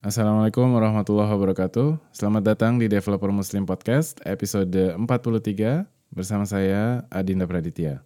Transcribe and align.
Assalamualaikum 0.00 0.64
warahmatullahi 0.72 1.28
wabarakatuh. 1.28 2.00
Selamat 2.08 2.56
datang 2.56 2.80
di 2.80 2.88
Developer 2.88 3.28
Muslim 3.36 3.68
Podcast 3.68 4.16
episode 4.24 4.96
43 4.96 5.04
bersama 6.08 6.48
saya 6.48 7.04
Adinda 7.12 7.44
Praditya. 7.44 8.00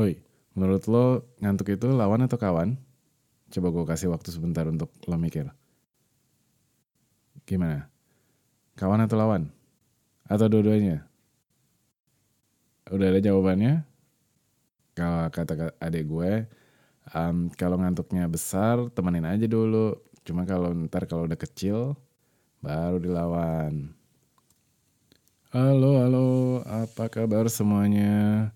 Hoi, 0.00 0.16
menurut 0.56 0.88
lo 0.88 1.28
ngantuk 1.44 1.76
itu 1.76 1.92
lawan 1.92 2.24
atau 2.24 2.40
kawan? 2.40 2.80
Coba 3.52 3.68
gue 3.68 3.84
kasih 3.84 4.08
waktu 4.16 4.32
sebentar 4.32 4.64
untuk 4.64 4.88
lo 5.04 5.16
mikir. 5.20 5.52
Gimana? 7.44 7.92
Kawan 8.80 9.04
atau 9.04 9.20
lawan? 9.20 9.52
Atau 10.24 10.48
dua-duanya? 10.48 11.04
Udah 12.88 13.12
ada 13.12 13.20
jawabannya? 13.20 13.84
Kalau 14.96 15.28
kata 15.28 15.76
adik 15.84 16.08
gue, 16.08 16.48
um, 17.12 17.52
kalau 17.52 17.76
ngantuknya 17.76 18.24
besar 18.30 18.88
temenin 18.96 19.28
aja 19.28 19.44
dulu. 19.44 19.98
Cuma 20.24 20.48
kalau 20.48 20.72
ntar 20.88 21.04
kalau 21.04 21.28
udah 21.28 21.36
kecil 21.36 21.98
baru 22.64 22.96
dilawan. 22.96 23.92
Halo 25.52 26.00
halo. 26.00 26.28
Apa 26.64 27.12
kabar 27.12 27.44
semuanya? 27.52 28.48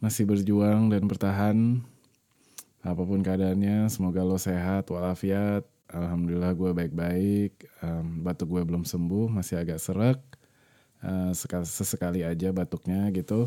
Masih 0.00 0.24
berjuang 0.24 0.88
dan 0.88 1.04
bertahan? 1.04 1.84
Apa 2.80 3.02
pun 3.04 3.20
keadaannya 3.20 3.92
semoga 3.92 4.24
lo 4.24 4.40
sehat 4.40 4.88
walafiat. 4.88 5.68
Alhamdulillah 5.92 6.56
gue 6.56 6.70
baik-baik. 6.72 7.52
Um, 7.84 8.24
batuk 8.24 8.56
gue 8.56 8.62
belum 8.64 8.88
sembuh 8.88 9.28
masih 9.28 9.60
agak 9.60 9.78
serak. 9.80 10.20
Uh, 11.04 11.36
sesekali 11.68 12.24
aja 12.24 12.48
batuknya 12.48 13.12
gitu 13.12 13.44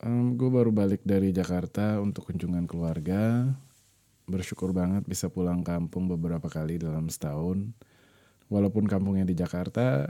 Um, 0.00 0.32
gue 0.32 0.48
baru 0.48 0.72
balik 0.72 1.04
dari 1.04 1.28
Jakarta 1.28 2.00
untuk 2.00 2.32
kunjungan 2.32 2.64
keluarga. 2.64 3.52
Bersyukur 4.24 4.72
banget 4.72 5.04
bisa 5.04 5.28
pulang 5.28 5.60
kampung 5.60 6.08
beberapa 6.08 6.48
kali 6.48 6.80
dalam 6.80 7.12
setahun. 7.12 7.68
Walaupun 8.48 8.88
kampungnya 8.88 9.28
di 9.28 9.36
Jakarta, 9.36 10.08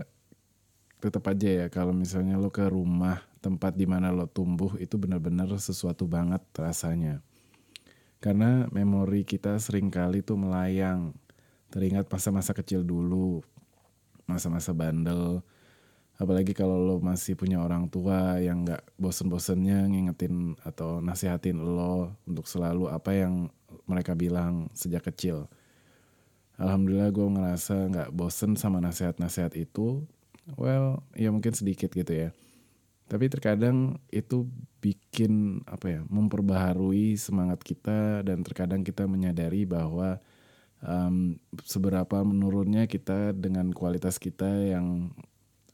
tetap 1.02 1.26
aja 1.26 1.64
ya 1.64 1.66
kalau 1.66 1.90
misalnya 1.90 2.38
lo 2.38 2.54
ke 2.54 2.70
rumah 2.70 3.18
tempat 3.42 3.74
di 3.74 3.82
mana 3.88 4.14
lo 4.14 4.30
tumbuh 4.30 4.78
itu 4.78 4.94
benar-benar 4.94 5.50
sesuatu 5.58 6.06
banget 6.06 6.44
rasanya. 6.54 7.18
Karena 8.22 8.70
memori 8.70 9.26
kita 9.26 9.58
sering 9.58 9.90
kali 9.90 10.22
tuh 10.22 10.38
melayang. 10.38 11.18
Teringat 11.66 12.06
masa-masa 12.06 12.54
kecil 12.54 12.86
dulu, 12.86 13.42
masa-masa 14.30 14.70
bandel, 14.70 15.42
apalagi 16.20 16.52
kalau 16.52 16.76
lo 16.76 17.00
masih 17.00 17.32
punya 17.32 17.64
orang 17.64 17.88
tua 17.88 18.36
yang 18.36 18.68
nggak 18.68 18.84
bosen-bosennya 19.00 19.88
ngingetin 19.88 20.52
atau 20.60 21.00
nasihatin 21.00 21.56
lo 21.56 22.12
untuk 22.28 22.44
selalu 22.44 22.92
apa 22.92 23.16
yang 23.16 23.48
mereka 23.88 24.12
bilang 24.12 24.68
sejak 24.76 25.08
kecil. 25.08 25.48
Alhamdulillah 26.60 27.08
gue 27.08 27.24
ngerasa 27.24 27.88
nggak 27.88 28.10
bosen 28.12 28.52
sama 28.60 28.84
nasihat-nasihat 28.84 29.56
itu. 29.56 30.04
Well, 30.60 31.00
ya 31.16 31.32
mungkin 31.32 31.56
sedikit 31.56 31.88
gitu 31.88 32.12
ya. 32.12 32.36
Tapi 33.08 33.32
terkadang 33.32 33.96
itu 34.12 34.44
bikin 34.84 35.64
apa 35.64 35.88
ya, 35.88 36.00
memperbaharui 36.04 37.16
semangat 37.16 37.64
kita 37.64 38.20
dan 38.28 38.44
terkadang 38.44 38.84
kita 38.84 39.08
menyadari 39.08 39.64
bahwa 39.64 40.20
um, 40.84 41.40
seberapa 41.64 42.20
menurunnya 42.22 42.84
kita 42.84 43.32
dengan 43.32 43.72
kualitas 43.72 44.20
kita 44.20 44.46
yang 44.46 45.16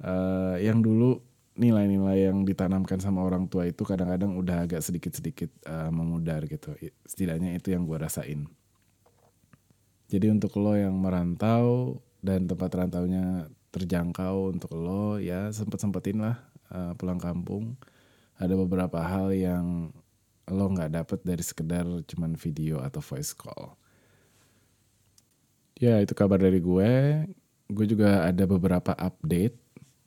uh, 0.03 0.57
yang 0.61 0.83
dulu 0.85 1.23
nilai-nilai 1.57 2.29
yang 2.29 2.45
ditanamkan 2.45 3.01
sama 3.01 3.25
orang 3.25 3.49
tua 3.49 3.65
itu 3.65 3.81
kadang-kadang 3.81 4.37
udah 4.37 4.69
agak 4.69 4.85
sedikit-sedikit 4.85 5.49
uh, 5.65 5.89
memudar 5.89 6.45
gitu. 6.45 6.77
Setidaknya 7.09 7.57
itu 7.57 7.73
yang 7.73 7.89
gue 7.89 7.97
rasain. 7.97 8.45
Jadi 10.07 10.31
untuk 10.31 10.55
lo 10.61 10.77
yang 10.77 10.95
merantau 10.95 11.99
dan 12.21 12.45
tempat 12.45 12.71
rantaunya 12.77 13.49
terjangkau 13.73 14.53
untuk 14.53 14.77
lo 14.77 15.19
ya 15.19 15.49
sempet-sempetin 15.51 16.21
lah 16.21 16.37
uh, 16.71 16.93
pulang 16.95 17.19
kampung. 17.19 17.75
Ada 18.37 18.53
beberapa 18.53 19.01
hal 19.01 19.33
yang 19.33 19.97
lo 20.47 20.67
nggak 20.71 20.93
dapet 20.93 21.19
dari 21.25 21.41
sekedar 21.41 21.89
cuman 22.05 22.37
video 22.37 22.85
atau 22.85 23.01
voice 23.01 23.33
call. 23.33 23.75
Ya 25.81 26.05
itu 26.05 26.13
kabar 26.13 26.37
dari 26.37 26.61
gue. 26.61 26.93
Gue 27.67 27.87
juga 27.89 28.29
ada 28.29 28.45
beberapa 28.45 28.95
update 28.95 29.66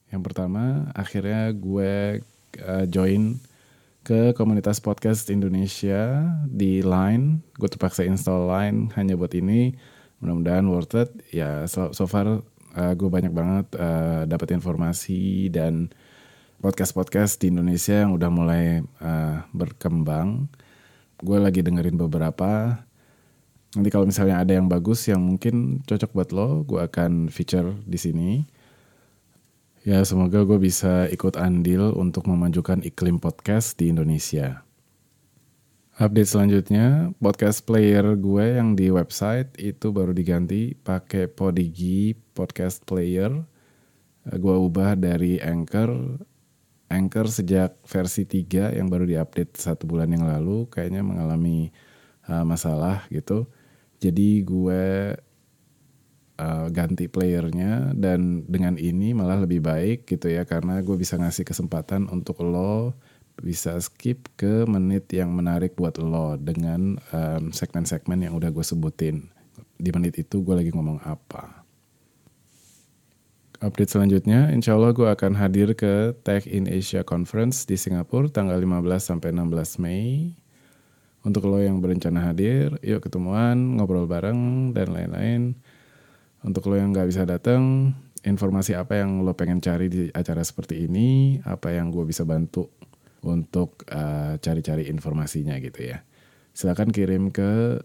yang 0.10 0.22
pertama, 0.26 0.90
akhirnya 0.98 1.54
gue 1.54 2.22
uh, 2.66 2.86
join 2.90 3.38
ke 4.02 4.34
komunitas 4.34 4.82
podcast 4.82 5.30
Indonesia 5.30 6.26
di 6.50 6.82
Line. 6.82 7.46
Gue 7.62 7.70
terpaksa 7.70 8.02
install 8.02 8.50
Line 8.50 8.80
hanya 8.98 9.14
buat 9.14 9.34
ini. 9.38 9.78
Mudah-mudahan 10.18 10.66
worth 10.66 10.98
it. 10.98 11.10
Ya, 11.30 11.70
so, 11.70 11.94
so 11.94 12.10
far 12.10 12.42
uh, 12.74 12.94
gue 12.98 13.10
banyak 13.10 13.30
banget 13.30 13.68
uh, 13.78 14.26
dapat 14.26 14.58
informasi 14.58 15.54
dan 15.54 15.94
podcast-podcast 16.60 17.40
di 17.40 17.54
Indonesia 17.54 18.04
yang 18.04 18.18
udah 18.18 18.30
mulai 18.34 18.82
uh, 19.00 19.46
berkembang. 19.54 20.50
Gue 21.22 21.38
lagi 21.38 21.62
dengerin 21.62 21.96
beberapa. 21.96 22.82
Nanti 23.78 23.90
kalau 23.94 24.10
misalnya 24.10 24.42
ada 24.42 24.58
yang 24.58 24.66
bagus 24.66 25.06
yang 25.06 25.22
mungkin 25.22 25.86
cocok 25.86 26.12
buat 26.18 26.30
lo, 26.34 26.66
gue 26.66 26.82
akan 26.82 27.30
feature 27.30 27.78
di 27.86 28.00
sini. 28.02 28.30
Ya, 29.88 30.04
semoga 30.04 30.44
gue 30.44 30.60
bisa 30.60 31.08
ikut 31.08 31.40
andil 31.40 31.96
untuk 31.96 32.28
memajukan 32.28 32.84
iklim 32.84 33.16
podcast 33.16 33.80
di 33.80 33.88
Indonesia. 33.88 34.68
Update 35.96 36.36
selanjutnya, 36.36 37.16
podcast 37.24 37.64
player 37.64 38.04
gue 38.20 38.60
yang 38.60 38.76
di 38.76 38.92
website 38.92 39.56
itu 39.56 39.96
baru 39.96 40.12
diganti 40.12 40.76
pakai 40.76 41.32
Podigi 41.32 42.12
Podcast 42.12 42.84
Player. 42.84 43.32
Gue 44.28 44.56
ubah 44.60 45.00
dari 45.00 45.40
Anchor. 45.40 46.20
Anchor 46.92 47.32
sejak 47.32 47.80
versi 47.88 48.28
3 48.28 48.76
yang 48.76 48.92
baru 48.92 49.08
diupdate 49.08 49.56
satu 49.56 49.88
bulan 49.88 50.12
yang 50.12 50.28
lalu 50.28 50.68
kayaknya 50.68 51.08
mengalami 51.08 51.72
uh, 52.28 52.44
masalah 52.44 53.08
gitu. 53.08 53.48
Jadi 54.04 54.44
gue 54.44 55.16
uh, 56.40 56.72
ganti 56.72 57.12
playernya 57.12 57.92
dan 58.00 58.48
dengan 58.48 58.80
ini 58.80 59.12
malah 59.12 59.44
lebih 59.44 59.60
baik 59.60 60.08
gitu 60.08 60.32
ya 60.32 60.48
karena 60.48 60.80
gue 60.80 60.96
bisa 60.96 61.20
ngasih 61.20 61.44
kesempatan 61.44 62.08
untuk 62.08 62.40
lo 62.40 62.96
bisa 63.40 63.76
skip 63.80 64.32
ke 64.36 64.68
menit 64.68 65.12
yang 65.16 65.32
menarik 65.32 65.76
buat 65.76 65.96
lo 66.00 66.36
dengan 66.36 67.00
segmen 67.52 67.56
segmen-segmen 67.56 68.20
yang 68.28 68.34
udah 68.36 68.52
gue 68.52 68.66
sebutin. 68.66 69.32
Di 69.80 69.96
menit 69.96 70.20
itu 70.20 70.44
gue 70.44 70.60
lagi 70.60 70.76
ngomong 70.76 71.00
apa. 71.08 71.64
Update 73.60 73.92
selanjutnya, 73.92 74.56
insya 74.56 74.80
Allah 74.80 74.96
gue 74.96 75.04
akan 75.04 75.36
hadir 75.36 75.76
ke 75.76 76.16
Tech 76.24 76.48
in 76.48 76.64
Asia 76.64 77.04
Conference 77.04 77.68
di 77.68 77.76
Singapura 77.76 78.32
tanggal 78.32 78.56
15 78.56 78.88
sampai 79.04 79.36
16 79.36 79.84
Mei. 79.84 80.32
Untuk 81.28 81.44
lo 81.52 81.60
yang 81.60 81.84
berencana 81.84 82.32
hadir, 82.32 82.80
yuk 82.80 83.04
ketemuan, 83.04 83.76
ngobrol 83.76 84.08
bareng, 84.08 84.72
dan 84.72 84.96
lain-lain. 84.96 85.60
Untuk 86.40 86.72
lo 86.72 86.80
yang 86.80 86.96
nggak 86.96 87.10
bisa 87.12 87.28
datang, 87.28 87.92
informasi 88.24 88.76
apa 88.76 89.00
yang 89.00 89.28
lo 89.28 89.36
pengen 89.36 89.60
cari 89.60 89.92
di 89.92 90.08
acara 90.12 90.40
seperti 90.40 90.88
ini, 90.88 91.40
apa 91.44 91.76
yang 91.76 91.92
gue 91.92 92.08
bisa 92.08 92.24
bantu 92.24 92.72
untuk 93.20 93.84
uh, 93.92 94.40
cari-cari 94.40 94.88
informasinya 94.88 95.60
gitu 95.60 95.92
ya. 95.92 96.00
Silakan 96.56 96.96
kirim 96.96 97.32
ke 97.32 97.84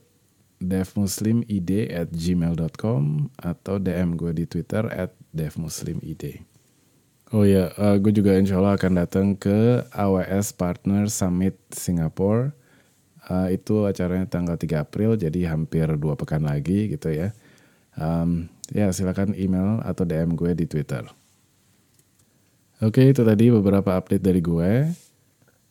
devmuslimid 0.63 1.91
at 1.91 2.15
gmail.com 2.15 3.03
atau 3.43 3.75
DM 3.83 4.15
gue 4.15 4.31
di 4.31 4.45
Twitter 4.47 4.87
at 4.87 5.11
devmuslimid. 5.35 6.47
Oh 7.35 7.43
ya, 7.43 7.75
uh, 7.75 7.99
gue 7.99 8.15
juga 8.15 8.39
insya 8.39 8.63
Allah 8.63 8.79
akan 8.79 8.93
datang 8.95 9.27
ke 9.35 9.83
AWS 9.91 10.55
Partner 10.55 11.11
Summit 11.11 11.59
Singapore. 11.75 12.55
Uh, 13.25 13.51
itu 13.51 13.89
acaranya 13.89 14.31
tanggal 14.31 14.55
3 14.55 14.85
April, 14.85 15.17
jadi 15.17 15.51
hampir 15.51 15.89
dua 15.97 16.13
pekan 16.13 16.45
lagi 16.45 16.93
gitu 16.93 17.09
ya 17.09 17.33
um, 17.99 18.47
ya 18.73 18.91
silakan 18.91 19.35
email 19.35 19.83
atau 19.83 20.07
DM 20.07 20.35
gue 20.39 20.53
di 20.55 20.67
Twitter. 20.67 21.05
Oke, 22.83 23.15
itu 23.15 23.23
tadi 23.23 23.49
beberapa 23.49 23.97
update 23.97 24.25
dari 24.25 24.41
gue. 24.43 24.73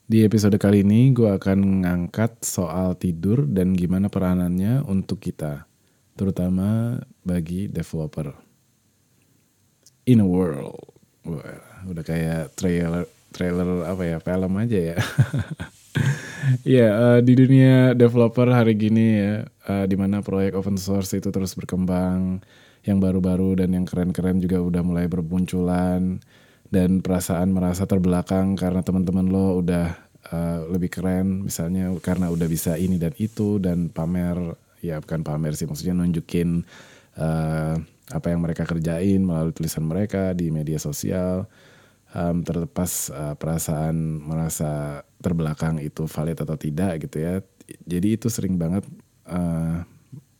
Di 0.03 0.23
episode 0.27 0.55
kali 0.59 0.83
ini 0.83 1.15
gue 1.15 1.31
akan 1.31 1.57
mengangkat 1.63 2.43
soal 2.43 2.95
tidur 2.99 3.47
dan 3.47 3.71
gimana 3.71 4.11
peranannya 4.11 4.83
untuk 4.83 5.23
kita, 5.23 5.63
terutama 6.19 6.99
bagi 7.23 7.71
developer. 7.71 8.35
In 10.03 10.19
a 10.19 10.27
world, 10.27 10.93
Wah, 11.23 11.87
udah 11.87 12.03
kayak 12.03 12.51
trailer 12.59 13.07
trailer 13.31 13.87
apa 13.87 14.03
ya 14.03 14.17
film 14.19 14.53
aja 14.59 14.79
ya. 14.91 14.97
Iya, 16.43 16.87
uh, 16.91 17.19
di 17.23 17.33
dunia 17.39 17.95
developer 17.95 18.51
hari 18.51 18.75
gini 18.75 19.15
ya, 19.15 19.47
uh, 19.71 19.85
di 19.87 19.95
mana 19.95 20.19
proyek 20.19 20.59
open 20.59 20.75
source 20.75 21.15
itu 21.15 21.31
terus 21.31 21.55
berkembang, 21.55 22.43
yang 22.83 22.99
baru-baru 22.99 23.63
dan 23.63 23.71
yang 23.71 23.87
keren-keren 23.87 24.43
juga 24.43 24.59
udah 24.59 24.83
mulai 24.83 25.07
bermunculan, 25.07 26.19
dan 26.67 26.99
perasaan 26.99 27.47
merasa 27.55 27.87
terbelakang 27.87 28.59
karena 28.59 28.83
teman-teman 28.83 29.31
lo 29.31 29.63
udah 29.63 29.95
uh, 30.35 30.59
lebih 30.67 30.91
keren, 30.91 31.47
misalnya 31.47 31.95
karena 32.03 32.27
udah 32.27 32.47
bisa 32.51 32.75
ini 32.75 32.99
dan 32.99 33.15
itu 33.15 33.55
dan 33.63 33.87
pamer 33.87 34.35
ya 34.83 34.99
bukan 34.99 35.23
pamer 35.23 35.55
sih 35.55 35.63
maksudnya 35.63 35.95
nunjukin 35.95 36.67
uh, 37.15 37.75
apa 38.11 38.27
yang 38.27 38.43
mereka 38.43 38.67
kerjain 38.67 39.23
melalui 39.23 39.55
tulisan 39.55 39.87
mereka 39.87 40.35
di 40.35 40.51
media 40.51 40.75
sosial 40.75 41.47
um, 42.13 42.45
terlepas 42.45 43.09
uh, 43.11 43.35
perasaan 43.35 44.21
merasa 44.23 45.01
terbelakang 45.19 45.81
itu 45.81 46.05
valid 46.05 46.37
atau 46.39 46.55
tidak 46.55 47.09
gitu 47.09 47.17
ya. 47.19 47.33
Jadi 47.83 48.21
itu 48.21 48.27
sering 48.29 48.55
banget 48.55 48.85
uh, 49.27 49.83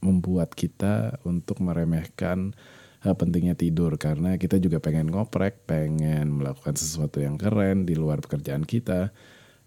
membuat 0.04 0.54
kita 0.54 1.18
untuk 1.25 1.60
meremehkan 1.60 2.54
uh, 3.04 3.16
pentingnya 3.18 3.58
tidur. 3.58 3.98
Karena 3.98 4.38
kita 4.38 4.62
juga 4.62 4.78
pengen 4.80 5.10
ngoprek 5.10 5.66
pengen 5.66 6.40
melakukan 6.40 6.78
sesuatu 6.78 7.20
yang 7.20 7.36
keren 7.36 7.90
di 7.90 7.98
luar 7.98 8.22
pekerjaan 8.22 8.64
kita 8.64 9.10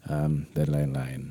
um, 0.07 0.47
dan 0.55 0.69
lain-lain. 0.71 1.23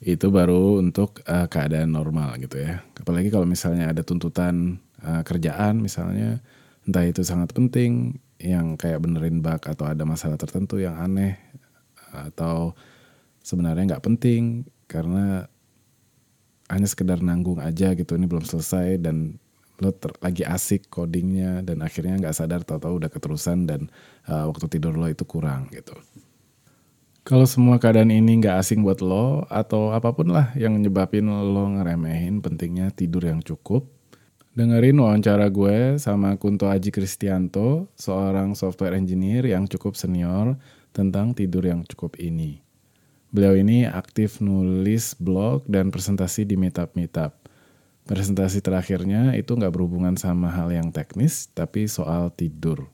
Itu 0.00 0.32
baru 0.32 0.80
untuk 0.80 1.20
uh, 1.28 1.44
keadaan 1.44 1.92
normal 1.92 2.40
gitu 2.40 2.56
ya. 2.56 2.80
Apalagi 2.96 3.28
kalau 3.28 3.44
misalnya 3.44 3.92
ada 3.92 4.00
tuntutan 4.00 4.80
uh, 5.04 5.20
kerjaan 5.20 5.84
misalnya, 5.84 6.40
entah 6.88 7.04
itu 7.04 7.20
sangat 7.20 7.52
penting, 7.52 8.16
yang 8.40 8.80
kayak 8.80 9.04
benerin 9.04 9.44
bug 9.44 9.60
atau 9.68 9.84
ada 9.84 10.02
masalah 10.08 10.40
tertentu 10.40 10.80
yang 10.80 10.96
aneh 10.96 11.36
atau 12.10 12.72
sebenarnya 13.44 13.96
nggak 13.96 14.04
penting 14.04 14.64
karena 14.90 15.46
hanya 16.72 16.86
sekedar 16.88 17.20
nanggung 17.20 17.60
aja 17.60 17.92
gitu 17.92 18.16
ini 18.16 18.24
belum 18.24 18.46
selesai 18.46 18.98
dan 19.02 19.38
lo 19.80 19.90
ter, 19.96 20.12
lagi 20.20 20.44
asik 20.44 20.92
codingnya 20.92 21.64
dan 21.64 21.80
akhirnya 21.80 22.20
nggak 22.20 22.36
sadar 22.36 22.60
tahu-tahu 22.62 23.00
udah 23.00 23.10
keterusan 23.10 23.64
dan 23.64 23.88
uh, 24.28 24.44
waktu 24.48 24.68
tidur 24.68 24.92
lo 24.94 25.08
itu 25.08 25.24
kurang 25.24 25.72
gitu. 25.72 25.96
Kalau 27.24 27.44
semua 27.44 27.76
keadaan 27.80 28.12
ini 28.12 28.40
nggak 28.40 28.60
asing 28.60 28.84
buat 28.84 29.00
lo 29.00 29.44
atau 29.48 29.92
apa 29.92 30.12
pun 30.12 30.32
lah 30.32 30.52
yang 30.56 30.76
nyebabin 30.80 31.28
lo 31.28 31.64
ngeremehin 31.76 32.44
pentingnya 32.44 32.92
tidur 32.92 33.24
yang 33.24 33.40
cukup, 33.40 33.88
dengerin 34.54 34.98
wawancara 34.98 35.46
gue 35.48 35.98
sama 36.00 36.34
Kunto 36.34 36.66
Aji 36.66 36.90
Kristianto, 36.90 37.90
seorang 37.94 38.58
software 38.58 38.98
engineer 38.98 39.46
yang 39.46 39.70
cukup 39.70 39.94
senior 39.94 40.58
tentang 40.90 41.34
tidur 41.34 41.62
yang 41.66 41.86
cukup 41.86 42.18
ini. 42.18 42.62
Beliau 43.30 43.54
ini 43.54 43.86
aktif 43.86 44.42
nulis 44.42 45.14
blog 45.14 45.62
dan 45.70 45.94
presentasi 45.94 46.42
di 46.42 46.58
Meetup 46.58 46.98
Meetup. 46.98 47.38
Presentasi 48.10 48.58
terakhirnya 48.58 49.38
itu 49.38 49.54
nggak 49.54 49.70
berhubungan 49.70 50.18
sama 50.18 50.50
hal 50.50 50.74
yang 50.74 50.90
teknis, 50.90 51.46
tapi 51.54 51.86
soal 51.86 52.34
tidur. 52.34 52.90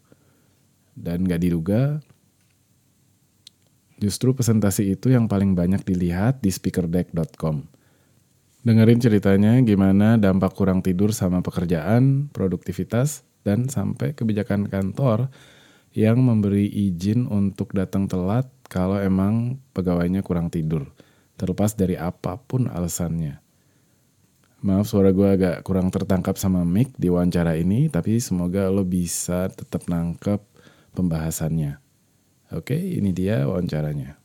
Dan 0.92 1.24
nggak 1.24 1.40
diduga, 1.40 2.04
Justru 3.96 4.36
presentasi 4.36 4.92
itu 4.92 5.08
yang 5.08 5.24
paling 5.24 5.56
banyak 5.56 5.80
dilihat 5.80 6.44
di 6.44 6.52
speakerdeck.com. 6.52 7.64
Dengerin 8.66 8.98
ceritanya 8.98 9.62
gimana 9.62 10.18
dampak 10.18 10.58
kurang 10.58 10.82
tidur 10.82 11.14
sama 11.14 11.38
pekerjaan, 11.38 12.26
produktivitas, 12.34 13.22
dan 13.46 13.70
sampai 13.70 14.10
kebijakan 14.10 14.66
kantor 14.66 15.30
yang 15.94 16.18
memberi 16.18 16.66
izin 16.66 17.30
untuk 17.30 17.70
datang 17.78 18.10
telat 18.10 18.50
kalau 18.66 18.98
emang 18.98 19.62
pegawainya 19.70 20.26
kurang 20.26 20.50
tidur, 20.50 20.90
terlepas 21.38 21.78
dari 21.78 21.94
apa 21.94 22.42
pun 22.42 22.66
alasannya. 22.66 23.38
Maaf 24.66 24.90
suara 24.90 25.14
gue 25.14 25.28
agak 25.30 25.62
kurang 25.62 25.94
tertangkap 25.94 26.34
sama 26.34 26.66
mic 26.66 26.90
di 26.98 27.06
wawancara 27.06 27.54
ini, 27.54 27.86
tapi 27.86 28.18
semoga 28.18 28.66
lo 28.66 28.82
bisa 28.82 29.46
tetap 29.46 29.86
nangkep 29.86 30.42
pembahasannya. 30.90 31.78
Oke, 32.50 32.74
ini 32.74 33.14
dia 33.14 33.46
wawancaranya. 33.46 34.18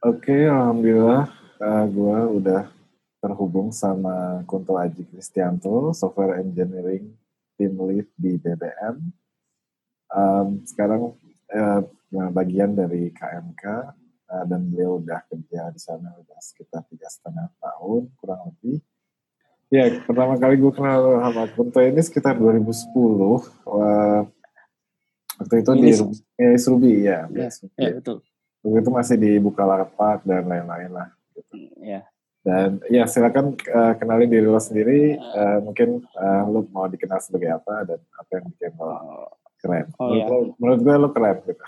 Oke, 0.00 0.48
alhamdulillah 0.48 1.41
uh, 1.62 1.84
gue 1.86 2.18
udah 2.42 2.62
terhubung 3.22 3.70
sama 3.70 4.42
Kunto 4.50 4.74
Aji 4.74 5.06
Kristianto, 5.06 5.94
Software 5.94 6.42
Engineering 6.42 7.14
Team 7.54 7.78
Lead 7.86 8.10
di 8.18 8.34
BBM. 8.34 8.98
Um, 10.12 10.66
sekarang 10.66 11.14
uh, 11.54 11.80
bagian 12.34 12.74
dari 12.74 13.14
KMK 13.14 13.64
uh, 14.28 14.44
dan 14.44 14.60
beliau 14.68 15.00
udah 15.00 15.22
kerja 15.30 15.70
di 15.70 15.80
sana 15.80 16.12
udah 16.18 16.38
sekitar 16.42 16.84
tiga 16.90 17.06
setengah 17.08 17.48
tahun 17.62 18.10
kurang 18.18 18.52
lebih. 18.52 18.82
Ya, 19.72 19.88
pertama 20.04 20.36
kali 20.36 20.60
gue 20.60 20.72
kenal 20.74 21.22
sama 21.22 21.48
Kunto 21.54 21.80
ini 21.80 22.02
sekitar 22.02 22.36
2010. 22.36 22.92
Uh, 23.64 24.28
Waktu 25.40 25.64
itu 25.64 25.70
ini, 25.74 25.90
di 25.90 26.54
Ruby 26.68 26.92
ya. 27.08 27.24
Ya, 27.32 27.48
ya 27.80 27.90
betul. 27.96 28.20
Waktu 28.62 28.78
itu 28.78 28.90
masih 28.92 29.16
di 29.16 29.30
Bukalapak 29.40 30.22
dan 30.28 30.44
lain-lain 30.44 30.92
lah. 30.92 31.08
Ya. 31.82 32.06
Dan 32.42 32.82
ya 32.90 33.06
silakan 33.06 33.54
uh, 33.70 33.94
kenalin 33.94 34.26
diri 34.26 34.46
lo 34.50 34.58
sendiri. 34.58 35.14
Uh, 35.14 35.62
mungkin 35.62 36.02
uh, 36.18 36.42
lo 36.50 36.66
mau 36.74 36.90
dikenal 36.90 37.22
sebagai 37.22 37.54
apa 37.54 37.86
dan 37.86 38.00
apa 38.18 38.30
yang 38.34 38.44
bikin 38.50 38.72
lo 38.74 38.90
keren. 39.62 39.86
Oh, 40.02 40.10
menurut, 40.10 40.18
ya. 40.18 40.26
lo, 40.26 40.38
menurut 40.58 40.80
gue 40.82 40.94
lo 40.98 41.08
keren 41.14 41.36
gitu. 41.46 41.64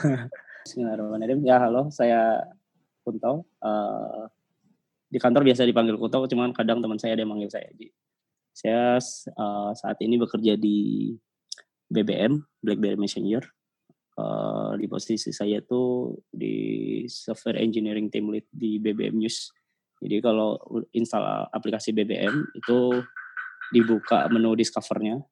Bismillahirrahmanirrahim. 0.68 1.42
Ya 1.42 1.58
halo, 1.58 1.90
saya 1.90 2.46
Kunto. 3.02 3.42
Uh, 3.58 4.30
di 5.10 5.18
kantor 5.18 5.42
biasa 5.42 5.66
dipanggil 5.66 5.98
Kunto, 5.98 6.30
cuman 6.30 6.54
kadang 6.54 6.78
teman 6.78 7.02
saya 7.02 7.18
ada 7.18 7.26
yang 7.26 7.34
manggil 7.34 7.50
saya 7.50 7.66
Ji. 7.74 7.90
Saya 8.54 9.02
uh, 9.34 9.70
saat 9.74 9.98
ini 9.98 10.14
bekerja 10.14 10.54
di 10.54 11.10
BBM 11.90 12.38
BlackBerry 12.62 12.98
Messenger 13.00 13.42
uh, 14.18 14.72
di 14.74 14.86
posisi 14.90 15.30
saya 15.30 15.62
tuh 15.62 16.18
di 16.26 17.06
software 17.06 17.62
engineering 17.62 18.10
team 18.10 18.28
lead 18.34 18.44
di 18.50 18.82
BBM 18.82 19.22
News. 19.22 19.54
Jadi 19.98 20.22
kalau 20.22 20.58
install 20.94 21.50
aplikasi 21.50 21.90
BBM 21.94 22.54
itu 22.54 23.02
dibuka 23.74 24.26
menu 24.30 24.54
discovernya. 24.54 25.22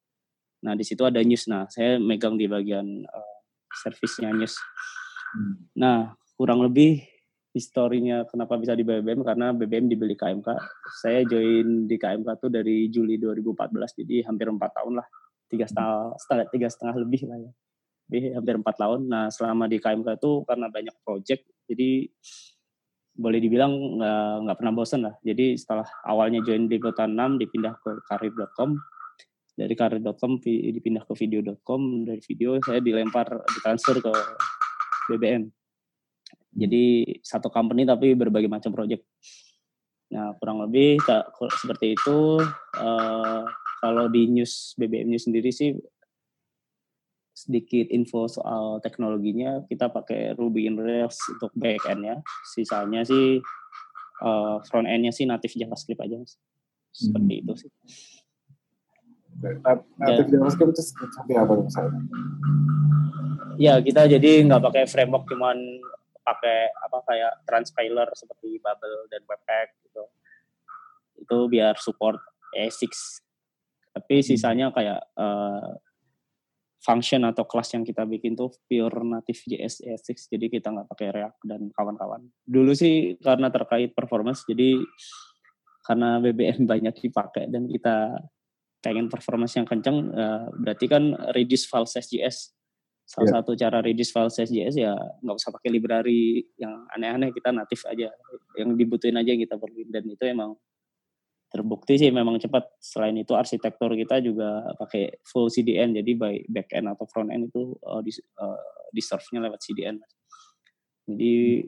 Nah 0.67 0.75
di 0.75 0.83
situ 0.87 1.03
ada 1.07 1.23
news. 1.23 1.47
Nah 1.51 1.67
saya 1.71 1.99
megang 1.99 2.39
di 2.39 2.47
bagian 2.51 3.07
uh, 3.07 3.37
servisnya 3.75 4.31
news. 4.31 4.57
Hmm. 5.27 5.59
nah 5.75 6.15
kurang 6.39 6.63
lebih 6.63 7.03
historinya 7.51 8.23
kenapa 8.31 8.55
bisa 8.57 8.79
di 8.79 8.87
BBM 8.87 9.27
karena 9.27 9.51
BBM 9.51 9.91
dibeli 9.91 10.15
KMK 10.15 10.49
saya 11.03 11.27
join 11.27 11.91
di 11.91 11.99
KMK 11.99 12.47
tuh 12.47 12.47
dari 12.47 12.87
Juli 12.89 13.19
2014 13.19 14.07
jadi 14.07 14.23
hampir 14.31 14.47
empat 14.49 14.71
tahun 14.81 15.03
lah. 15.03 15.07
Tiga 15.47 15.67
setengah, 15.67 16.15
setengah 16.19 16.47
tiga 16.51 16.69
setengah 16.71 16.95
lebih 17.07 17.23
lah 17.27 17.39
ya 17.39 17.53
jadi 18.07 18.39
hampir 18.39 18.55
empat 18.59 18.77
tahun. 18.79 19.11
Nah 19.11 19.29
selama 19.29 19.67
di 19.67 19.83
KMK 19.83 20.19
itu 20.19 20.43
karena 20.47 20.67
banyak 20.71 20.97
project 21.03 21.43
jadi 21.67 22.07
boleh 23.17 23.41
dibilang 23.41 23.73
nggak 24.45 24.57
pernah 24.61 24.75
bosan 24.77 25.09
lah. 25.09 25.15
Jadi 25.25 25.57
setelah 25.57 25.89
awalnya 26.05 26.45
join 26.45 26.69
di 26.69 26.77
kota 26.77 27.09
6 27.09 27.17
dipindah 27.41 27.75
ke 27.81 27.91
karir.com 28.07 28.77
dari 29.57 29.73
karir.com 29.73 30.37
dipindah 30.45 31.03
ke 31.09 31.13
video.com 31.17 32.05
dari 32.05 32.21
video 32.21 32.61
saya 32.61 32.79
dilempar 32.85 33.41
ditransfer 33.57 34.05
ke 34.05 34.13
BBM 35.09 35.49
jadi 36.57 37.05
satu 37.21 37.53
company 37.53 37.85
tapi 37.85 38.17
berbagai 38.17 38.49
macam 38.49 38.73
project. 38.73 39.05
Nah 40.09 40.33
kurang 40.41 40.65
lebih 40.65 40.97
seperti 41.61 41.93
itu. 41.93 42.41
Uh, 42.73 43.45
kalau 43.85 44.09
di 44.09 44.25
news 44.33 44.73
BBM 44.81 45.13
News 45.13 45.29
sendiri 45.29 45.53
sih 45.53 45.77
sedikit 47.37 47.93
info 47.93 48.25
soal 48.33 48.81
teknologinya 48.81 49.61
kita 49.69 49.93
pakai 49.93 50.33
Ruby 50.33 50.73
on 50.73 50.81
Rails 50.81 51.21
untuk 51.37 51.53
back 51.53 51.85
end-nya. 51.85 52.25
Sisanya 52.57 53.05
sih 53.05 53.45
uh, 54.25 54.57
front 54.65 54.89
end-nya 54.89 55.13
sih 55.13 55.29
native 55.29 55.53
JavaScript 55.53 56.01
aja. 56.01 56.17
Seperti 56.97 57.33
hmm. 57.37 57.43
itu 57.45 57.53
sih. 57.61 57.71
Native 60.01 60.33
JavaScript 60.33 60.73
itu 60.73 60.83
seperti 60.97 61.33
apa 61.37 61.53
misalnya? 61.61 62.01
Ya 63.61 63.77
kita 63.85 64.09
jadi 64.09 64.41
nggak 64.49 64.65
pakai 64.73 64.85
framework 64.89 65.29
cuman 65.29 65.61
pakai 66.25 66.73
apa 66.73 66.99
kayak 67.05 67.33
transpiler 67.45 68.09
seperti 68.17 68.57
Bubble 68.65 69.13
dan 69.13 69.21
Webpack 69.29 69.77
gitu. 69.85 70.09
Itu 71.21 71.53
biar 71.53 71.77
support 71.77 72.17
ES6 72.57 73.21
tapi 73.97 74.21
hmm. 74.21 74.27
sisanya 74.29 74.67
kayak 74.77 75.01
uh, 75.17 75.73
function 76.87 77.27
atau 77.27 77.43
kelas 77.43 77.75
yang 77.75 77.83
kita 77.83 78.07
bikin 78.07 78.39
tuh 78.39 78.55
pure 78.71 79.03
native 79.03 79.43
JS 79.43 79.83
ES6 79.83 80.31
jadi 80.31 80.47
kita 80.47 80.71
nggak 80.71 80.87
pakai 80.87 81.09
React 81.11 81.39
dan 81.43 81.61
kawan-kawan. 81.75 82.31
Dulu 82.47 82.71
sih 82.79 83.19
karena 83.19 83.51
terkait 83.51 83.91
performance 83.91 84.47
jadi 84.47 84.79
karena 85.83 86.23
BBM 86.23 86.63
banyak 86.73 86.95
dipakai 87.03 87.51
dan 87.51 87.67
kita 87.67 88.15
pengen 88.79 89.11
performance 89.11 89.59
yang 89.59 89.67
kencang 89.67 90.15
uh, 90.15 90.47
berarti 90.63 90.87
kan 90.87 91.11
reduce 91.35 91.67
file 91.67 91.91
size 91.91 92.07
JS 92.07 92.55
salah 93.07 93.27
yeah. 93.27 93.35
satu 93.39 93.53
cara 93.55 93.79
reduce 93.83 94.11
file 94.15 94.31
size 94.31 94.51
JS 94.51 94.79
ya 94.79 94.95
nggak 94.95 95.37
usah 95.39 95.51
pakai 95.55 95.75
library 95.75 96.43
yang 96.55 96.87
aneh-aneh 96.95 97.35
kita 97.35 97.51
natif 97.51 97.83
aja. 97.87 98.11
Yang 98.59 98.71
dibutuhin 98.79 99.19
aja 99.19 99.31
kita 99.35 99.55
perlu. 99.59 99.87
Dan 99.91 100.11
itu 100.11 100.23
emang 100.27 100.59
terbukti 101.51 101.97
sih 101.97 102.11
memang 102.11 102.37
cepat. 102.43 102.67
Selain 102.83 103.15
itu 103.17 103.33
arsitektur 103.33 103.95
kita 103.95 104.19
juga 104.21 104.67
pakai 104.77 105.23
full 105.23 105.49
CDN, 105.49 105.97
jadi 105.97 106.13
baik 106.19 106.43
back 106.51 106.69
end 106.75 106.87
atau 106.91 107.07
front 107.09 107.31
end 107.31 107.49
itu 107.49 107.75
uh, 107.87 108.03
di, 108.03 108.13
uh, 108.43 108.89
di 108.91 109.03
serve-nya 109.03 109.47
lewat 109.47 109.61
CDN. 109.63 109.97
Jadi 111.07 111.63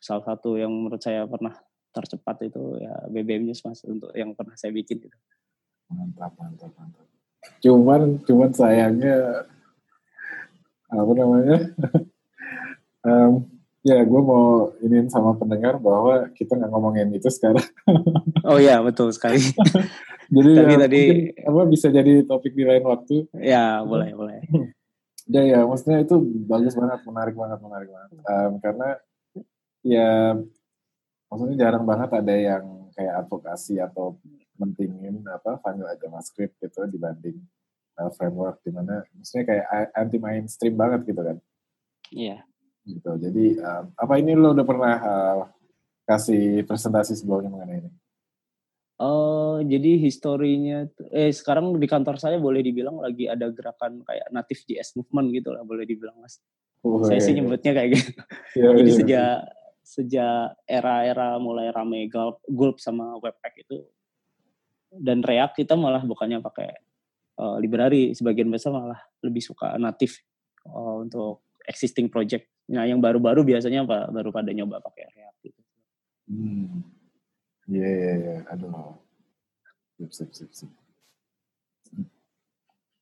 salah 0.00 0.24
satu 0.24 0.56
yang 0.56 0.72
menurut 0.72 1.00
saya 1.00 1.28
pernah 1.28 1.52
tercepat 1.90 2.48
itu 2.48 2.80
ya 2.80 2.94
BBM 3.10 3.50
News 3.50 3.60
mas 3.66 3.82
untuk 3.84 4.14
yang 4.16 4.32
pernah 4.32 4.56
saya 4.56 4.72
bikin 4.72 5.02
gitu. 5.04 5.18
Mantap, 5.90 6.32
mantap, 6.38 6.70
mantap. 6.78 7.06
Cuman, 7.60 8.22
cuman 8.24 8.50
sayangnya 8.54 9.44
apa 10.90 11.12
namanya? 11.14 11.58
um, 13.06 13.59
ya, 13.80 13.98
gue 14.04 14.20
mau 14.20 14.72
ini 14.84 15.08
sama 15.08 15.36
pendengar 15.36 15.80
bahwa 15.80 16.28
kita 16.36 16.56
nggak 16.56 16.70
ngomongin 16.70 17.08
itu 17.16 17.28
sekarang. 17.32 17.64
oh 18.48 18.60
iya, 18.60 18.80
betul 18.84 19.12
sekali. 19.12 19.40
jadi 20.34 20.50
tapi 20.62 20.72
ya, 20.72 20.78
tadi 20.86 21.02
apa 21.42 21.60
bisa 21.66 21.86
jadi 21.90 22.22
topik 22.24 22.52
di 22.52 22.64
lain 22.68 22.84
waktu. 22.84 23.26
Ya, 23.40 23.80
boleh, 23.82 24.12
boleh. 24.12 24.40
ya, 25.34 25.42
ya, 25.42 25.60
maksudnya 25.64 26.04
itu 26.04 26.20
bagus 26.44 26.76
banget, 26.76 27.00
menarik 27.08 27.34
banget, 27.34 27.58
menarik 27.64 27.88
banget. 27.88 28.10
Um, 28.28 28.52
karena 28.60 28.88
ya 29.80 30.36
maksudnya 31.32 31.56
jarang 31.56 31.84
banget 31.88 32.10
ada 32.12 32.34
yang 32.36 32.64
kayak 32.92 33.24
advokasi 33.24 33.80
atau 33.80 34.20
mentingin 34.60 35.24
apa 35.24 35.56
vanilla 35.64 35.96
JavaScript 35.96 36.60
gitu 36.60 36.84
dibanding 36.84 37.40
uh, 37.96 38.12
framework 38.12 38.60
di 38.60 38.76
mana 38.76 39.00
maksudnya 39.16 39.44
kayak 39.48 39.64
anti 39.96 40.20
mainstream 40.20 40.76
banget 40.76 41.08
gitu 41.08 41.22
kan 41.24 41.36
iya 42.12 42.44
yeah. 42.44 42.49
Gitu 42.86 43.10
jadi 43.20 43.44
um, 43.60 43.84
apa 43.94 44.14
ini 44.16 44.32
lo 44.36 44.56
udah 44.56 44.66
pernah 44.66 44.94
uh, 45.00 45.40
kasih 46.08 46.64
presentasi 46.64 47.14
sebelumnya 47.18 47.52
mengenai 47.52 47.80
ini 47.86 47.92
Oh, 49.00 49.56
uh, 49.56 49.64
jadi 49.64 49.96
historinya 49.96 50.84
eh 51.08 51.32
sekarang 51.32 51.72
di 51.80 51.88
kantor 51.88 52.20
saya 52.20 52.36
boleh 52.36 52.60
dibilang 52.60 53.00
lagi 53.00 53.32
ada 53.32 53.48
gerakan 53.48 54.04
kayak 54.04 54.28
native 54.28 54.60
JS 54.68 54.92
movement 55.00 55.32
gitu 55.32 55.56
lah 55.56 55.64
boleh 55.64 55.88
dibilang 55.88 56.20
Mas. 56.20 56.36
Oh, 56.84 57.00
saya 57.08 57.16
iya, 57.16 57.24
sih 57.24 57.32
iya. 57.32 57.40
nyebutnya 57.40 57.72
kayak 57.72 57.90
gitu. 57.96 58.12
Iya, 58.60 58.68
jadi 58.76 58.84
iya. 58.84 58.98
sejak 59.00 59.32
sejak 59.80 60.40
era-era 60.68 61.40
mulai 61.40 61.72
rame 61.72 62.12
Gulp, 62.12 62.44
Gulp 62.44 62.76
sama 62.76 63.16
Webpack 63.24 63.64
itu 63.64 63.88
dan 64.92 65.22
React 65.22 65.64
kita 65.64 65.80
malah 65.80 66.02
bukannya 66.02 66.44
pakai 66.44 66.68
uh, 67.38 67.56
library 67.56 68.12
sebagian 68.12 68.50
besar 68.52 68.74
malah 68.74 69.00
lebih 69.22 69.40
suka 69.40 69.80
natif 69.80 70.20
uh, 70.68 71.00
untuk 71.00 71.46
existing 71.64 72.12
project. 72.12 72.50
Nah, 72.70 72.86
yang 72.86 73.02
baru-baru 73.02 73.42
biasanya 73.42 73.82
apa? 73.82 74.06
Baru 74.14 74.30
pada 74.30 74.54
nyoba 74.54 74.78
pakai 74.78 75.10
React 75.10 75.38
gitu. 75.42 75.60
Hmm. 76.30 76.86
Iya, 77.66 77.82
yeah, 77.82 77.90
iya, 77.90 78.06
yeah, 78.06 78.14
iya. 78.14 78.30
Yeah. 78.30 78.52
Aduh. 78.54 78.94
Sip, 79.98 80.10
sip, 80.14 80.30
sip, 80.30 80.50
sip. 80.54 80.70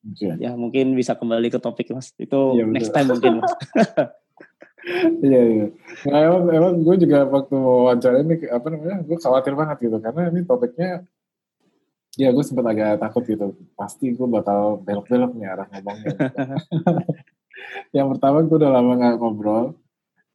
Okay. 0.09 0.41
Ya, 0.41 0.57
mungkin 0.57 0.97
bisa 0.97 1.13
kembali 1.13 1.53
ke 1.53 1.61
topik, 1.61 1.93
Mas. 1.93 2.17
Itu 2.17 2.57
ya, 2.57 2.65
next 2.65 2.97
time 2.97 3.13
mungkin, 3.13 3.45
Mas. 3.45 3.53
Iya 5.21 5.43
iya. 5.45 5.67
Nah 6.09 6.19
emang 6.25 6.43
emang 6.49 6.73
gue 6.81 6.97
juga 7.03 7.29
waktu 7.29 7.55
mau 7.61 7.91
wawancara 7.91 8.25
ini 8.25 8.47
apa 8.49 8.67
namanya 8.73 8.97
gue 9.05 9.19
khawatir 9.21 9.53
banget 9.53 9.77
gitu 9.85 9.97
karena 10.01 10.33
ini 10.33 10.41
topiknya 10.49 11.05
ya 12.17 12.33
gue 12.33 12.45
sempat 12.47 12.67
agak 12.73 12.97
takut 13.03 13.23
gitu 13.27 13.53
pasti 13.77 14.17
gue 14.17 14.29
bakal 14.31 14.81
belok-belok 14.81 15.37
nih 15.37 15.49
arah 15.51 15.67
ngomongnya 15.69 16.15
yang 17.97 18.07
pertama 18.15 18.45
gue 18.45 18.57
udah 18.57 18.73
lama 18.73 18.93
gak 18.99 19.17
ngobrol 19.19 19.77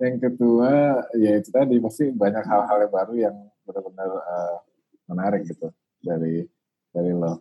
yang 0.02 0.18
kedua 0.20 1.04
ya 1.16 1.40
itu 1.40 1.50
tadi 1.54 1.80
pasti 1.80 2.12
banyak 2.12 2.44
hal-hal 2.44 2.78
yang 2.84 2.94
baru 2.94 3.14
yang 3.16 3.36
benar-benar 3.64 4.10
uh, 4.20 4.58
menarik 5.08 5.48
gitu 5.48 5.72
dari 6.04 6.44
dari 6.92 7.12
lo 7.16 7.40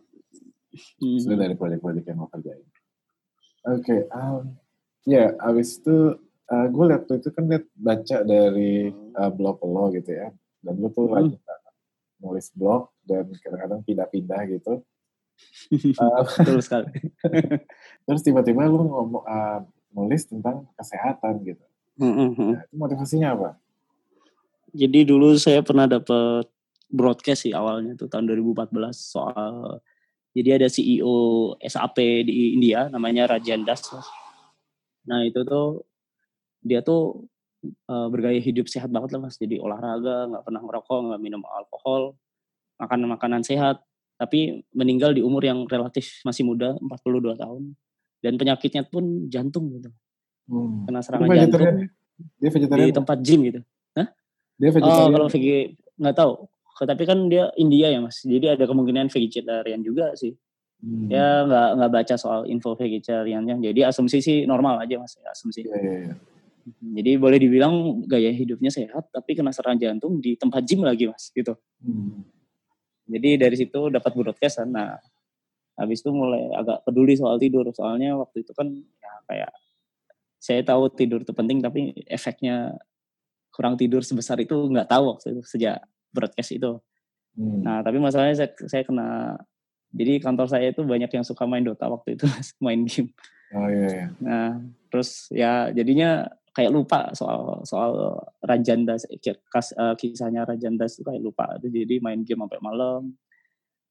hmm. 1.01 1.19
sudah 1.19 1.37
dari 1.37 1.55
proyek-proyek 1.59 2.03
yang 2.07 2.23
lo 2.23 2.27
kerjain 2.31 2.63
oke 3.67 3.83
okay, 3.83 4.07
um, 4.15 4.55
ya 5.03 5.35
yeah, 5.35 5.47
abis 5.49 5.83
itu 5.83 6.15
uh, 6.47 6.67
gue 6.71 6.83
lihat 6.87 7.03
tuh 7.09 7.19
itu 7.19 7.29
kan 7.35 7.43
lihat 7.51 7.65
baca 7.75 8.17
dari 8.23 8.93
uh, 9.19 9.31
blog 9.33 9.59
lo 9.65 9.91
gitu 9.91 10.11
ya 10.15 10.31
dan 10.63 10.73
lo 10.79 10.87
tuh 10.93 11.11
hmm. 11.11 11.15
lagi 11.15 11.35
nulis 12.23 12.47
blog 12.55 12.87
dan 13.03 13.27
kadang-kadang 13.35 13.83
pindah-pindah 13.83 14.41
gitu. 14.47 14.73
uh, 15.99 16.23
Betul 16.39 16.63
sekali. 16.63 16.95
terus 18.03 18.21
tiba-tiba 18.21 18.67
lu 18.67 18.87
ngomong 18.87 19.23
uh, 19.23 19.59
nulis 19.93 20.25
tentang 20.27 20.67
kesehatan 20.75 21.43
gitu. 21.45 21.63
Mm-hmm. 22.01 22.49
Nah, 22.57 22.61
itu 22.65 22.75
motivasinya 22.75 23.27
apa? 23.37 23.49
Jadi 24.73 24.99
dulu 25.05 25.37
saya 25.37 25.61
pernah 25.61 25.85
dapat 25.85 26.49
broadcast 26.89 27.45
sih 27.45 27.53
awalnya 27.53 27.93
tuh 27.93 28.09
tahun 28.09 28.29
2014 28.29 28.73
soal 28.93 29.81
jadi 30.33 30.57
ada 30.57 30.67
CEO 30.69 31.53
SAP 31.61 31.97
di 32.25 32.57
India 32.57 32.89
namanya 32.89 33.37
Rajan 33.37 33.61
Das. 33.65 33.85
Nah 35.05 35.21
itu 35.21 35.45
tuh 35.45 35.85
dia 36.65 36.81
tuh 36.81 37.29
uh, 37.85 38.07
bergaya 38.09 38.41
hidup 38.41 38.65
sehat 38.65 38.89
banget 38.89 39.13
lah 39.13 39.29
mas. 39.29 39.37
Jadi 39.37 39.61
olahraga, 39.61 40.33
nggak 40.33 40.43
pernah 40.43 40.61
merokok, 40.65 40.99
nggak 41.11 41.21
minum 41.21 41.41
alkohol, 41.45 42.17
makan 42.81 43.05
makanan 43.13 43.41
sehat. 43.45 43.85
Tapi 44.17 44.65
meninggal 44.73 45.13
di 45.13 45.21
umur 45.21 45.45
yang 45.45 45.69
relatif 45.69 46.21
masih 46.25 46.49
muda, 46.49 46.77
42 46.81 47.37
tahun. 47.37 47.63
Dan 48.23 48.39
penyakitnya 48.39 48.87
pun 48.87 49.27
jantung 49.27 49.67
gitu. 49.75 49.91
Hmm. 50.47 50.87
Kena 50.87 51.03
serangan 51.03 51.27
jantung. 51.35 51.61
Dia 52.39 52.49
vegetarian? 52.49 52.87
Di 52.87 52.95
tempat 52.95 53.17
gym 53.19 53.39
gitu. 53.43 53.59
Hah? 53.99 54.07
Dia 54.55 54.69
oh, 54.71 54.73
vegetarian? 54.79 55.03
Oh, 55.03 55.09
kalau 55.11 55.27
vegi 55.27 55.55
nggak 55.99 56.15
tahu. 56.15 56.33
Tapi 56.83 57.03
kan 57.03 57.19
dia 57.27 57.51
India 57.59 57.91
ya 57.91 57.99
mas. 57.99 58.23
Jadi 58.23 58.55
ada 58.55 58.63
kemungkinan 58.63 59.11
vegetarian 59.11 59.83
juga 59.83 60.15
sih. 60.15 60.31
Hmm. 60.79 61.11
Ya 61.11 61.43
nggak 61.43 61.69
nggak 61.79 61.91
baca 61.91 62.15
soal 62.15 62.47
info 62.47 62.79
vegetariannya. 62.79 63.59
Jadi 63.59 63.83
asumsi 63.83 64.23
sih 64.23 64.37
normal 64.47 64.79
aja 64.79 64.95
mas. 64.95 65.19
Asumsi. 65.27 65.67
Yeah, 65.67 65.83
yeah, 65.83 65.97
yeah. 66.11 66.17
Jadi 66.63 67.19
boleh 67.19 67.35
dibilang 67.43 68.07
gaya 68.07 68.31
hidupnya 68.31 68.71
sehat, 68.71 69.11
tapi 69.11 69.35
kena 69.35 69.51
serangan 69.51 69.75
jantung 69.83 70.23
di 70.23 70.39
tempat 70.39 70.63
gym 70.63 70.87
lagi 70.87 71.11
mas, 71.11 71.27
gitu. 71.35 71.59
Hmm. 71.83 72.23
Jadi 73.03 73.35
dari 73.35 73.55
situ 73.59 73.91
dapat 73.91 74.15
broadcast 74.15 74.63
Nah, 74.63 74.95
habis 75.73 76.05
itu 76.05 76.11
mulai 76.13 76.49
agak 76.53 76.85
peduli 76.85 77.17
soal 77.17 77.41
tidur. 77.41 77.65
Soalnya 77.73 78.17
waktu 78.17 78.45
itu 78.45 78.51
kan 78.53 78.69
ya 78.73 79.13
kayak 79.29 79.51
saya 80.37 80.61
tahu 80.61 80.91
tidur 80.91 81.23
itu 81.23 81.31
penting, 81.31 81.63
tapi 81.63 81.95
efeknya 82.05 82.75
kurang 83.53 83.77
tidur 83.77 84.01
sebesar 84.01 84.41
itu 84.41 84.53
nggak 84.53 84.89
tahu 84.89 85.15
waktu 85.15 85.39
itu 85.39 85.41
sejak 85.45 85.81
broadcast 86.11 86.51
itu. 86.51 86.81
Hmm. 87.33 87.65
Nah, 87.65 87.79
tapi 87.81 87.97
masalahnya 87.97 88.37
saya, 88.37 88.49
saya 88.69 88.83
kena 88.85 89.39
jadi 89.93 90.21
kantor 90.21 90.49
saya 90.49 90.73
itu 90.73 90.81
banyak 90.81 91.09
yang 91.09 91.25
suka 91.25 91.45
main 91.45 91.65
Dota 91.65 91.85
waktu 91.89 92.17
itu, 92.17 92.25
main 92.65 92.85
game. 92.85 93.13
Oh 93.53 93.69
iya, 93.69 93.87
iya. 93.89 94.07
Nah, 94.17 94.57
terus 94.89 95.29
ya 95.29 95.69
jadinya 95.69 96.25
kayak 96.53 96.73
lupa 96.73 97.09
soal 97.17 97.65
soal 97.65 98.21
Rajandas 98.45 99.09
kas, 99.49 99.73
uh, 99.73 99.97
kisahnya 99.97 100.45
Rajandas 100.45 101.01
itu 101.01 101.05
kayak 101.05 101.21
lupa 101.21 101.57
jadi 101.57 101.97
main 101.97 102.21
game 102.21 102.45
sampai 102.45 102.61
malam 102.61 103.13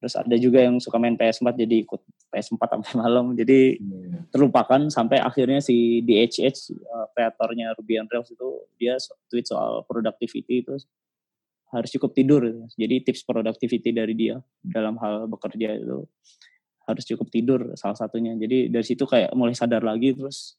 terus 0.03 0.19
ada 0.19 0.35
juga 0.35 0.59
yang 0.59 0.83
suka 0.83 0.99
main 0.99 1.15
PS4 1.15 1.55
jadi 1.63 1.87
ikut 1.87 2.03
PS4 2.35 2.59
sampai 2.59 2.93
malam. 3.07 3.39
Jadi 3.39 3.79
hmm. 3.79 4.35
terlupakan 4.35 4.91
sampai 4.91 5.23
akhirnya 5.23 5.63
si 5.63 6.03
DHH 6.03 6.75
uh, 6.75 7.07
kreatornya 7.15 7.71
Ruby 7.79 8.03
on 8.03 8.11
Rails 8.11 8.35
itu 8.35 8.67
dia 8.83 8.99
tweet 9.31 9.47
soal 9.47 9.87
productivity 9.87 10.67
itu 10.67 10.75
harus 11.73 11.89
cukup 11.89 12.13
tidur 12.13 12.43
jadi 12.77 13.01
tips 13.01 13.25
productivity 13.25 13.97
dari 13.97 14.13
dia 14.13 14.37
dalam 14.61 15.01
hal 15.01 15.25
bekerja 15.25 15.73
itu 15.81 16.05
harus 16.85 17.05
cukup 17.07 17.31
tidur 17.31 17.61
salah 17.79 17.95
satunya. 17.95 18.35
Jadi 18.35 18.75
dari 18.75 18.83
situ 18.83 19.07
kayak 19.07 19.31
mulai 19.39 19.55
sadar 19.55 19.87
lagi 19.87 20.19
terus 20.19 20.59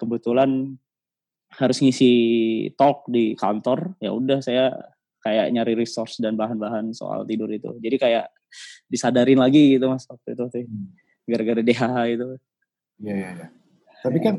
kebetulan 0.00 0.80
harus 1.60 1.78
ngisi 1.84 2.12
talk 2.80 3.04
di 3.12 3.36
kantor. 3.36 3.92
Ya 4.00 4.10
udah 4.10 4.40
saya 4.40 4.72
kayak 5.24 5.48
nyari 5.56 5.72
resource 5.72 6.20
dan 6.20 6.36
bahan-bahan 6.36 6.92
soal 6.92 7.24
tidur 7.24 7.48
itu. 7.48 7.72
Jadi 7.80 7.96
kayak 7.96 8.28
disadarin 8.92 9.40
lagi 9.40 9.80
gitu 9.80 9.88
mas 9.88 10.04
waktu 10.04 10.36
itu 10.36 10.44
sih. 10.52 10.64
Hmm. 10.68 10.92
gara-gara 11.24 11.64
DHH 11.64 11.96
itu. 12.12 12.26
Iya 13.00 13.14
iya 13.16 13.30
ya. 13.32 13.48
tapi 14.04 14.20
kan 14.20 14.36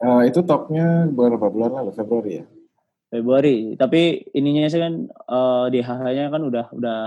uh, 0.00 0.22
itu 0.28 0.40
talknya 0.40 1.04
berapa 1.12 1.52
bulan 1.52 1.84
lalu? 1.84 1.92
Februari 1.92 2.40
ya? 2.40 2.44
Februari. 3.12 3.76
Tapi 3.76 4.32
ininya 4.32 4.72
sih 4.72 4.80
kan 4.80 5.04
uh, 5.28 5.68
eh, 5.68 5.76
DHH-nya 5.84 6.32
kan 6.32 6.42
udah 6.48 6.66
udah 6.72 7.00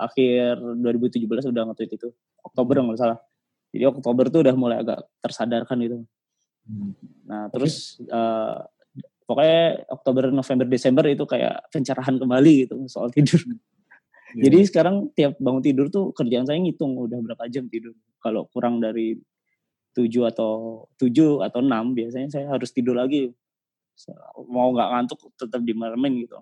akhir 0.00 0.64
2017 0.80 1.28
udah 1.28 1.62
nge-tweet 1.68 1.92
itu. 2.00 2.08
Oktober 2.40 2.80
nggak 2.80 3.00
salah. 3.00 3.20
Jadi 3.72 3.84
Oktober 3.84 4.32
tuh 4.32 4.40
udah 4.48 4.56
mulai 4.56 4.80
agak 4.80 5.04
tersadarkan 5.20 5.76
gitu. 5.84 5.96
Hmm. 6.64 6.96
Nah 7.28 7.52
terus 7.52 8.00
uh, 8.08 8.64
pokoknya 9.32 9.88
Oktober, 9.88 10.28
November, 10.28 10.66
Desember 10.68 11.04
itu 11.08 11.24
kayak 11.24 11.72
pencerahan 11.72 12.20
kembali 12.20 12.68
gitu 12.68 12.76
soal 12.92 13.08
tidur. 13.08 13.40
Yeah. 13.40 13.56
Jadi 14.44 14.58
sekarang 14.68 15.08
tiap 15.16 15.40
bangun 15.40 15.64
tidur 15.64 15.88
tuh 15.88 16.12
kerjaan 16.12 16.44
saya 16.44 16.60
ngitung 16.60 16.92
udah 17.00 17.16
berapa 17.24 17.48
jam 17.48 17.64
tidur. 17.72 17.96
Kalau 18.20 18.44
kurang 18.52 18.84
dari 18.84 19.16
tujuh 19.96 20.28
atau 20.28 20.84
tujuh 21.00 21.40
atau 21.40 21.64
enam 21.64 21.96
biasanya 21.96 22.28
saya 22.28 22.46
harus 22.52 22.68
tidur 22.68 22.96
lagi. 23.00 23.32
Mau 24.48 24.72
nggak 24.76 24.88
ngantuk 24.92 25.18
tetap 25.40 25.60
dimarahin 25.64 26.28
gitu. 26.28 26.36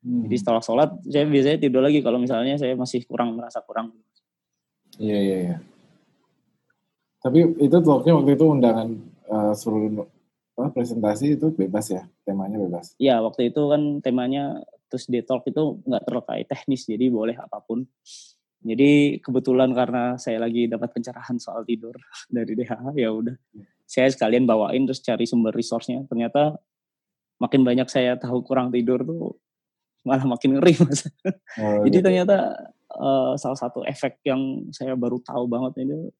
Hmm. 0.00 0.24
Jadi 0.24 0.36
setelah 0.40 0.62
sholat 0.64 0.90
saya 1.04 1.28
biasanya 1.28 1.58
tidur 1.60 1.84
lagi 1.84 2.00
kalau 2.00 2.16
misalnya 2.16 2.56
saya 2.56 2.72
masih 2.72 3.04
kurang 3.04 3.36
merasa 3.36 3.60
kurang. 3.60 3.92
Iya 4.96 5.18
iya 5.20 5.36
iya. 5.44 5.56
Tapi 7.18 7.44
itu 7.60 7.76
talknya 7.82 8.14
waktu 8.14 8.32
itu 8.38 8.44
undangan 8.46 8.88
uh, 9.26 9.52
suruh 9.52 10.08
apa, 10.58 10.74
presentasi 10.74 11.38
itu 11.38 11.54
bebas 11.54 11.86
ya, 11.94 12.02
temanya 12.26 12.58
bebas. 12.58 12.98
Iya, 12.98 13.22
waktu 13.22 13.54
itu 13.54 13.62
kan 13.70 14.02
temanya 14.02 14.58
terus 14.90 15.06
di 15.06 15.22
talk 15.22 15.46
itu 15.46 15.78
nggak 15.86 16.02
terkait 16.02 16.46
teknis 16.50 16.82
jadi 16.82 17.06
boleh 17.06 17.38
apa 17.38 17.62
pun. 17.62 17.86
Jadi 18.58 19.22
kebetulan 19.22 19.70
karena 19.70 20.18
saya 20.18 20.42
lagi 20.42 20.66
dapat 20.66 20.90
pencerahan 20.90 21.38
soal 21.38 21.62
tidur 21.62 21.94
dari 22.34 22.58
DHH 22.58 22.90
ya 22.98 23.14
udah. 23.14 23.38
Saya 23.86 24.10
sekalian 24.10 24.50
bawain 24.50 24.82
terus 24.82 24.98
cari 24.98 25.30
sumber 25.30 25.54
resource-nya. 25.54 26.02
Ternyata 26.10 26.58
makin 27.38 27.62
banyak 27.62 27.86
saya 27.86 28.18
tahu 28.18 28.42
kurang 28.42 28.74
tidur 28.74 29.06
tuh 29.06 29.38
malah 30.02 30.26
makin 30.26 30.58
ngeri 30.58 30.74
mas. 30.82 31.06
Oh, 31.54 31.86
jadi 31.86 32.02
gitu. 32.02 32.06
ternyata 32.10 32.36
uh, 32.98 33.38
salah 33.38 33.58
satu 33.58 33.86
efek 33.86 34.18
yang 34.26 34.66
saya 34.74 34.98
baru 34.98 35.22
tahu 35.22 35.46
banget 35.46 35.86
ini 35.86 36.10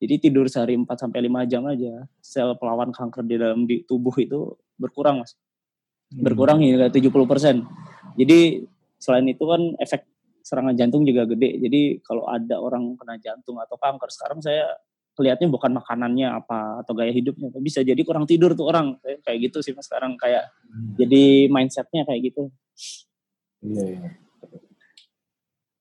jadi 0.00 0.14
tidur 0.16 0.48
sehari 0.48 0.74
4 0.74 0.88
sampai 0.88 1.28
5 1.28 1.50
jam 1.50 1.62
aja 1.68 2.08
sel 2.24 2.56
pelawan 2.56 2.90
kanker 2.90 3.22
di 3.28 3.36
dalam 3.36 3.68
di 3.68 3.84
tubuh 3.84 4.16
itu 4.16 4.56
berkurang 4.80 5.20
mas 5.22 5.36
hmm. 5.36 6.24
berkurang 6.24 6.64
hingga 6.64 6.88
70 6.88 7.12
persen 7.28 7.68
jadi 8.16 8.64
selain 9.00 9.28
itu 9.28 9.44
kan 9.44 9.62
efek 9.80 10.10
serangan 10.50 10.74
jantung 10.76 11.06
juga 11.06 11.28
gede. 11.28 11.60
Jadi 11.62 11.80
kalau 12.02 12.26
ada 12.26 12.58
orang 12.58 12.96
kena 12.98 13.16
jantung 13.20 13.60
atau 13.60 13.78
kanker 13.78 14.10
sekarang 14.10 14.40
saya 14.42 14.66
kelihatnya 15.14 15.52
bukan 15.52 15.76
makanannya 15.76 16.28
apa 16.32 16.80
atau 16.80 16.96
gaya 16.96 17.12
hidupnya, 17.12 17.52
bisa 17.60 17.84
jadi 17.84 17.98
kurang 18.02 18.24
tidur 18.24 18.56
tuh 18.56 18.72
orang 18.72 18.96
kayak 19.20 19.50
gitu 19.50 19.60
sih 19.60 19.76
mas 19.76 19.84
sekarang 19.84 20.16
kayak 20.16 20.48
hmm. 20.64 20.96
jadi 20.96 21.22
mindsetnya 21.52 22.02
kayak 22.08 22.20
gitu. 22.32 22.42
Iya. 23.60 23.84
iya. 23.84 24.10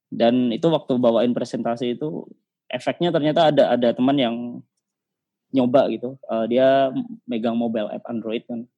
Dan 0.10 0.50
itu 0.50 0.66
waktu 0.68 0.98
bawain 0.98 1.32
presentasi 1.32 1.96
itu 1.96 2.26
efeknya 2.70 3.10
ternyata 3.10 3.50
ada 3.50 3.74
ada 3.74 3.90
teman 3.92 4.18
yang 4.18 4.36
nyoba 5.50 5.90
gitu, 5.90 6.14
uh, 6.30 6.46
dia 6.46 6.94
megang 7.26 7.58
mobile 7.58 7.90
app 7.90 8.06
Android 8.06 8.46
kan, 8.46 8.70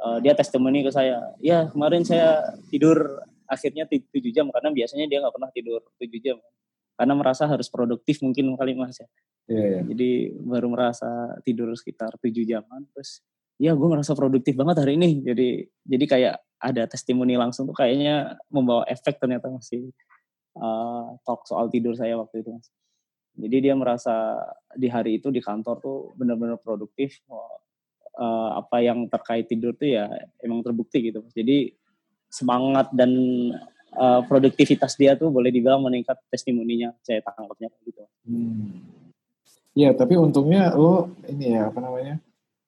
uh, 0.00 0.18
dia 0.24 0.32
testimoni 0.32 0.80
ke 0.80 0.88
saya, 0.88 1.36
ya 1.38 1.68
kemarin 1.68 2.00
saya 2.00 2.56
tidur 2.72 3.20
akhirnya 3.46 3.86
tujuh 3.86 4.32
jam 4.34 4.50
karena 4.50 4.74
biasanya 4.74 5.06
dia 5.06 5.22
nggak 5.22 5.34
pernah 5.36 5.50
tidur 5.54 5.80
tujuh 6.02 6.20
jam 6.24 6.38
karena 6.96 7.14
merasa 7.14 7.44
harus 7.46 7.68
produktif 7.68 8.18
mungkin 8.24 8.56
kali 8.56 8.72
mas 8.74 8.98
ya. 8.98 9.08
Yeah, 9.46 9.66
yeah. 9.78 9.82
Jadi 9.86 10.10
baru 10.42 10.66
merasa 10.66 11.38
tidur 11.46 11.70
sekitar 11.78 12.18
tujuh 12.18 12.42
jaman 12.42 12.88
terus 12.90 13.22
ya 13.60 13.72
gue 13.78 13.88
ngerasa 13.88 14.16
produktif 14.18 14.58
banget 14.58 14.82
hari 14.82 14.98
ini. 14.98 15.22
Jadi 15.22 15.48
jadi 15.86 16.04
kayak 16.08 16.34
ada 16.56 16.82
testimoni 16.88 17.36
langsung 17.36 17.68
tuh 17.68 17.76
kayaknya 17.76 18.40
membawa 18.50 18.82
efek 18.88 19.20
ternyata 19.20 19.52
masih 19.52 19.92
uh, 20.58 21.14
talk 21.22 21.44
soal 21.46 21.70
tidur 21.70 21.94
saya 21.94 22.18
waktu 22.18 22.42
itu 22.42 22.50
mas. 22.50 22.66
Jadi 23.36 23.56
dia 23.68 23.74
merasa 23.76 24.40
di 24.72 24.88
hari 24.88 25.20
itu 25.20 25.28
di 25.28 25.44
kantor 25.44 25.76
tuh 25.78 25.98
benar-benar 26.16 26.56
produktif. 26.60 27.20
Uh, 28.16 28.48
apa 28.56 28.80
yang 28.80 29.12
terkait 29.12 29.44
tidur 29.44 29.76
tuh 29.76 29.92
ya 29.92 30.08
emang 30.40 30.64
terbukti 30.64 31.12
gitu. 31.12 31.20
Jadi 31.36 31.76
semangat 32.32 32.88
dan 32.96 33.12
uh, 33.92 34.24
produktivitas 34.24 34.96
dia 34.96 35.16
tuh 35.20 35.28
boleh 35.28 35.52
dibilang 35.52 35.84
meningkat 35.84 36.16
testimoninya 36.32 36.96
saya 37.04 37.20
tangkapnya 37.20 37.68
gitu. 37.84 38.02
Hmm. 38.24 38.88
Ya 39.76 39.92
tapi 39.92 40.16
untungnya 40.16 40.72
lo 40.72 41.12
ini 41.28 41.52
ya 41.52 41.68
apa 41.68 41.78
namanya 41.84 42.16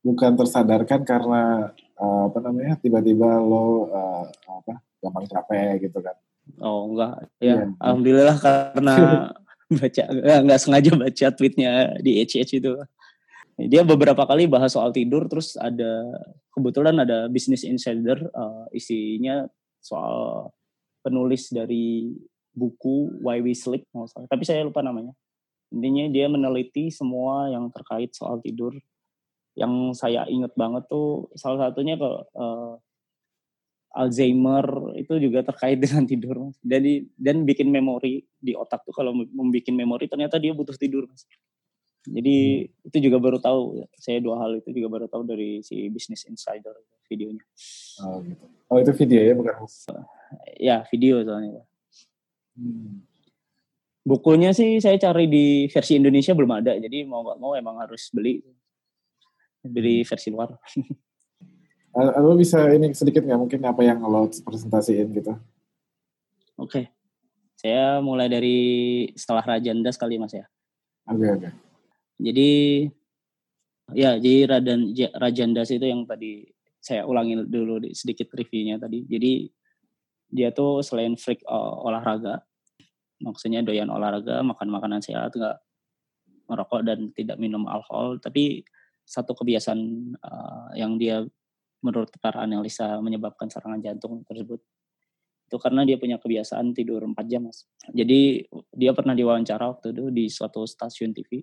bukan 0.04 0.36
tersadarkan 0.36 1.00
karena 1.08 1.72
uh, 1.96 2.28
apa 2.28 2.38
namanya 2.44 2.76
tiba-tiba 2.76 3.40
lo 3.40 3.88
uh, 3.88 4.24
apa 4.28 4.84
gampang 5.00 5.26
capek 5.32 5.88
gitu 5.88 5.98
kan? 6.04 6.16
Oh 6.60 6.92
enggak 6.92 7.28
ya, 7.40 7.56
ya. 7.56 7.66
alhamdulillah 7.80 8.36
karena 8.40 8.96
baca 9.68 10.02
nggak 10.44 10.60
sengaja 10.60 10.90
baca 10.96 11.26
tweetnya 11.36 12.00
di 12.00 12.24
HH 12.24 12.58
itu. 12.58 12.72
Dia 13.58 13.82
beberapa 13.82 14.22
kali 14.22 14.46
bahas 14.46 14.72
soal 14.72 14.94
tidur 14.94 15.26
terus 15.26 15.58
ada 15.58 16.06
kebetulan 16.54 16.94
ada 17.02 17.26
business 17.26 17.66
insider 17.66 18.30
uh, 18.30 18.70
isinya 18.70 19.50
soal 19.82 20.48
penulis 21.02 21.50
dari 21.50 22.14
buku 22.54 23.18
Why 23.22 23.42
We 23.42 23.54
Sleep 23.54 23.86
tapi 24.30 24.42
saya 24.46 24.64
lupa 24.64 24.80
namanya. 24.80 25.12
Intinya 25.68 26.08
dia 26.08 26.26
meneliti 26.32 26.88
semua 26.88 27.52
yang 27.52 27.68
terkait 27.68 28.16
soal 28.16 28.40
tidur. 28.40 28.72
Yang 29.58 30.00
saya 30.00 30.24
ingat 30.30 30.54
banget 30.54 30.86
tuh 30.88 31.28
salah 31.34 31.68
satunya 31.68 31.98
ke 31.98 32.08
uh, 32.38 32.78
Alzheimer 33.94 34.94
itu 35.00 35.16
juga 35.20 35.40
terkait 35.44 35.80
dengan 35.80 36.04
tidur 36.10 36.52
jadi 36.60 37.08
dan 37.16 37.42
bikin 37.48 37.72
memori 37.72 38.24
di 38.38 38.52
otak 38.52 38.84
tuh 38.84 38.92
kalau 38.92 39.12
membuat 39.12 39.68
memori 39.72 40.06
ternyata 40.06 40.36
dia 40.36 40.52
butuh 40.52 40.76
tidur 40.76 41.08
mas 41.08 41.24
jadi 42.08 42.64
hmm. 42.64 42.88
itu 42.88 42.96
juga 43.04 43.16
baru 43.20 43.38
tahu 43.38 43.84
saya 44.00 44.18
dua 44.22 44.40
hal 44.40 44.62
itu 44.62 44.70
juga 44.72 44.88
baru 44.88 45.06
tahu 45.10 45.28
dari 45.28 45.60
si 45.60 45.90
Business 45.92 46.24
Insider 46.24 46.72
videonya. 47.08 47.44
Oh 48.04 48.20
gitu. 48.24 48.44
Oh 48.68 48.78
itu 48.80 48.92
video 48.96 49.20
ya 49.24 49.34
bukan? 49.36 49.54
Ya 50.56 50.76
video 50.88 51.20
soalnya. 51.24 51.64
Hmm. 52.56 53.04
Bukunya 54.08 54.56
sih 54.56 54.80
saya 54.80 54.96
cari 54.96 55.28
di 55.28 55.68
versi 55.68 56.00
Indonesia 56.00 56.32
belum 56.32 56.52
ada, 56.64 56.80
jadi 56.80 57.04
mau 57.04 57.20
nggak 57.28 57.38
mau 57.40 57.52
emang 57.52 57.76
harus 57.84 58.08
beli 58.08 58.40
beli 59.60 60.00
hmm. 60.00 60.08
versi 60.08 60.28
luar. 60.32 60.54
Lo 61.96 62.36
bisa 62.36 62.68
ini 62.74 62.92
sedikit 62.92 63.24
nggak 63.24 63.40
mungkin 63.40 63.60
apa 63.64 63.80
yang 63.80 64.04
lo 64.04 64.28
presentasiin 64.28 65.08
gitu? 65.14 65.32
Oke, 66.58 66.68
okay. 66.68 66.84
saya 67.54 68.02
mulai 68.02 68.26
dari 68.26 68.58
setelah 69.14 69.56
Rajanda 69.56 69.94
sekali 69.94 70.18
mas 70.18 70.34
ya. 70.34 70.46
Oke 71.08 71.22
okay, 71.22 71.28
oke. 71.30 71.40
Okay. 71.40 71.52
Jadi 72.18 72.50
ya 73.94 74.10
jadi 74.20 74.38
Radan 74.50 74.80
Rajandas 75.16 75.70
itu 75.72 75.86
yang 75.86 76.04
tadi 76.04 76.44
saya 76.78 77.06
ulangi 77.06 77.46
dulu 77.46 77.80
sedikit 77.94 78.28
reviewnya 78.34 78.76
tadi. 78.76 79.06
Jadi 79.06 79.48
dia 80.28 80.52
tuh 80.52 80.84
selain 80.84 81.16
freak 81.16 81.40
uh, 81.48 81.88
olahraga, 81.88 82.44
maksudnya 83.24 83.64
doyan 83.64 83.88
olahraga, 83.88 84.44
makan 84.44 84.68
makanan 84.68 85.00
sehat, 85.00 85.32
nggak 85.32 85.56
merokok 86.48 86.84
dan 86.84 87.12
tidak 87.16 87.36
minum 87.40 87.64
alkohol, 87.68 88.20
tapi 88.20 88.64
satu 89.08 89.32
kebiasaan 89.32 89.80
uh, 90.20 90.68
yang 90.76 91.00
dia 91.00 91.24
menurut 91.82 92.10
para 92.18 92.42
analisa 92.42 92.98
menyebabkan 92.98 93.46
serangan 93.46 93.78
jantung 93.78 94.26
tersebut 94.26 94.58
itu 95.48 95.56
karena 95.56 95.80
dia 95.88 95.96
punya 95.96 96.20
kebiasaan 96.20 96.76
tidur 96.76 97.00
4 97.08 97.16
jam 97.24 97.48
mas. 97.48 97.64
Jadi 97.88 98.44
dia 98.76 98.92
pernah 98.92 99.16
diwawancara 99.16 99.72
waktu 99.72 99.96
itu 99.96 100.04
di 100.12 100.28
suatu 100.28 100.68
stasiun 100.68 101.16
TV 101.16 101.40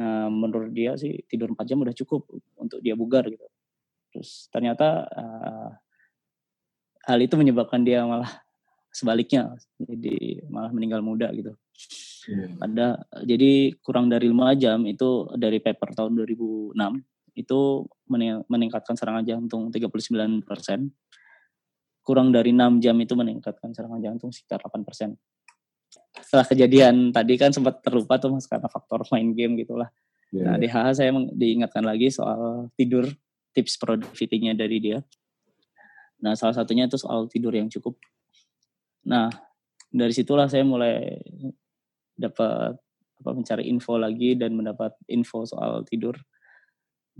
uh, 0.00 0.32
menurut 0.32 0.72
dia 0.72 0.96
sih 0.96 1.20
tidur 1.28 1.52
4 1.52 1.60
jam 1.68 1.84
udah 1.84 1.92
cukup 1.92 2.24
untuk 2.56 2.80
dia 2.80 2.96
bugar 2.96 3.28
gitu. 3.28 3.44
Terus 4.16 4.48
ternyata 4.48 5.04
uh, 5.12 5.70
hal 7.04 7.18
itu 7.20 7.36
menyebabkan 7.36 7.84
dia 7.84 8.00
malah 8.08 8.32
sebaliknya 8.88 9.60
jadi 9.76 10.48
malah 10.48 10.72
meninggal 10.72 11.04
muda 11.04 11.28
gitu. 11.36 11.52
Hmm. 12.32 12.56
Ada 12.64 13.02
jadi 13.28 13.76
kurang 13.84 14.08
dari 14.08 14.32
5 14.32 14.56
jam 14.56 14.88
itu 14.88 15.28
dari 15.36 15.60
paper 15.60 15.92
tahun 15.92 16.16
2006 16.16 16.80
itu 17.32 17.86
meningkatkan 18.46 18.94
serangan 18.94 19.24
jantung 19.24 19.72
39 19.72 20.44
persen. 20.44 20.92
Kurang 22.02 22.34
dari 22.34 22.50
6 22.50 22.82
jam 22.82 22.98
itu 22.98 23.14
meningkatkan 23.14 23.70
serangan 23.72 24.02
jantung 24.02 24.34
sekitar 24.34 24.58
8 24.60 24.82
persen 24.82 25.14
setelah 26.20 26.46
kejadian 26.48 27.12
tadi 27.12 27.36
kan 27.36 27.52
sempat 27.52 27.80
terlupa 27.84 28.16
tuh 28.16 28.32
mas 28.32 28.48
karena 28.48 28.68
faktor 28.68 29.04
main 29.12 29.32
game 29.32 29.56
gitulah. 29.60 29.88
Yeah. 30.32 30.48
Nah 30.48 30.56
di 30.56 30.68
HH 30.68 30.88
saya 30.96 31.10
diingatkan 31.12 31.84
lagi 31.84 32.08
soal 32.08 32.72
tidur 32.76 33.04
tips 33.52 33.76
productivity-nya 33.76 34.56
dari 34.56 34.80
dia. 34.80 34.98
Nah 36.24 36.32
salah 36.32 36.56
satunya 36.56 36.88
itu 36.88 36.96
soal 36.96 37.28
tidur 37.28 37.52
yang 37.52 37.68
cukup. 37.68 38.00
Nah 39.04 39.28
dari 39.92 40.12
situlah 40.16 40.48
saya 40.48 40.64
mulai 40.64 41.20
dapat 42.16 42.80
apa 43.22 43.30
mencari 43.36 43.68
info 43.68 44.00
lagi 44.00 44.34
dan 44.34 44.56
mendapat 44.56 44.96
info 45.12 45.44
soal 45.44 45.84
tidur. 45.84 46.16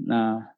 Nah 0.06 0.52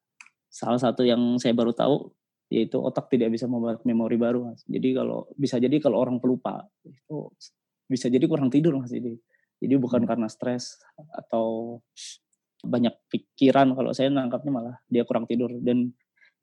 salah 0.49 0.79
satu 0.79 1.03
yang 1.03 1.19
saya 1.35 1.51
baru 1.51 1.75
tahu 1.75 2.11
yaitu 2.53 2.77
otak 2.77 3.09
tidak 3.09 3.33
bisa 3.33 3.49
membuat 3.49 3.81
memori 3.83 4.15
baru 4.15 4.53
mas. 4.53 4.61
Jadi 4.69 4.93
kalau 4.93 5.25
bisa 5.35 5.57
jadi 5.57 5.81
kalau 5.81 5.97
orang 5.97 6.21
pelupa 6.21 6.63
itu 6.85 7.33
bisa 7.89 8.07
jadi 8.07 8.23
kurang 8.29 8.53
tidur 8.53 8.77
mas 8.77 8.93
jadi. 8.93 9.17
Jadi 9.59 9.75
bukan 9.81 10.05
hmm. 10.05 10.09
karena 10.09 10.27
stres 10.29 10.77
atau 11.15 11.79
banyak 12.65 12.93
pikiran 13.09 13.73
kalau 13.73 13.93
saya 13.93 14.09
nangkapnya 14.13 14.51
malah 14.53 14.75
dia 14.87 15.03
kurang 15.03 15.25
tidur. 15.25 15.49
Dan 15.57 15.91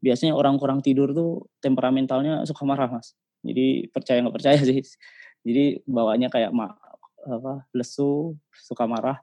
biasanya 0.02 0.34
orang 0.34 0.58
kurang 0.58 0.82
tidur 0.82 1.14
tuh 1.14 1.46
temperamentalnya 1.62 2.42
suka 2.44 2.66
marah 2.66 2.90
mas. 2.90 3.14
Jadi 3.46 3.86
percaya 3.94 4.18
nggak 4.26 4.36
percaya 4.36 4.58
sih. 4.68 4.82
Jadi 5.46 5.86
bawanya 5.86 6.30
kayak 6.30 6.50
ma 6.50 6.70
apa 7.22 7.62
lesu 7.70 8.34
suka 8.50 8.82
marah 8.90 9.22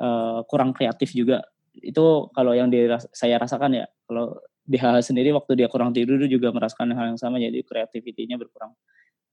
uh, 0.00 0.40
kurang 0.48 0.72
kreatif 0.72 1.12
juga 1.12 1.44
itu 1.80 2.04
kalau 2.36 2.52
yang 2.52 2.68
diras 2.68 3.08
saya 3.10 3.40
rasakan 3.40 3.82
ya 3.82 3.86
kalau 4.04 4.36
DH 4.68 5.02
sendiri 5.02 5.34
waktu 5.34 5.58
dia 5.58 5.66
kurang 5.66 5.90
tidur 5.90 6.20
juga 6.30 6.54
merasakan 6.54 6.94
hal 6.94 7.16
yang 7.16 7.20
sama 7.20 7.40
jadi 7.42 7.64
kreativitinya 7.64 8.36
berkurang 8.38 8.76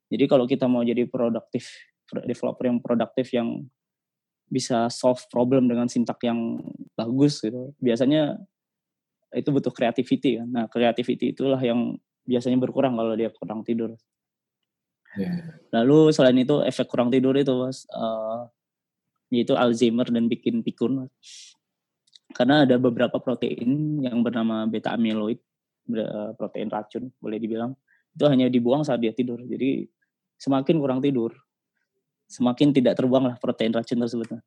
jadi 0.07 0.25
kalau 0.25 0.47
kita 0.47 0.65
mau 0.71 0.81
jadi 0.81 1.03
produktif 1.07 1.67
developer 2.07 2.63
yang 2.63 2.79
produktif 2.79 3.27
yang 3.35 3.67
bisa 4.47 4.87
solve 4.87 5.19
problem 5.27 5.67
dengan 5.67 5.91
sintak 5.91 6.23
yang 6.23 6.59
bagus 6.95 7.43
gitu. 7.43 7.75
Biasanya 7.83 8.39
itu 9.35 9.49
butuh 9.51 9.75
creativity 9.75 10.39
kan. 10.39 10.47
Nah, 10.47 10.65
creativity 10.71 11.35
itulah 11.35 11.59
yang 11.59 11.99
biasanya 12.23 12.55
berkurang 12.55 12.95
kalau 12.95 13.11
dia 13.19 13.27
kurang 13.35 13.67
tidur. 13.67 13.99
Iya. 15.19 15.59
Lalu 15.75 16.15
selain 16.15 16.39
itu 16.39 16.63
efek 16.63 16.87
kurang 16.87 17.11
tidur 17.11 17.35
itu 17.35 17.51
mas, 17.59 17.83
uh, 17.91 18.47
yaitu 19.27 19.51
Alzheimer 19.59 20.07
dan 20.07 20.31
bikin 20.31 20.63
pikun. 20.63 21.03
Mas. 21.03 21.11
Karena 22.35 22.67
ada 22.67 22.75
beberapa 22.75 23.17
protein 23.23 24.03
yang 24.03 24.19
bernama 24.21 24.67
beta 24.67 24.93
amyloid, 24.93 25.39
protein 26.35 26.67
racun 26.67 27.07
boleh 27.23 27.39
dibilang, 27.39 27.71
itu 28.17 28.25
hanya 28.27 28.51
dibuang 28.51 28.83
saat 28.83 28.99
dia 28.99 29.15
tidur. 29.15 29.39
Jadi 29.45 29.87
semakin 30.37 30.75
kurang 30.77 30.99
tidur, 30.99 31.33
semakin 32.27 32.75
tidak 32.75 32.99
terbuang 32.99 33.31
lah 33.31 33.35
protein 33.39 33.71
racun 33.71 34.03
tersebut. 34.03 34.37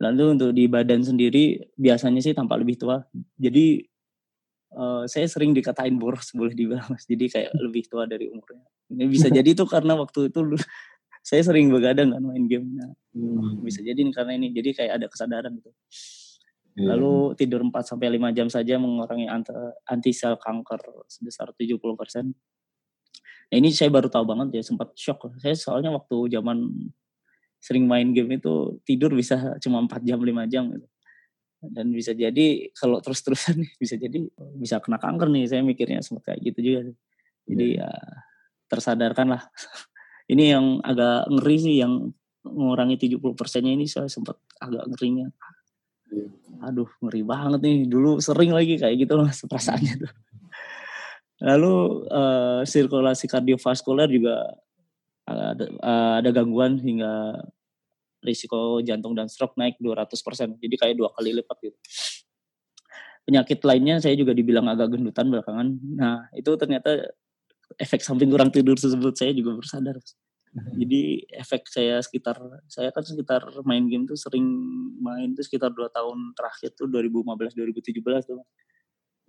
Lalu 0.00 0.24
untuk 0.32 0.50
di 0.56 0.64
badan 0.64 1.04
sendiri 1.04 1.60
biasanya 1.76 2.24
sih 2.24 2.32
tampak 2.32 2.64
lebih 2.64 2.80
tua. 2.80 3.04
Jadi 3.36 3.84
uh, 4.72 5.04
saya 5.04 5.28
sering 5.28 5.52
dikatain 5.52 5.96
boros 6.00 6.32
boleh 6.38 6.56
dibilang 6.56 6.88
mas. 6.88 7.04
Jadi 7.04 7.28
kayak 7.28 7.52
lebih 7.60 7.84
tua 7.88 8.08
dari 8.08 8.28
umurnya. 8.32 8.64
Ini 8.92 9.04
bisa 9.08 9.28
jadi 9.36 9.48
itu 9.52 9.64
karena 9.68 9.96
waktu 10.00 10.32
itu 10.32 10.40
saya 11.28 11.42
sering 11.44 11.68
begadang 11.68 12.16
kan 12.16 12.22
main 12.24 12.48
game. 12.48 12.80
Nah, 12.80 12.90
hmm. 13.12 13.60
bisa 13.60 13.84
jadi 13.84 14.00
karena 14.10 14.32
ini. 14.40 14.56
Jadi 14.56 14.70
kayak 14.72 14.92
ada 15.00 15.06
kesadaran 15.06 15.52
gitu. 15.60 15.70
Yeah. 16.80 16.96
Lalu 16.96 17.36
tidur 17.36 17.60
4 17.60 17.76
sampai 17.84 18.08
5 18.16 18.32
jam 18.32 18.48
saja 18.48 18.80
mengurangi 18.80 19.28
anti 19.84 20.12
sel 20.16 20.40
kanker 20.40 21.04
sebesar 21.04 21.52
70%. 21.52 21.76
Nah, 23.50 23.56
ini 23.58 23.68
saya 23.74 23.92
baru 23.92 24.08
tahu 24.08 24.24
banget 24.24 24.56
ya 24.56 24.62
sempat 24.64 24.96
shock. 24.96 25.28
Saya 25.42 25.52
soalnya 25.52 25.92
waktu 25.92 26.32
zaman 26.32 26.64
sering 27.60 27.84
main 27.84 28.16
game 28.16 28.40
itu 28.40 28.80
tidur 28.88 29.12
bisa 29.12 29.60
cuma 29.60 29.84
4 29.84 30.00
jam 30.08 30.24
5 30.24 30.48
jam 30.48 30.72
gitu. 30.72 30.88
Dan 31.60 31.92
bisa 31.92 32.16
jadi 32.16 32.72
kalau 32.72 33.04
terus-terusan 33.04 33.60
bisa 33.82 34.00
jadi 34.00 34.16
bisa 34.56 34.80
kena 34.80 34.96
kanker 34.96 35.28
nih 35.28 35.44
saya 35.44 35.60
mikirnya 35.60 36.00
sempat 36.00 36.32
kayak 36.32 36.40
gitu 36.48 36.58
juga. 36.64 36.80
Jadi 37.44 37.66
yeah. 37.76 37.92
ya 37.92 38.24
tersadarkan 38.72 39.36
lah. 39.36 39.42
ini 40.32 40.54
yang 40.54 40.80
agak 40.80 41.28
ngeri 41.28 41.56
sih 41.60 41.76
yang 41.82 42.14
mengurangi 42.46 42.96
70 42.96 43.20
persennya 43.36 43.76
ini 43.76 43.84
saya 43.84 44.08
sempat 44.08 44.40
agak 44.62 44.88
ngerinya. 44.94 45.28
Aduh 46.60 46.90
ngeri 47.00 47.22
banget 47.24 47.60
nih. 47.62 47.78
Dulu 47.88 48.20
sering 48.20 48.52
lagi 48.52 48.76
kayak 48.76 48.96
gitu 49.06 49.16
loh 49.16 49.28
perasaannya 49.50 49.94
tuh. 50.06 50.12
Lalu 51.40 51.74
uh, 52.12 52.60
sirkulasi 52.68 53.24
kardiovaskuler 53.24 54.12
juga 54.12 54.44
ada, 55.24 55.64
uh, 55.80 56.14
ada 56.20 56.30
gangguan 56.36 56.76
hingga 56.76 57.40
risiko 58.20 58.84
jantung 58.84 59.16
dan 59.16 59.26
stroke 59.32 59.56
naik 59.56 59.80
200%. 59.80 60.60
Jadi 60.60 60.74
kayak 60.76 60.94
dua 61.00 61.08
kali 61.16 61.32
lipat 61.32 61.56
gitu. 61.64 61.78
Penyakit 63.24 63.60
lainnya 63.64 63.96
saya 64.04 64.12
juga 64.16 64.36
dibilang 64.36 64.68
agak 64.68 64.96
gendutan 64.96 65.32
belakangan. 65.32 65.68
Nah, 65.96 66.28
itu 66.36 66.50
ternyata 66.60 67.08
efek 67.78 68.04
samping 68.04 68.28
kurang 68.28 68.52
tidur 68.52 68.76
tersebut 68.76 69.14
saya 69.16 69.32
juga 69.32 69.56
bersadar. 69.56 69.96
Jadi 70.50 71.30
efek 71.30 71.70
saya 71.70 72.02
sekitar 72.02 72.34
saya 72.66 72.90
kan 72.90 73.06
sekitar 73.06 73.46
main 73.62 73.86
game 73.86 74.02
tuh 74.02 74.18
sering 74.18 74.42
main 74.98 75.30
tuh 75.30 75.46
sekitar 75.46 75.70
dua 75.70 75.86
tahun 75.94 76.34
terakhir 76.34 76.74
tuh 76.74 76.90
2015 76.90 77.54
2017 77.54 78.02
tuh. 78.26 78.42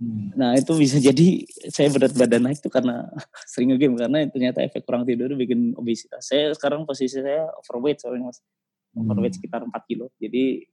Hmm. 0.01 0.33
Nah 0.33 0.57
itu 0.57 0.73
bisa 0.73 0.97
jadi 0.97 1.45
saya 1.69 1.93
berat 1.93 2.17
badan 2.17 2.49
naik 2.49 2.57
tuh 2.57 2.73
karena 2.73 3.05
sering 3.53 3.69
ngegame 3.69 4.01
karena 4.01 4.25
ternyata 4.33 4.65
efek 4.65 4.81
kurang 4.81 5.05
tidur 5.05 5.29
bikin 5.37 5.77
obesitas. 5.77 6.25
Saya 6.25 6.57
sekarang 6.57 6.89
posisi 6.89 7.21
saya 7.21 7.45
overweight 7.61 8.01
soalnya 8.01 8.33
mas, 8.33 8.41
overweight 8.97 9.37
hmm. 9.37 9.45
sekitar 9.45 9.61
4 9.61 9.69
kilo. 9.85 10.09
Jadi 10.17 10.65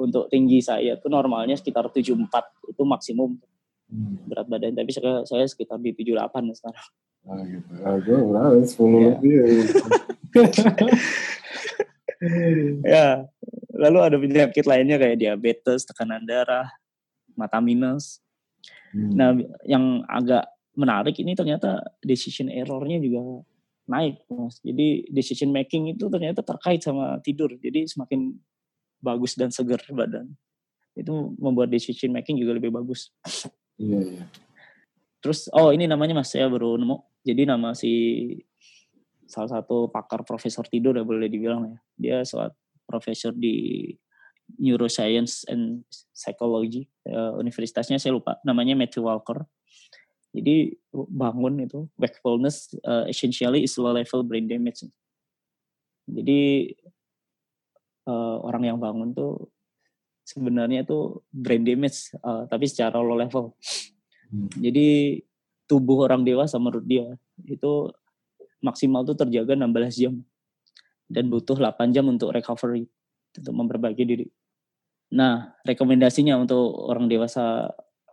untuk 0.00 0.32
tinggi 0.32 0.64
saya 0.64 0.96
tuh 0.96 1.12
normalnya 1.12 1.60
sekitar 1.60 1.92
74 1.92 2.24
itu 2.72 2.82
maksimum 2.88 3.36
hmm. 3.90 4.30
berat 4.30 4.46
badan. 4.46 4.74
Tapi 4.78 4.90
saya, 4.94 5.26
saya 5.26 5.44
sekitar 5.44 5.82
di 5.82 5.92
78 5.92 6.56
sekarang. 6.56 6.88
Ah 7.28 7.42
gitu. 7.44 7.72
Ah, 7.84 7.96
gue 8.00 8.16
berapa? 8.16 8.54
10 8.62 8.70
yeah. 8.70 8.98
lebih. 9.18 9.34
Ya. 10.30 10.46
ya. 12.96 13.08
Lalu 13.80 13.98
ada 14.00 14.16
penyakit 14.16 14.64
lainnya 14.64 14.96
kayak 15.00 15.18
diabetes, 15.20 15.88
tekanan 15.88 16.24
darah, 16.24 16.68
mata 17.34 17.58
minus, 17.64 18.20
Hmm. 18.90 19.12
Nah, 19.14 19.30
yang 19.66 20.02
agak 20.10 20.50
menarik 20.74 21.14
ini 21.22 21.38
ternyata 21.38 21.82
decision 22.02 22.50
errornya 22.50 22.98
juga 22.98 23.46
naik, 23.90 24.22
mas. 24.30 24.58
Jadi 24.62 25.06
decision 25.10 25.50
making 25.50 25.94
itu 25.94 26.06
ternyata 26.10 26.42
terkait 26.42 26.82
sama 26.82 27.18
tidur. 27.22 27.54
Jadi 27.58 27.86
semakin 27.86 28.34
bagus 29.02 29.34
dan 29.38 29.50
segar 29.54 29.82
badan. 29.90 30.30
Itu 30.94 31.34
membuat 31.38 31.70
decision 31.70 32.14
making 32.14 32.38
juga 32.38 32.58
lebih 32.58 32.74
bagus. 32.74 33.14
Iya, 33.80 34.00
iya. 34.04 34.24
Terus, 35.24 35.48
oh 35.56 35.72
ini 35.72 35.88
namanya 35.88 36.20
mas, 36.20 36.28
saya 36.32 36.48
baru 36.52 36.76
nemu. 36.76 37.00
Jadi 37.24 37.42
nama 37.48 37.72
si 37.72 37.92
salah 39.24 39.60
satu 39.60 39.88
pakar 39.88 40.24
profesor 40.24 40.64
tidur 40.68 40.96
ya 40.96 41.04
boleh 41.04 41.32
dibilang 41.32 41.64
ya. 41.64 41.78
Dia 41.96 42.16
suatu 42.28 42.56
profesor 42.84 43.30
di 43.30 43.88
Neuroscience 44.58 45.46
and 45.46 45.86
Psychology 46.10 46.90
uh, 47.06 47.38
universitasnya 47.38 48.02
saya 48.02 48.18
lupa 48.18 48.42
namanya 48.42 48.74
Matthew 48.74 49.06
Walker 49.06 49.46
jadi 50.34 50.74
bangun 50.90 51.62
itu 51.62 51.86
wakefulness 51.94 52.74
uh, 52.82 53.06
essentially 53.06 53.62
is 53.62 53.78
low 53.78 53.94
level 53.94 54.26
brain 54.26 54.50
damage 54.50 54.82
jadi 56.10 56.74
uh, 58.10 58.42
orang 58.42 58.74
yang 58.74 58.78
bangun 58.82 59.14
tuh 59.14 59.46
sebenarnya 60.30 60.86
itu 60.86 61.18
brain 61.34 61.66
damage 61.66 62.14
uh, 62.22 62.46
tapi 62.46 62.70
secara 62.70 63.02
low 63.02 63.18
level 63.18 63.58
hmm. 64.30 64.54
jadi 64.62 65.18
tubuh 65.66 66.06
orang 66.06 66.22
dewasa 66.22 66.58
menurut 66.62 66.86
dia 66.86 67.06
itu 67.46 67.90
maksimal 68.62 69.02
tuh 69.02 69.16
terjaga 69.16 69.56
16 69.56 70.02
jam 70.02 70.14
dan 71.10 71.26
butuh 71.26 71.58
8 71.58 71.90
jam 71.90 72.06
untuk 72.06 72.30
recovery 72.30 72.86
untuk 73.34 73.54
memperbaiki 73.54 74.04
diri. 74.06 74.26
Nah, 75.14 75.58
rekomendasinya 75.66 76.38
untuk 76.38 76.70
orang 76.86 77.10
dewasa 77.10 77.66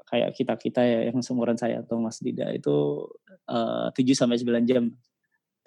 kayak 0.07 0.33
kita-kita 0.33 0.81
ya 0.81 0.99
yang 1.11 1.21
seumuran 1.21 1.59
saya 1.59 1.83
atau 1.83 1.99
Mas 2.01 2.17
Dida 2.23 2.49
itu 2.49 3.05
uh, 3.49 3.93
7 3.93 4.01
sampai 4.17 4.41
9 4.41 4.65
jam. 4.65 4.89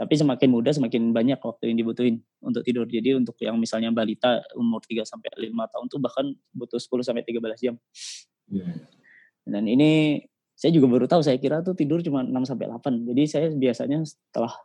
Tapi 0.00 0.16
semakin 0.16 0.48
muda 0.48 0.72
semakin 0.72 1.12
banyak 1.12 1.36
waktu 1.36 1.68
yang 1.68 1.76
dibutuhin 1.76 2.24
untuk 2.40 2.64
tidur. 2.64 2.88
Jadi 2.88 3.20
untuk 3.20 3.36
yang 3.44 3.60
misalnya 3.60 3.92
balita 3.92 4.40
umur 4.56 4.80
3 4.80 5.04
sampai 5.04 5.28
5 5.36 5.52
tahun 5.52 5.84
tuh 5.92 6.00
bahkan 6.00 6.32
butuh 6.56 6.80
10 6.80 7.04
sampai 7.04 7.20
13 7.20 7.36
jam. 7.60 7.76
Yeah. 8.48 8.88
Dan 9.44 9.68
ini 9.68 10.24
saya 10.56 10.72
juga 10.72 10.88
baru 10.88 11.04
tahu 11.04 11.20
saya 11.20 11.36
kira 11.36 11.60
tuh 11.60 11.76
tidur 11.76 12.00
cuma 12.00 12.24
6 12.24 12.32
sampai 12.48 12.72
8. 12.72 13.12
Jadi 13.12 13.22
saya 13.28 13.46
biasanya 13.52 14.00
setelah 14.08 14.56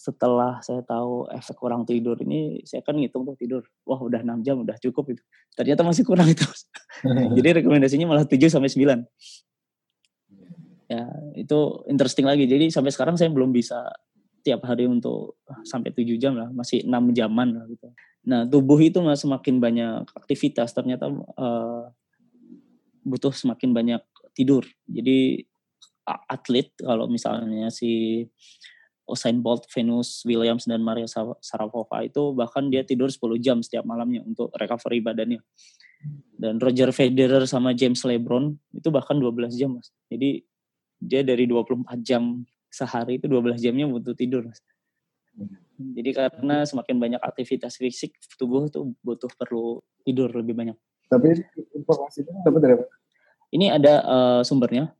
setelah 0.00 0.58
saya 0.64 0.80
tahu 0.80 1.28
efek 1.28 1.60
kurang 1.60 1.84
tidur 1.84 2.16
ini 2.24 2.64
saya 2.64 2.80
kan 2.80 2.96
ngitung 2.96 3.28
tuh 3.28 3.36
tidur 3.36 3.62
wah 3.84 4.00
udah 4.00 4.24
6 4.24 4.40
jam 4.40 4.56
udah 4.64 4.72
cukup 4.80 5.12
itu 5.12 5.22
ternyata 5.52 5.84
masih 5.84 6.08
kurang 6.08 6.24
itu 6.24 6.40
jadi 7.36 7.60
rekomendasinya 7.60 8.08
malah 8.08 8.24
7 8.24 8.40
sampai 8.48 8.72
9 8.72 8.96
ya 10.90 11.06
itu 11.38 11.86
interesting 11.86 12.26
lagi 12.26 12.50
jadi 12.50 12.66
sampai 12.66 12.90
sekarang 12.90 13.14
saya 13.14 13.30
belum 13.30 13.54
bisa 13.54 13.78
tiap 14.42 14.66
hari 14.66 14.90
untuk 14.90 15.38
sampai 15.62 15.94
7 15.94 16.18
jam 16.18 16.34
lah 16.34 16.50
masih 16.50 16.82
6 16.82 16.90
jaman 17.14 17.48
lah 17.54 17.64
gitu 17.70 17.86
nah 18.26 18.42
tubuh 18.42 18.76
itu 18.82 18.98
mas 18.98 19.22
semakin 19.22 19.62
banyak 19.62 20.02
aktivitas 20.18 20.74
ternyata 20.74 21.06
uh, 21.38 21.86
butuh 23.06 23.30
semakin 23.30 23.70
banyak 23.70 24.02
tidur 24.34 24.66
jadi 24.90 25.46
atlet 26.26 26.74
kalau 26.74 27.06
misalnya 27.06 27.70
si 27.70 28.26
Usain 29.10 29.42
Bolt, 29.42 29.66
Venus 29.74 30.22
Williams 30.22 30.70
dan 30.70 30.86
Maria 30.86 31.06
Sharapova 31.42 32.06
itu 32.06 32.30
bahkan 32.30 32.70
dia 32.70 32.86
tidur 32.86 33.10
10 33.10 33.42
jam 33.42 33.58
setiap 33.58 33.82
malamnya 33.82 34.22
untuk 34.22 34.54
recovery 34.54 35.02
badannya. 35.02 35.42
Dan 36.40 36.56
Roger 36.62 36.94
Federer 36.94 37.44
sama 37.44 37.76
James 37.76 38.00
LeBron 38.06 38.56
itu 38.72 38.88
bahkan 38.88 39.18
12 39.20 39.52
jam, 39.58 39.76
Mas. 39.76 39.92
Jadi 40.08 40.46
dia 41.00 41.24
dari 41.24 41.48
24 41.48 41.88
jam 42.04 42.44
sehari 42.70 43.18
itu 43.18 43.26
12 43.26 43.58
jamnya 43.58 43.88
butuh 43.88 44.14
tidur, 44.14 44.46
Mas. 44.46 44.60
Jadi 45.80 46.10
karena 46.12 46.68
semakin 46.68 46.96
banyak 47.00 47.20
aktivitas 47.24 47.80
fisik, 47.80 48.12
tubuh 48.36 48.68
tuh 48.68 48.92
butuh 49.00 49.32
perlu 49.32 49.80
tidur 50.04 50.28
lebih 50.28 50.52
banyak. 50.52 50.76
Tapi 51.08 51.40
informasi 51.74 52.22
itu 52.22 52.30
dapat 52.44 52.60
dari 52.60 52.74
mana? 52.76 52.94
Ini 53.50 53.66
ada 53.80 53.94
uh, 54.04 54.40
sumbernya. 54.44 54.92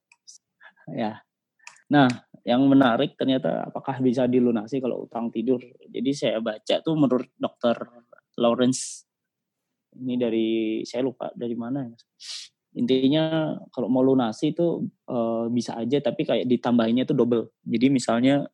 Ya. 0.90 1.22
Nah, 1.92 2.08
yang 2.42 2.64
menarik 2.66 3.14
ternyata 3.14 3.68
apakah 3.68 4.00
bisa 4.00 4.24
dilunasi 4.24 4.80
kalau 4.80 5.06
utang 5.06 5.28
tidur. 5.28 5.60
Jadi 5.86 6.10
saya 6.16 6.40
baca 6.40 6.80
tuh 6.80 6.94
menurut 6.96 7.28
dokter 7.36 7.76
Lawrence 8.40 9.04
ini 10.00 10.14
dari 10.16 10.48
saya 10.86 11.04
lupa 11.04 11.28
dari 11.36 11.54
mana 11.54 11.84
ya. 11.84 11.98
Intinya 12.76 13.56
kalau 13.74 13.90
mau 13.90 14.02
lunasi 14.02 14.54
itu 14.54 14.86
e, 15.06 15.18
bisa 15.50 15.74
aja 15.74 15.98
tapi 15.98 16.22
kayak 16.22 16.46
ditambahinnya 16.46 17.06
tuh 17.08 17.18
double. 17.18 17.50
Jadi 17.66 17.86
misalnya 17.90 18.46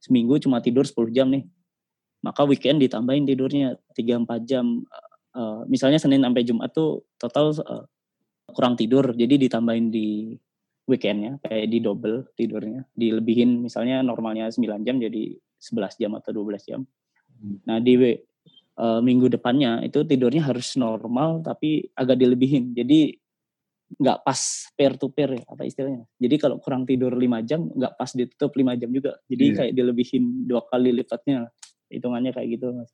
seminggu 0.00 0.40
cuma 0.40 0.64
tidur 0.64 0.88
10 0.88 1.12
jam 1.12 1.28
nih. 1.28 1.44
Maka 2.24 2.48
weekend 2.48 2.80
ditambahin 2.80 3.28
tidurnya 3.28 3.76
3-4 3.92 4.48
jam. 4.48 4.84
E, 5.36 5.42
misalnya 5.68 6.00
Senin 6.00 6.24
sampai 6.24 6.42
Jumat 6.44 6.72
tuh 6.72 7.04
total 7.20 7.52
e, 7.52 7.74
kurang 8.52 8.76
tidur 8.76 9.16
jadi 9.16 9.40
ditambahin 9.40 9.88
di 9.88 10.36
weekendnya 10.84 11.40
kayak 11.40 11.72
di 11.72 11.80
double 11.80 12.28
tidurnya 12.36 12.84
dilebihin 12.92 13.64
misalnya 13.64 14.04
normalnya 14.04 14.52
9 14.52 14.84
jam 14.84 15.00
jadi 15.00 15.32
11 15.56 15.96
jam 15.96 16.12
atau 16.12 16.30
12 16.36 16.60
jam 16.68 16.84
Hmm. 17.44 17.60
nah 17.66 17.76
di 17.82 17.98
uh, 17.98 19.00
minggu 19.04 19.26
depannya 19.28 19.84
itu 19.84 20.00
tidurnya 20.06 20.48
harus 20.48 20.78
normal 20.78 21.42
tapi 21.44 21.90
agak 21.92 22.16
dilebihin 22.16 22.72
jadi 22.72 23.12
nggak 23.84 24.18
pas 24.24 24.40
pair 24.74 24.96
to 24.96 25.12
pair 25.12 25.38
ya 25.38 25.42
apa 25.44 25.62
istilahnya 25.68 26.08
jadi 26.16 26.34
kalau 26.40 26.56
kurang 26.58 26.88
tidur 26.88 27.12
5 27.14 27.48
jam 27.48 27.68
nggak 27.68 27.94
pas 27.94 28.10
ditutup 28.10 28.50
5 28.56 28.80
jam 28.80 28.90
juga 28.90 29.20
jadi 29.28 29.44
Iya. 29.44 29.56
kayak 29.60 29.72
dilebihin 29.76 30.24
dua 30.48 30.64
kali 30.66 30.90
lipatnya 30.90 31.52
hitungannya 31.92 32.32
kayak 32.32 32.48
gitu 32.58 32.72
mas 32.74 32.90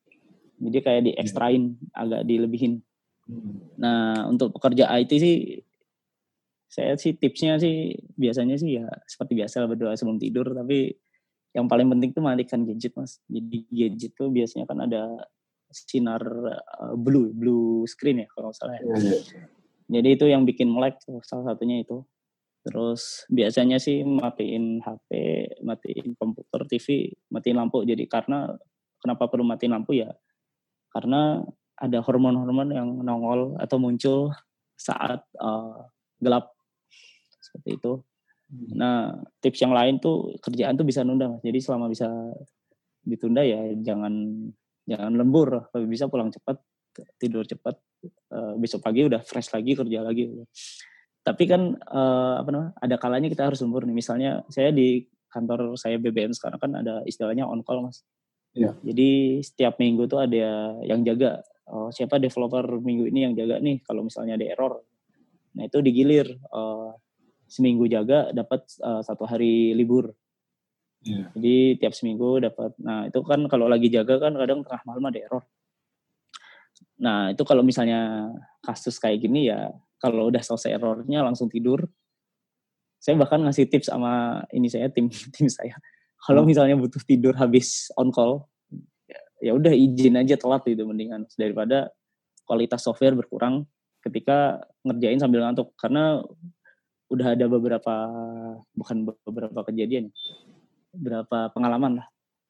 jadi 0.61 0.79
kayak 0.85 1.03
di 1.09 1.13
ekstrain 1.17 1.79
agak 1.95 2.27
dilebihin 2.27 2.83
Hmm. 3.31 3.63
Nah, 3.79 4.27
untuk 4.27 4.51
pekerja 4.59 4.91
IT 4.99 5.13
sih, 5.15 5.37
saya 6.67 6.99
sih 6.99 7.15
tipsnya 7.15 7.63
sih 7.63 7.95
biasanya 8.19 8.59
sih 8.59 8.83
ya 8.83 8.87
seperti 9.07 9.39
biasa 9.39 9.71
berdoa 9.71 9.95
sebelum 9.95 10.19
tidur, 10.19 10.51
tapi 10.51 10.91
yang 11.55 11.71
paling 11.71 11.87
penting 11.95 12.11
tuh 12.11 12.23
matikan 12.27 12.67
gadget 12.67 12.95
mas. 12.99 13.23
Jadi 13.31 13.67
gadget 13.71 14.19
tuh 14.19 14.35
biasanya 14.35 14.67
kan 14.67 14.83
ada 14.83 15.03
sinar 15.71 16.23
uh, 16.83 16.95
blue, 16.99 17.31
blue 17.31 17.87
screen 17.87 18.23
ya 18.23 18.29
kalau 18.35 18.51
nggak 18.51 18.59
salah 18.59 18.75
ya. 18.79 18.83
Jadi 19.91 20.09
itu 20.15 20.25
yang 20.31 20.47
bikin 20.47 20.71
melek 20.71 21.03
salah 21.27 21.53
satunya 21.53 21.83
itu. 21.83 22.07
Terus 22.63 23.27
biasanya 23.27 23.83
sih 23.83 24.07
matiin 24.07 24.85
HP, 24.85 25.11
matiin 25.67 26.15
komputer, 26.15 26.63
TV, 26.71 27.11
matiin 27.33 27.59
lampu. 27.59 27.83
Jadi 27.83 28.07
karena 28.07 28.47
kenapa 29.03 29.27
perlu 29.27 29.43
matiin 29.43 29.75
lampu 29.75 29.99
ya? 29.99 30.13
Karena 30.95 31.43
ada 31.81 31.99
hormon-hormon 32.05 32.71
yang 32.71 32.89
nongol 33.03 33.57
atau 33.59 33.77
muncul 33.81 34.31
saat 34.77 35.25
uh, 35.41 35.89
gelap 36.21 36.53
seperti 37.41 37.81
itu. 37.81 37.93
Nah, 38.77 39.17
tips 39.41 39.63
yang 39.65 39.73
lain 39.73 39.97
tuh 39.99 40.37
kerjaan 40.45 40.77
tuh 40.77 40.85
bisa 40.85 41.01
nunda, 41.01 41.33
Mas. 41.33 41.43
Jadi 41.43 41.59
selama 41.63 41.89
bisa 41.89 42.07
ditunda 43.01 43.41
ya 43.41 43.73
jangan 43.81 44.13
jangan 44.85 45.13
lembur, 45.17 45.71
kalau 45.73 45.87
bisa 45.89 46.11
pulang 46.11 46.29
cepat, 46.29 46.61
tidur 47.17 47.47
cepat, 47.49 47.81
eh, 48.09 48.55
besok 48.57 48.81
pagi 48.85 49.07
udah 49.07 49.21
fresh 49.23 49.53
lagi 49.53 49.73
kerja 49.77 50.01
lagi. 50.05 50.31
Tapi 51.21 51.45
kan 51.45 51.77
eh, 51.77 52.35
apa 52.41 52.49
namanya? 52.49 52.73
Ada 52.81 52.97
kalanya 52.97 53.29
kita 53.29 53.49
harus 53.53 53.61
lembur 53.61 53.85
nih. 53.85 53.97
Misalnya 53.97 54.43
saya 54.49 54.73
di 54.73 55.05
kantor 55.31 55.79
saya 55.79 55.97
BBM 56.01 56.35
sekarang 56.35 56.59
kan 56.59 56.73
ada 56.75 57.05
istilahnya 57.07 57.47
on 57.47 57.63
call, 57.63 57.87
Mas. 57.87 58.03
Iya. 58.57 58.75
Jadi 58.83 59.41
setiap 59.47 59.79
minggu 59.79 60.11
tuh 60.11 60.27
ada 60.27 60.75
yang 60.83 61.07
jaga. 61.07 61.45
Oh, 61.71 61.95
siapa 61.95 62.19
developer 62.19 62.67
minggu 62.83 63.07
ini 63.07 63.31
yang 63.31 63.35
jaga 63.39 63.63
nih 63.63 63.79
kalau 63.87 64.03
misalnya 64.03 64.35
ada 64.35 64.43
error. 64.43 64.83
Nah, 65.55 65.71
itu 65.71 65.79
digilir 65.79 66.27
eh, 66.35 66.91
seminggu 67.47 67.87
jaga 67.87 68.31
dapat 68.35 68.67
eh, 68.83 69.03
satu 69.07 69.27
hari 69.27 69.75
libur. 69.75 70.11
Iya. 71.01 71.33
Jadi 71.33 71.57
tiap 71.81 71.97
seminggu 71.97 72.39
dapat. 72.45 72.77
Nah 72.81 73.09
itu 73.09 73.21
kan 73.25 73.41
kalau 73.49 73.67
lagi 73.67 73.89
jaga 73.89 74.21
kan 74.21 74.37
kadang 74.37 74.61
tengah 74.63 74.83
malam 74.85 75.09
ada 75.09 75.19
error. 75.19 75.45
Nah 77.01 77.33
itu 77.33 77.43
kalau 77.49 77.65
misalnya 77.65 78.29
kasus 78.61 79.01
kayak 79.01 79.25
gini 79.25 79.49
ya 79.49 79.73
kalau 79.97 80.29
udah 80.29 80.41
selesai 80.45 80.77
errornya 80.77 81.25
langsung 81.25 81.49
tidur. 81.49 81.89
Saya 83.01 83.17
bahkan 83.17 83.41
ngasih 83.41 83.65
tips 83.73 83.89
sama 83.89 84.45
ini 84.53 84.69
saya 84.69 84.93
tim 84.93 85.09
tim 85.35 85.49
saya. 85.49 85.77
Kalau 86.21 86.45
misalnya 86.45 86.77
butuh 86.77 87.01
tidur 87.01 87.33
habis 87.33 87.89
on 87.97 88.13
call, 88.13 88.45
ya- 89.09 89.27
ya 89.41 89.53
udah 89.57 89.73
izin 89.73 90.21
aja 90.21 90.37
telat 90.37 90.69
itu 90.69 90.85
mendingan 90.85 91.25
daripada 91.41 91.89
kualitas 92.45 92.85
software 92.85 93.17
berkurang 93.17 93.65
ketika 94.05 94.61
ngerjain 94.85 95.17
sambil 95.17 95.45
ngantuk 95.45 95.73
karena 95.81 96.21
udah 97.09 97.27
ada 97.33 97.49
beberapa 97.49 97.95
bukan 98.77 99.09
beberapa 99.25 99.61
kejadian 99.73 100.13
berapa 100.93 101.49
pengalaman 101.57 102.05
lah. 102.05 102.07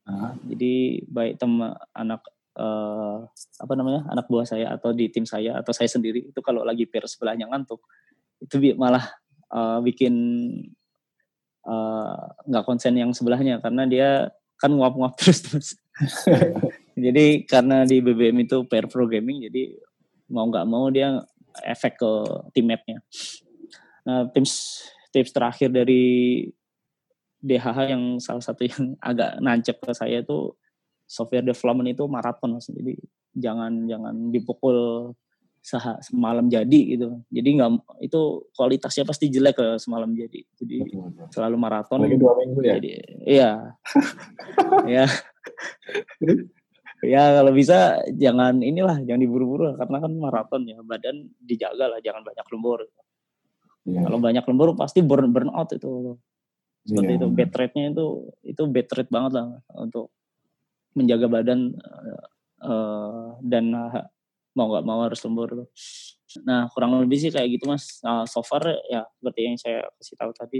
Ah, 0.08 0.32
Jadi 0.50 1.04
baik 1.06 1.38
teman 1.38 1.76
anak 1.94 2.26
eh, 2.56 3.18
apa 3.60 3.72
namanya 3.76 4.06
anak 4.10 4.26
buah 4.26 4.46
saya 4.46 4.74
atau 4.74 4.90
di 4.90 5.12
tim 5.12 5.22
saya 5.28 5.60
atau 5.60 5.70
saya 5.70 5.86
sendiri 5.86 6.32
itu 6.32 6.40
kalau 6.42 6.66
lagi 6.66 6.88
pair 6.88 7.06
sebelahnya 7.06 7.46
ngantuk 7.50 7.82
itu 8.42 8.74
malah 8.74 9.04
eh, 9.52 9.78
bikin 9.84 10.14
eh, 11.66 12.20
nggak 12.48 12.64
konsen 12.66 12.96
yang 12.98 13.12
sebelahnya 13.14 13.62
karena 13.62 13.86
dia 13.86 14.08
kan 14.60 14.72
nguap-nguap 14.72 15.16
terus 15.20 15.40
terus. 15.44 15.68
jadi 16.96 17.44
karena 17.44 17.84
di 17.88 18.00
BBM 18.00 18.44
itu 18.44 18.64
pair 18.68 18.88
programming 18.88 19.48
jadi 19.48 19.72
mau 20.30 20.46
nggak 20.46 20.66
mau 20.68 20.88
dia 20.88 21.20
efek 21.66 21.98
ke 21.98 22.12
tim 22.54 22.70
mapnya. 22.70 23.02
Nah 24.06 24.30
tips 24.30 24.84
tips 25.10 25.34
terakhir 25.34 25.68
dari 25.74 26.46
DHH 27.40 27.78
yang 27.90 28.04
salah 28.22 28.44
satu 28.44 28.68
yang 28.68 28.94
agak 29.10 29.40
nancep 29.42 29.76
ke 29.80 29.92
saya 29.96 30.22
itu 30.22 30.54
software 31.10 31.42
development 31.42 31.90
itu 31.90 32.06
maraton 32.06 32.54
mas 32.54 32.70
jadi 32.70 32.94
jangan 33.34 33.90
jangan 33.90 34.14
dipukul 34.30 35.10
seha, 35.60 36.00
semalam 36.00 36.48
jadi 36.48 36.80
gitu. 36.96 37.20
Jadi 37.28 37.48
nggak 37.60 37.70
itu 38.00 38.20
kualitasnya 38.56 39.04
pasti 39.04 39.28
jelek 39.28 39.60
ke 39.60 39.66
semalam 39.76 40.08
jadi. 40.16 40.40
Jadi 40.56 40.76
betul, 40.86 41.12
betul. 41.12 41.26
selalu 41.36 41.56
maraton. 41.60 41.98
Lagi 42.00 42.16
dua 42.16 42.34
minggu 42.40 42.60
ya. 42.64 42.74
jadi 42.78 42.92
iya. 43.26 43.50
Ya 44.88 45.06
ya 47.00 47.40
kalau 47.40 47.52
bisa 47.56 47.96
jangan 48.12 48.60
inilah 48.60 49.00
jangan 49.08 49.24
diburu-buru 49.24 49.72
karena 49.72 50.04
kan 50.04 50.12
maraton 50.20 50.68
ya 50.68 50.76
badan 50.84 51.32
dijaga 51.40 51.96
lah 51.96 52.00
jangan 52.04 52.24
banyak 52.24 52.46
lembur. 52.52 52.80
Iya. 53.88 54.04
kalau 54.04 54.20
banyak 54.20 54.44
lembur 54.44 54.76
pasti 54.76 55.00
burn 55.00 55.32
burn 55.32 55.48
out 55.52 55.72
itu. 55.72 56.16
Seperti 56.80 57.12
Iya. 57.12 57.18
itu 57.20 57.26
bed 57.28 57.50
rate-nya 57.52 57.84
itu 57.92 58.06
itu 58.44 58.62
bed 58.64 58.88
rate 58.88 59.12
banget 59.12 59.32
lah 59.36 59.46
untuk 59.76 60.12
menjaga 60.96 61.26
badan 61.30 61.74
eh, 62.64 63.28
dan 63.44 63.64
eh, 63.74 64.04
mau 64.54 64.66
nggak 64.70 64.84
mau 64.86 65.00
harus 65.06 65.20
lembur 65.22 65.70
nah 66.46 66.70
kurang 66.70 66.94
lebih 67.02 67.18
sih 67.18 67.30
kayak 67.34 67.58
gitu 67.58 67.66
mas. 67.66 67.98
Nah, 68.06 68.22
so 68.22 68.38
far 68.46 68.62
ya 68.86 69.02
seperti 69.18 69.40
yang 69.50 69.56
saya 69.58 69.82
kasih 69.98 70.14
tahu 70.14 70.30
tadi 70.30 70.58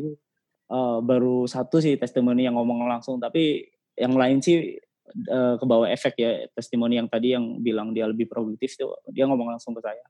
eh, 0.70 0.98
baru 1.04 1.46
satu 1.46 1.78
sih 1.78 1.94
testimoni 1.94 2.46
yang 2.46 2.58
ngomong 2.58 2.86
langsung. 2.90 3.22
Tapi 3.22 3.62
yang 3.94 4.18
lain 4.18 4.42
sih 4.42 4.74
eh, 5.14 5.54
ke 5.54 5.64
bawah 5.66 5.86
efek 5.86 6.14
ya 6.18 6.50
testimoni 6.50 6.98
yang 6.98 7.06
tadi 7.06 7.38
yang 7.38 7.62
bilang 7.62 7.94
dia 7.94 8.10
lebih 8.10 8.26
produktif 8.26 8.74
itu 8.74 8.90
dia 9.14 9.30
ngomong 9.30 9.54
langsung 9.54 9.76
ke 9.78 9.82
saya. 9.84 10.02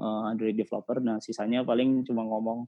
Eh, 0.00 0.22
Android 0.32 0.56
developer. 0.56 1.04
Nah 1.04 1.20
sisanya 1.20 1.60
paling 1.66 2.06
cuma 2.08 2.24
ngomong 2.24 2.64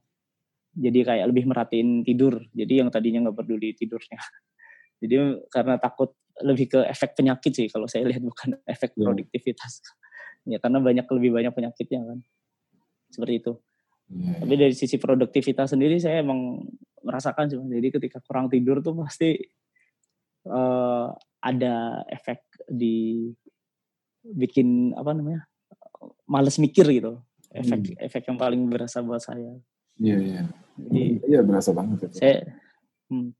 jadi 0.77 0.99
kayak 1.09 1.25
lebih 1.33 1.49
merhatiin 1.49 2.05
tidur. 2.05 2.37
Jadi 2.53 2.85
yang 2.85 2.89
tadinya 2.93 3.25
nggak 3.27 3.37
peduli 3.41 3.73
tidurnya. 3.73 4.19
Jadi 5.01 5.45
karena 5.53 5.77
takut 5.77 6.17
lebih 6.43 6.69
ke 6.69 6.79
efek 6.85 7.17
penyakit 7.17 7.51
sih 7.53 7.67
kalau 7.69 7.89
saya 7.89 8.05
lihat 8.05 8.21
bukan 8.21 8.53
efek 8.73 8.93
Iya. 8.93 9.05
produktivitas. 9.09 9.81
ya 10.51 10.57
karena 10.61 10.79
banyak 10.79 11.05
lebih 11.07 11.31
banyak 11.33 11.53
penyakitnya 11.53 12.01
kan. 12.05 12.19
Seperti 13.09 13.33
itu. 13.39 13.53
Iya, 14.07 14.39
Tapi 14.39 14.53
dari 14.55 14.73
sisi 14.75 14.95
produktivitas 14.95 15.75
sendiri 15.75 15.99
saya 15.99 16.23
emang 16.23 16.63
merasakan 17.03 17.47
sih. 17.47 17.57
Jadi 17.59 17.87
ketika 17.91 18.19
kurang 18.23 18.47
tidur 18.47 18.79
tuh 18.79 18.95
pasti 18.95 19.35
eh, 20.47 21.07
ada 21.37 21.75
efek 22.07 22.39
di 22.67 23.27
bikin 24.23 24.91
apa 24.93 25.11
namanya 25.15 25.43
males 26.27 26.59
mikir 26.59 26.83
gitu. 26.87 27.19
Efek 27.47 27.95
efek 27.97 28.23
yang 28.27 28.37
paling 28.37 28.67
berasa 28.67 28.99
buat 28.99 29.23
saya. 29.23 29.55
Iya, 29.97 30.17
iya. 30.19 30.41
Jadi 30.77 31.03
Iya, 31.25 31.41
berasa 31.41 31.71
banget 31.73 32.05
itu. 32.05 32.21
saya 32.21 32.43
hmm, 33.09 33.31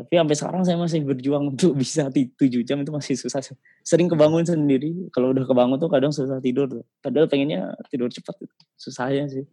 tapi 0.00 0.16
sampai 0.16 0.36
sekarang 0.36 0.62
saya 0.64 0.76
masih 0.80 1.04
berjuang 1.04 1.52
untuk 1.52 1.76
bisa 1.76 2.08
tujuh 2.10 2.64
jam 2.64 2.80
itu 2.80 2.88
masih 2.88 3.14
susah 3.20 3.44
sering 3.84 4.08
kebangun 4.08 4.48
sendiri 4.48 5.12
kalau 5.12 5.36
udah 5.36 5.44
kebangun 5.44 5.76
tuh 5.76 5.92
kadang 5.92 6.08
susah 6.08 6.40
tidur 6.40 6.64
tuh. 6.66 6.82
padahal 7.04 7.28
pengennya 7.28 7.76
tidur 7.92 8.08
cepat 8.08 8.32
gitu. 8.40 8.54
susahnya 8.80 9.28
sih 9.28 9.44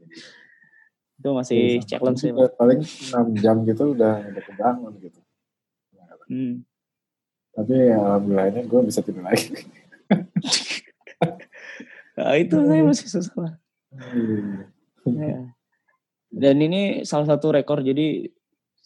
itu 1.18 1.30
masih 1.34 1.82
Iya, 1.82 1.98
challenge 1.98 2.20
sih 2.22 2.32
Paling 2.34 2.82
6 2.86 3.42
jam 3.42 3.66
gitu 3.66 3.98
udah 3.98 4.22
udah 4.22 4.44
kebangun 4.46 4.94
gitu. 5.02 5.20
hmm. 6.30 6.54
Tapi 7.58 7.74
ya, 7.74 7.98
alhamdulillahnya 7.98 8.62
gue 8.70 8.82
bisa 8.86 9.02
tidur 9.02 9.26
lagi. 9.26 9.50
nah, 12.22 12.38
itu 12.38 12.54
saya 12.54 12.86
masih 12.86 13.08
susah 13.10 13.34
lah. 13.34 13.54
Ya. 15.08 15.42
dan 16.30 16.56
ini 16.60 17.02
salah 17.02 17.26
satu 17.26 17.56
rekor 17.56 17.82
jadi 17.82 18.30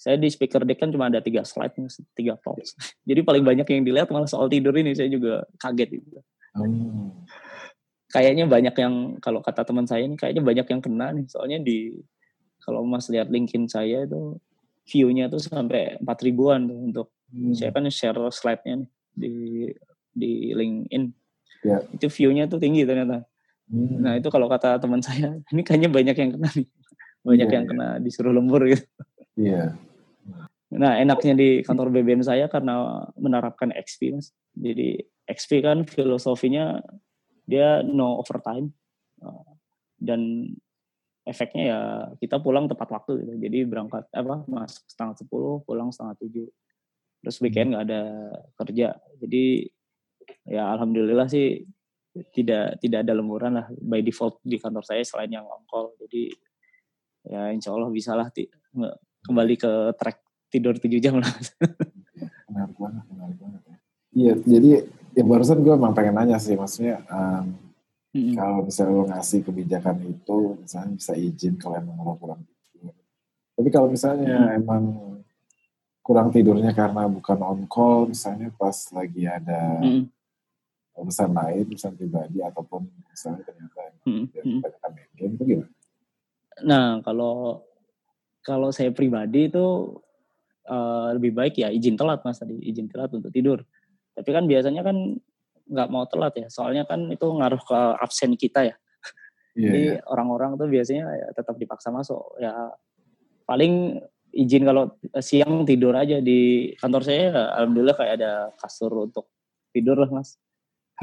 saya 0.01 0.17
di 0.17 0.25
speaker 0.27 0.65
deck 0.65 0.81
kan 0.81 0.89
cuma 0.89 1.13
ada 1.13 1.21
tiga 1.21 1.45
slide 1.45 1.77
tiga 2.17 2.33
talks 2.41 2.73
jadi 3.09 3.21
paling 3.21 3.45
banyak 3.45 3.69
yang 3.69 3.85
dilihat 3.85 4.09
malah 4.09 4.25
soal 4.25 4.49
tidur 4.49 4.73
ini 4.73 4.97
saya 4.97 5.07
juga 5.07 5.45
kaget 5.61 6.01
gitu 6.01 6.19
Hmm. 6.51 7.23
kayaknya 8.11 8.43
banyak 8.43 8.75
yang 8.75 8.95
kalau 9.23 9.39
kata 9.39 9.63
teman 9.63 9.87
saya 9.87 10.03
ini 10.03 10.19
kayaknya 10.19 10.43
banyak 10.43 10.67
yang 10.67 10.81
kena 10.83 11.15
nih 11.15 11.23
soalnya 11.31 11.63
di 11.63 11.95
kalau 12.59 12.83
mas 12.83 13.07
lihat 13.07 13.31
linkin 13.31 13.71
saya 13.71 14.03
itu 14.03 14.35
view-nya 14.83 15.31
tuh 15.31 15.39
sampai 15.39 15.95
empat 15.95 16.17
ribuan 16.25 16.67
tuh 16.67 16.75
untuk 16.81 17.07
Hmm. 17.31 17.55
saya 17.55 17.71
kan 17.71 17.87
share 17.87 18.19
slide-nya 18.27 18.83
nih 18.83 18.89
di 19.15 19.31
di 20.11 20.31
LinkedIn 20.51 21.03
Ya. 21.63 21.79
itu 21.95 22.11
view-nya 22.11 22.51
tuh 22.51 22.59
tinggi 22.59 22.83
ternyata 22.83 23.23
Hmm. 23.71 24.03
nah 24.03 24.19
itu 24.19 24.27
kalau 24.27 24.51
kata 24.51 24.75
teman 24.75 24.99
saya 24.99 25.31
ini 25.55 25.63
kayaknya 25.63 25.87
banyak 25.87 26.15
yang 26.19 26.31
kena 26.35 26.51
nih 26.51 26.67
banyak 27.23 27.47
Iya, 27.47 27.55
yang 27.55 27.63
iya. 27.63 27.71
kena 27.71 27.87
disuruh 28.03 28.35
lembur 28.35 28.67
gitu. 28.67 28.83
Iya. 29.39 29.71
Nah, 30.71 30.95
enaknya 30.95 31.35
di 31.35 31.49
kantor 31.67 31.91
BBM 31.91 32.23
saya 32.23 32.47
karena 32.47 33.03
menerapkan 33.19 33.75
XP, 33.75 34.15
Mas. 34.15 34.31
Jadi 34.55 35.03
XP 35.27 35.59
kan 35.59 35.83
filosofinya 35.83 36.79
dia 37.43 37.83
no 37.83 38.19
overtime. 38.23 38.71
Uh, 39.19 39.43
Dan 40.01 40.49
efeknya 41.27 41.63
ya 41.63 41.79
kita 42.17 42.41
pulang 42.41 42.65
tepat 42.65 42.89
waktu 42.89 43.21
gitu. 43.21 43.33
Jadi 43.37 43.59
berangkat 43.67 44.09
apa 44.15 44.47
masuk 44.47 44.83
setengah 44.89 45.15
sepuluh, 45.19 45.61
pulang 45.67 45.91
setengah 45.93 46.15
tujuh. 46.23 46.47
Terus 47.21 47.37
weekend 47.43 47.75
nggak 47.75 47.85
ada 47.85 48.01
kerja. 48.57 48.97
Jadi 49.21 49.69
ya 50.47 50.73
alhamdulillah 50.73 51.29
sih 51.29 51.61
tidak 52.33 52.81
tidak 52.81 53.07
ada 53.07 53.13
lemburan 53.13 53.61
lah 53.61 53.67
by 53.77 54.01
default 54.01 54.41
di 54.41 54.57
kantor 54.57 54.81
saya 54.87 55.03
selain 55.05 55.29
yang 55.29 55.45
on. 55.45 55.93
Jadi 56.01 56.31
ya 57.29 57.53
insya 57.53 57.75
Allah 57.75 57.91
bisa 57.93 58.17
lah 58.17 58.33
kembali 59.21 59.55
ke 59.59 59.71
track 60.01 60.30
tidur 60.51 60.75
7 60.75 60.99
jam 60.99 61.15
lah. 61.17 61.31
Menarik 62.51 62.75
banget, 62.75 63.03
menarik 63.07 63.37
banget 63.39 63.61
ya. 63.63 63.77
Iya, 64.11 64.33
jadi 64.43 64.71
ya 65.15 65.23
barusan 65.23 65.63
gue 65.63 65.71
emang 65.71 65.95
pengen 65.95 66.19
nanya 66.19 66.35
sih, 66.35 66.59
maksudnya 66.59 66.99
em, 67.07 67.55
Mm-mm. 68.11 68.35
kalau 68.35 68.67
misalnya 68.67 68.91
lo 68.91 69.03
ngasih 69.07 69.39
kebijakan 69.47 69.97
itu, 70.03 70.59
misalnya 70.59 70.91
bisa 70.99 71.13
izin 71.15 71.55
kalau 71.55 71.79
emang 71.79 71.95
lo 72.03 72.19
kurang 72.19 72.43
tidur. 72.43 72.91
Tapi 73.55 73.69
kalau 73.71 73.87
misalnya 73.87 74.51
emang 74.51 74.83
kurang 76.03 76.27
tidurnya 76.27 76.75
karena 76.75 77.07
bukan 77.07 77.39
on 77.39 77.63
call, 77.71 78.11
misalnya 78.11 78.51
pas 78.51 78.75
lagi 78.91 79.23
ada 79.23 79.79
Mm-mm. 79.79 80.11
urusan 80.99 81.31
lain, 81.31 81.63
urusan 81.71 81.95
pribadi, 81.95 82.43
ataupun 82.43 82.91
misalnya 83.07 83.47
ternyata 83.47 83.79
ya, 83.79 83.91
Mm-mm. 84.11 84.59
kebanyakan 84.59 84.91
main 84.91 85.11
game, 85.15 85.33
itu 85.39 85.43
gimana? 85.47 85.71
Nah 86.67 86.99
kalau 86.99 87.63
kalau 88.43 88.75
saya 88.75 88.91
pribadi 88.91 89.47
itu 89.47 89.95
eh, 90.67 91.07
lebih 91.17 91.31
baik 91.33 91.57
ya 91.57 91.69
izin 91.73 91.97
telat 91.97 92.21
mas 92.21 92.37
tadi 92.37 92.57
izin 92.61 92.89
telat 92.91 93.11
untuk 93.13 93.33
tidur. 93.33 93.61
Tapi 94.11 94.29
kan 94.29 94.45
biasanya 94.45 94.81
kan 94.83 94.97
nggak 95.71 95.89
mau 95.89 96.03
telat 96.09 96.35
ya, 96.35 96.47
soalnya 96.51 96.83
kan 96.83 97.07
itu 97.07 97.23
ngaruh 97.23 97.61
ke 97.63 97.79
absen 98.01 98.35
kita 98.35 98.67
ya. 98.67 98.75
Iya, 99.51 99.67
Jadi 99.67 99.83
iya. 99.83 99.99
orang-orang 100.07 100.55
tuh 100.55 100.71
biasanya 100.71 101.11
ya 101.11 101.27
tetap 101.35 101.59
dipaksa 101.59 101.91
masuk. 101.91 102.23
Ya 102.39 102.71
paling 103.43 103.99
izin 104.31 104.63
kalau 104.63 104.95
siang 105.19 105.67
tidur 105.67 105.91
aja 105.91 106.23
di 106.23 106.71
kantor 106.79 107.03
saya. 107.03 107.19
ya, 107.19 107.43
Alhamdulillah 107.59 107.95
kayak 107.99 108.13
ada 108.15 108.31
kasur 108.55 108.91
untuk 108.95 109.27
tidur 109.75 109.99
lah 109.99 110.07
mas. 110.07 110.39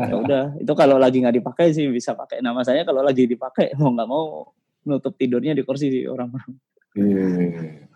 Ya 0.01 0.17
udah, 0.25 0.45
itu 0.57 0.73
kalau 0.73 0.97
lagi 0.97 1.21
nggak 1.21 1.37
dipakai 1.45 1.77
sih 1.77 1.93
bisa 1.93 2.17
pakai 2.17 2.41
nama 2.41 2.65
saya. 2.65 2.89
Kalau 2.89 3.05
lagi 3.05 3.29
dipakai 3.29 3.75
mau 3.81 3.93
nggak 3.93 4.09
mau 4.09 4.49
nutup 4.89 5.13
tidurnya 5.21 5.53
di 5.53 5.63
kursi 5.67 5.93
sih 5.93 6.05
orang-orang. 6.09 6.57
Iya, 6.97 7.88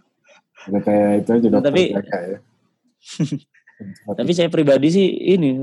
itu 0.71 1.31
aja 1.33 1.47
Nah, 1.51 1.63
tapi- 1.63 1.91
ya. 1.95 2.39
Tapi 4.19 4.31
saya 4.31 4.47
pribadi 4.47 4.95
sih 4.95 5.07
ini 5.35 5.59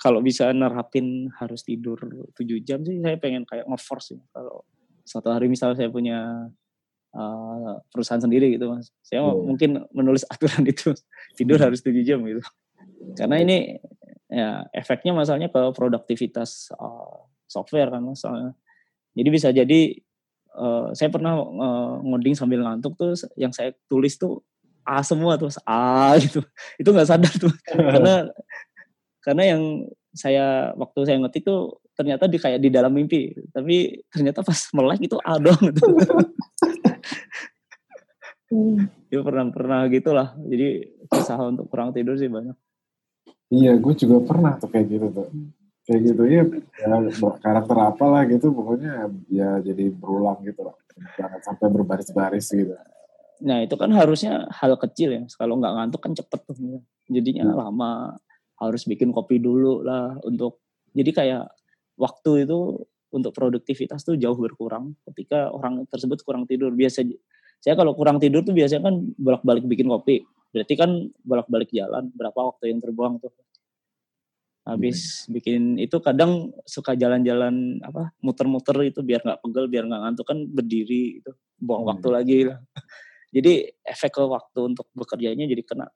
kalau 0.00 0.24
bisa 0.24 0.48
nerapin 0.56 1.28
harus 1.36 1.60
tidur 1.60 2.00
7 2.32 2.64
jam 2.64 2.80
sih 2.80 2.96
saya 3.02 3.20
pengen 3.20 3.44
kayak 3.44 3.68
nge-force 3.68 4.16
sih. 4.16 4.20
Kalau 4.32 4.64
suatu 5.04 5.28
hari 5.28 5.52
misal 5.52 5.76
saya 5.76 5.92
punya 5.92 6.48
uh, 7.12 7.76
perusahaan 7.92 8.22
sendiri 8.22 8.56
gitu 8.56 8.72
Mas. 8.72 8.88
Saya 9.04 9.20
Iya. 9.20 9.36
mungkin 9.36 9.70
menulis 9.92 10.24
aturan 10.24 10.64
itu 10.64 10.96
tidur 11.36 11.60
harus 11.60 11.84
7 11.84 11.92
jam 12.06 12.24
gitu. 12.24 12.40
Karena 13.20 13.36
ini 13.36 13.76
ya 14.32 14.64
efeknya 14.72 15.12
masalahnya 15.12 15.52
ke 15.52 15.60
produktivitas 15.76 16.72
uh, 16.72 17.28
software 17.44 17.92
kan 17.92 18.00
Mas. 18.00 18.24
Soalnya. 18.24 18.56
Jadi 19.12 19.28
bisa 19.28 19.52
jadi 19.52 19.80
uh, 20.58 20.90
saya 20.92 21.08
pernah 21.08 21.38
uh, 21.38 22.02
ngoding 22.02 22.34
sambil 22.34 22.66
ngantuk 22.66 22.98
tuh 22.98 23.14
yang 23.38 23.54
saya 23.54 23.70
tulis 23.86 24.18
tuh 24.18 24.42
A 24.82 25.04
semua 25.06 25.38
tuh 25.38 25.54
A 25.62 26.12
gitu. 26.24 26.42
Itu 26.76 26.90
nggak 26.90 27.08
sadar 27.08 27.32
tuh 27.38 27.54
karena 27.70 28.26
karena 29.22 29.42
yang 29.54 29.62
saya 30.10 30.74
waktu 30.74 30.98
saya 31.06 31.16
ngetik 31.22 31.46
tuh 31.46 31.78
ternyata 31.94 32.26
di 32.26 32.38
kayak 32.40 32.58
di 32.58 32.70
dalam 32.72 32.90
mimpi 32.90 33.34
tapi 33.54 34.02
ternyata 34.10 34.42
pas 34.42 34.58
melek 34.74 35.06
itu 35.06 35.16
A 35.22 35.38
doang 35.38 35.60
gitu. 35.68 35.84
ya 39.12 39.20
pernah 39.20 39.52
pernah 39.52 39.80
gitulah 39.92 40.32
jadi 40.48 40.88
usaha 41.12 41.42
untuk 41.44 41.68
kurang 41.68 41.92
tidur 41.92 42.16
sih 42.16 42.32
banyak 42.32 42.56
Iya, 43.48 43.80
gue 43.80 43.94
juga 43.96 44.16
pernah 44.28 44.60
tuh 44.60 44.68
kayak 44.68 44.86
gitu 44.92 45.06
tuh. 45.08 45.28
Kayak 45.88 46.00
gitu 46.04 46.22
ya, 46.28 46.44
ya 46.84 46.96
ber- 47.00 47.40
karakter 47.40 47.76
apalah 47.80 48.28
gitu, 48.28 48.52
pokoknya 48.52 49.08
ya 49.32 49.56
jadi 49.64 49.88
berulang 49.88 50.44
gitu 50.44 50.68
loh. 50.68 50.76
Jangan 51.16 51.40
sampai 51.40 51.66
berbaris-baris 51.72 52.52
gitu. 52.52 52.74
nah 53.38 53.62
itu 53.62 53.78
kan 53.78 53.86
harusnya 53.94 54.50
hal 54.50 54.74
kecil 54.74 55.14
ya 55.14 55.22
kalau 55.38 55.62
nggak 55.62 55.70
ngantuk 55.70 56.02
kan 56.02 56.10
cepet 56.10 56.42
tuh 56.42 56.58
gitu. 56.58 56.78
jadinya 57.06 57.46
Hmm. 57.46 57.70
lama 57.70 57.90
harus 58.58 58.82
bikin 58.82 59.14
kopi 59.14 59.38
dulu 59.38 59.86
lah 59.86 60.18
untuk 60.26 60.58
jadi 60.90 61.10
kayak 61.14 61.44
waktu 61.94 62.42
itu 62.42 62.82
untuk 63.14 63.30
produktivitas 63.30 64.02
tuh 64.02 64.18
jauh 64.18 64.34
berkurang 64.34 64.98
ketika 65.06 65.54
orang 65.54 65.86
tersebut 65.86 66.18
kurang 66.26 66.50
tidur 66.50 66.74
biasa 66.74 67.06
saya 67.62 67.78
kalau 67.78 67.94
kurang 67.94 68.18
tidur 68.18 68.42
tuh 68.42 68.58
biasanya 68.58 68.90
kan 68.90 69.06
bolak-balik 69.14 69.62
bikin 69.70 69.86
kopi 69.86 70.26
berarti 70.50 70.74
kan 70.74 70.90
bolak-balik 71.22 71.70
jalan 71.70 72.10
berapa 72.18 72.42
waktu 72.42 72.74
yang 72.74 72.82
terbuang 72.82 73.22
tuh 73.22 73.30
habis 74.68 75.24
bikin 75.32 75.80
itu 75.80 75.96
kadang 76.04 76.52
suka 76.68 76.92
jalan-jalan 76.92 77.80
apa 77.80 78.12
muter-muter 78.20 78.76
itu 78.84 79.00
biar 79.00 79.24
nggak 79.24 79.40
pegel 79.40 79.64
biar 79.64 79.88
nggak 79.88 80.02
ngantuk 80.04 80.26
kan 80.28 80.38
berdiri 80.44 81.24
itu 81.24 81.30
buang 81.56 81.88
Hmm. 81.88 81.90
waktu 81.96 82.08
lagi 82.12 82.38
lah 82.52 82.58
jadi 83.36 83.72
efek 83.82 84.20
ke 84.20 84.22
waktu 84.28 84.60
untuk 84.68 84.86
bekerjanya 84.92 85.48
jadi 85.48 85.64
kena 85.64 85.88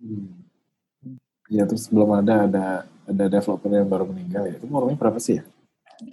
Hmm. 0.00 0.48
Iya, 1.52 1.68
terus 1.68 1.92
belum 1.92 2.24
ada 2.24 2.48
ada 2.48 2.64
ada 3.04 3.24
developer 3.28 3.68
yang 3.68 3.84
baru 3.84 4.08
meninggal 4.08 4.48
ya. 4.48 4.56
Itu 4.56 4.64
umurnya 4.64 4.96
berapa 4.96 5.20
sih 5.20 5.36
ya? 5.36 5.44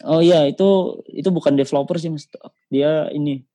oh 0.03 0.19
iya 0.19 0.43
itu 0.49 0.99
itu 1.07 1.29
bukan 1.31 1.55
developer 1.55 1.95
sih 1.95 2.11
mas 2.11 2.27
dia 2.67 3.07
ini 3.15 3.47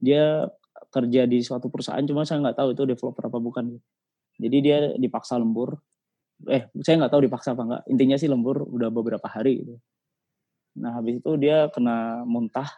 dia 0.00 0.48
kerja 0.88 1.28
di 1.28 1.44
suatu 1.44 1.68
perusahaan 1.68 2.02
cuma 2.04 2.24
saya 2.24 2.40
nggak 2.40 2.56
tahu 2.56 2.68
itu 2.72 2.82
developer 2.88 3.28
apa 3.28 3.38
bukan 3.38 3.76
jadi 4.40 4.56
dia 4.64 4.78
dipaksa 4.96 5.36
lembur 5.36 5.76
eh 6.50 6.66
saya 6.82 6.94
nggak 7.02 7.12
tahu 7.12 7.22
dipaksa 7.26 7.54
apa 7.54 7.62
enggak 7.62 7.82
intinya 7.86 8.16
sih 8.18 8.26
lembur 8.26 8.66
udah 8.66 8.88
beberapa 8.90 9.26
hari 9.30 9.62
gitu. 9.62 9.74
Nah 10.80 10.96
habis 10.96 11.20
itu 11.20 11.30
dia 11.36 11.68
kena 11.70 12.24
muntah. 12.24 12.68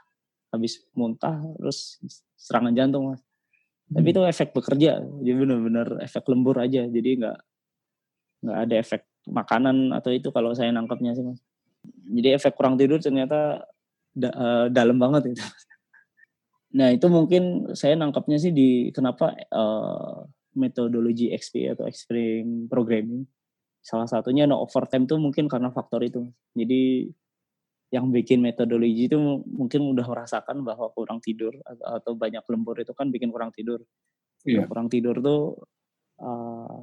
Habis 0.51 0.87
muntah 0.95 1.43
terus 1.59 1.99
serangan 2.39 2.75
jantung 2.75 3.15
mas. 3.15 3.23
Tapi 3.91 4.11
itu 4.11 4.23
efek 4.23 4.55
bekerja. 4.55 5.03
Jadi 5.03 5.35
benar-benar 5.35 6.03
efek 6.03 6.25
lembur 6.31 6.59
aja. 6.59 6.87
Jadi 6.87 7.11
nggak 7.23 7.39
nggak 8.45 8.59
ada 8.69 8.75
efek 8.77 9.03
makanan 9.25 9.95
atau 9.97 10.11
itu 10.13 10.29
kalau 10.35 10.53
saya 10.53 10.71
nangkapnya 10.71 11.17
sih 11.17 11.25
mas. 11.25 11.41
Jadi 12.11 12.29
efek 12.37 12.55
kurang 12.57 12.77
tidur 12.77 13.01
ternyata 13.01 13.65
da- 14.15 14.35
eh, 14.35 14.67
dalam 14.73 14.99
banget 14.99 15.35
itu. 15.35 15.43
Nah 16.75 16.91
itu 16.91 17.07
mungkin 17.07 17.71
saya 17.79 17.95
nangkapnya 17.95 18.35
sih 18.35 18.51
di 18.51 18.91
kenapa 18.91 19.31
eh, 19.39 20.19
metodologi 20.59 21.31
XP 21.31 21.71
atau 21.71 21.87
extreme 21.87 22.67
programming 22.67 23.23
salah 23.85 24.09
satunya 24.09 24.49
no 24.49 24.65
overtime 24.65 25.05
tuh 25.05 25.21
mungkin 25.21 25.45
karena 25.45 25.69
faktor 25.69 26.01
itu. 26.01 26.25
Jadi 26.57 27.13
yang 27.93 28.11
bikin 28.11 28.41
metodologi 28.41 29.07
itu 29.07 29.21
mu- 29.21 29.45
mungkin 29.45 29.85
udah 29.95 30.07
merasakan 30.09 30.65
bahwa 30.65 30.91
kurang 30.97 31.21
tidur 31.21 31.55
atau, 31.63 32.17
banyak 32.17 32.43
lembur 32.49 32.81
itu 32.81 32.91
kan 32.97 33.13
bikin 33.13 33.29
kurang 33.29 33.53
tidur. 33.53 33.85
Iya. 34.45 34.69
kurang 34.69 34.93
tidur 34.93 35.25
tuh 35.25 35.57
eh, 36.21 36.77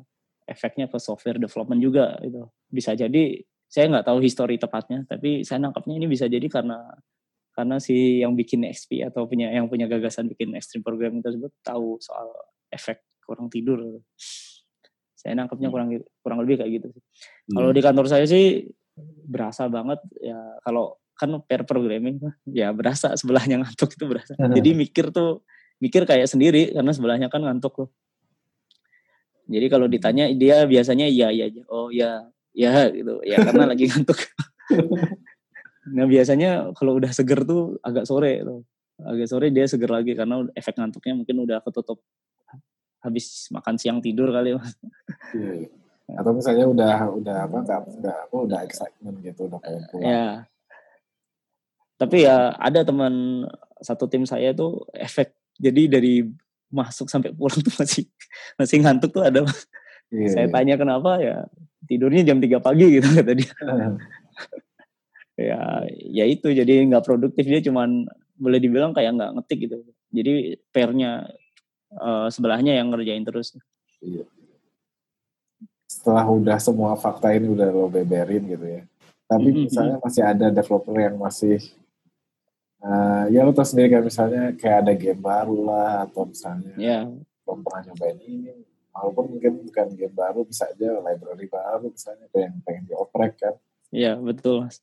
efeknya 0.50 0.90
ke 0.90 0.98
software 0.98 1.38
development 1.38 1.78
juga 1.78 2.18
itu 2.26 2.42
bisa 2.68 2.98
jadi 2.98 3.38
saya 3.72 3.88
nggak 3.88 4.06
tahu 4.10 4.20
histori 4.20 4.60
tepatnya 4.60 5.08
tapi 5.08 5.48
saya 5.48 5.64
nangkapnya 5.64 5.96
ini 5.96 6.08
bisa 6.10 6.28
jadi 6.28 6.44
karena 6.52 6.82
karena 7.56 7.80
si 7.80 8.20
yang 8.24 8.36
bikin 8.36 8.68
XP 8.68 9.06
atau 9.08 9.28
punya 9.28 9.52
yang 9.52 9.72
punya 9.72 9.88
gagasan 9.88 10.28
bikin 10.28 10.56
extreme 10.58 10.84
programming 10.84 11.24
tersebut 11.24 11.52
tahu 11.64 12.02
soal 12.02 12.28
efek 12.74 13.00
kurang 13.24 13.48
tidur 13.48 14.02
saya 15.22 15.38
nangkapnya 15.38 15.70
Hmm. 15.70 15.76
kurang 15.78 15.90
kurang 16.26 16.40
lebih 16.42 16.58
kayak 16.66 16.72
gitu 16.82 16.88
sih 16.98 17.04
Hmm. 17.54 17.56
kalau 17.62 17.70
di 17.70 17.82
kantor 17.86 18.06
saya 18.10 18.26
sih 18.26 18.66
berasa 19.30 19.70
banget 19.70 20.02
ya 20.20 20.36
kalau 20.66 20.98
kan 21.16 21.30
pair 21.46 21.62
programming 21.70 22.18
ya 22.50 22.74
berasa 22.74 23.14
sebelahnya 23.14 23.62
ngantuk 23.62 23.94
itu 23.94 24.10
berasa. 24.10 24.34
Jadi 24.58 24.74
mikir 24.74 25.14
tuh 25.14 25.46
mikir 25.78 26.10
kayak 26.10 26.26
sendiri 26.26 26.74
karena 26.74 26.90
sebelahnya 26.90 27.30
kan 27.30 27.46
ngantuk 27.46 27.78
loh. 27.78 27.90
Jadi 29.46 29.66
kalau 29.70 29.86
ditanya 29.86 30.34
dia 30.34 30.66
biasanya 30.66 31.06
iya 31.06 31.30
iya 31.30 31.46
aja. 31.54 31.62
Oh 31.70 31.94
ya 31.94 32.26
ya 32.58 32.90
gitu. 32.90 33.22
Ya 33.22 33.38
karena 33.46 33.70
lagi 33.70 33.86
ngantuk. 33.90 34.18
nah 35.94 36.06
biasanya 36.10 36.74
kalau 36.74 36.98
udah 36.98 37.14
seger 37.14 37.46
tuh 37.46 37.78
agak 37.86 38.10
sore 38.10 38.42
tuh. 38.42 38.66
Agak 39.02 39.30
sore 39.30 39.54
dia 39.54 39.66
seger 39.70 39.94
lagi 39.94 40.18
karena 40.18 40.42
efek 40.58 40.74
ngantuknya 40.78 41.14
mungkin 41.22 41.38
udah 41.46 41.62
ketutup 41.62 42.02
habis 43.02 43.50
makan 43.50 43.76
siang 43.76 44.00
tidur 44.00 44.30
kali 44.30 44.56
mas. 44.56 44.78
Iya, 45.34 45.52
iya. 45.66 45.70
Atau 46.18 46.32
misalnya 46.36 46.66
udah 46.68 46.96
udah 47.18 47.38
apa 47.48 47.58
nggak 47.66 47.80
nggak 48.04 48.18
apa 48.30 48.36
udah 48.36 48.60
excitement 48.68 49.18
gitu 49.26 49.48
udah 49.48 49.60
pengen 49.60 49.84
pulang. 49.90 50.06
Ya. 50.06 50.28
Tapi 51.98 52.18
ya 52.26 52.54
ada 52.58 52.82
teman 52.82 53.46
satu 53.82 54.06
tim 54.06 54.26
saya 54.26 54.54
tuh 54.54 54.86
efek 54.94 55.34
jadi 55.58 55.98
dari 56.00 56.26
masuk 56.72 57.10
sampai 57.10 57.34
pulang 57.34 57.60
tuh 57.62 57.74
masih 57.80 58.06
masih 58.56 58.78
ngantuk 58.84 59.12
tuh 59.12 59.24
ada. 59.26 59.44
Iya, 60.12 60.28
saya 60.28 60.46
iya. 60.50 60.54
tanya 60.54 60.76
kenapa 60.76 61.24
ya 61.24 61.48
tidurnya 61.88 62.28
jam 62.28 62.44
3 62.44 62.60
pagi 62.60 62.86
gitu 63.00 63.08
kata 63.08 63.32
dia. 63.32 63.52
ya 65.50 65.62
ya 65.88 66.26
itu 66.28 66.52
jadi 66.52 66.86
nggak 66.92 67.08
produktif 67.08 67.48
dia 67.48 67.64
cuman 67.64 68.06
boleh 68.36 68.60
dibilang 68.60 68.92
kayak 68.92 69.16
nggak 69.16 69.32
ngetik 69.40 69.60
gitu. 69.70 69.76
Jadi 70.12 70.60
pairnya 70.76 71.32
eh, 71.92 72.28
sebelahnya 72.30 72.74
yang 72.74 72.90
ngerjain 72.90 73.24
terus. 73.24 73.56
Iya. 74.00 74.24
Setelah 75.86 76.24
udah 76.26 76.58
semua 76.58 76.96
fakta 76.96 77.36
ini 77.36 77.52
udah 77.52 77.68
lo 77.70 77.88
beberin 77.88 78.48
gitu 78.48 78.64
ya. 78.66 78.82
Tapi 79.28 79.48
Mhm, 79.48 79.62
misalnya 79.68 79.96
masih 80.00 80.24
ada 80.24 80.48
developer 80.50 80.96
yang 80.96 81.16
masih 81.16 81.60
eh, 82.82 83.24
ya 83.30 83.46
lo 83.46 83.54
tau 83.54 83.62
sendiri 83.62 83.94
kan 83.94 84.04
misalnya 84.04 84.44
kayak 84.58 84.78
ada 84.82 84.94
game 84.98 85.22
baru 85.22 85.58
lah 85.62 85.92
atau 86.04 86.26
misalnya 86.26 86.74
Ya, 86.76 87.06
belum 87.46 87.62
pernah 87.62 87.82
nyobain 87.86 88.18
ini 88.20 88.52
walaupun 88.90 89.26
mungkin 89.32 89.52
bukan 89.70 89.88
game 89.94 90.16
baru 90.18 90.42
bisa 90.44 90.66
aja 90.66 90.98
library 91.00 91.46
baru 91.46 91.88
misalnya 91.88 92.26
kayak 92.34 92.46
yang 92.50 92.58
pengen 92.66 92.84
dioprek 92.90 93.34
kan 93.38 93.56
ya 93.94 94.18
betul 94.18 94.66
mas. 94.66 94.82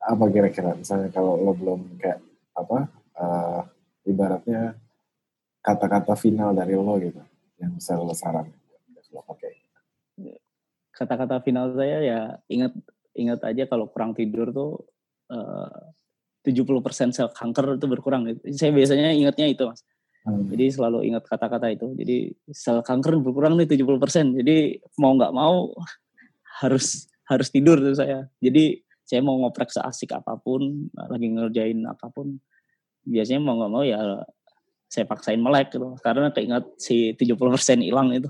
apa 0.00 0.24
kira-kira 0.26 0.72
misalnya 0.72 1.12
kalau 1.12 1.36
lo 1.36 1.52
belum 1.52 2.00
kayak 2.00 2.18
apa 2.56 2.88
eh, 3.14 3.60
ibaratnya 4.08 4.74
kata-kata 5.68 6.16
final 6.16 6.56
dari 6.56 6.72
lo 6.72 6.96
gitu 6.96 7.20
yang 7.60 7.76
bisa 7.76 7.92
lo 8.00 8.16
saran 8.16 8.48
lo 9.12 9.20
pakai 9.24 9.52
Kata-kata 10.92 11.38
final 11.46 11.78
saya 11.78 12.02
ya 12.02 12.20
ingat 12.50 12.74
ingat 13.14 13.38
aja 13.46 13.70
kalau 13.70 13.86
kurang 13.86 14.18
tidur 14.18 14.50
tuh 14.50 14.82
eh, 15.30 15.94
70% 16.42 17.14
sel 17.14 17.30
kanker 17.30 17.78
itu 17.78 17.86
berkurang. 17.86 18.26
Saya 18.50 18.74
biasanya 18.74 19.14
ingatnya 19.14 19.46
itu 19.46 19.62
mas. 19.68 19.86
Hmm. 20.26 20.50
Jadi 20.50 20.74
selalu 20.74 21.06
ingat 21.06 21.22
kata-kata 21.28 21.70
itu. 21.70 21.94
Jadi 21.94 22.34
sel 22.50 22.82
kanker 22.82 23.14
berkurang 23.22 23.54
nih 23.54 23.70
70%. 23.70 24.42
Jadi 24.42 24.82
mau 24.98 25.14
nggak 25.14 25.30
mau 25.30 25.70
harus 26.66 27.06
harus 27.30 27.48
tidur 27.52 27.78
tuh 27.78 27.94
saya. 27.94 28.26
Jadi 28.42 28.82
saya 29.06 29.22
mau 29.22 29.38
ngoprek 29.38 29.70
seasik 29.70 30.12
apa 30.12 30.34
pun, 30.34 30.90
lagi 30.92 31.30
ngerjain 31.32 31.80
apa 31.88 32.12
pun, 32.12 32.36
biasanya 33.08 33.40
mau 33.40 33.56
nggak 33.56 33.72
mau 33.72 33.80
ya 33.80 34.20
saya 34.88 35.04
paksain 35.04 35.38
melek 35.38 35.70
gitu. 35.76 35.94
Karena 36.00 36.32
keingat 36.32 36.64
si 36.80 37.12
70% 37.14 37.84
hilang 37.84 38.10
itu. 38.12 38.28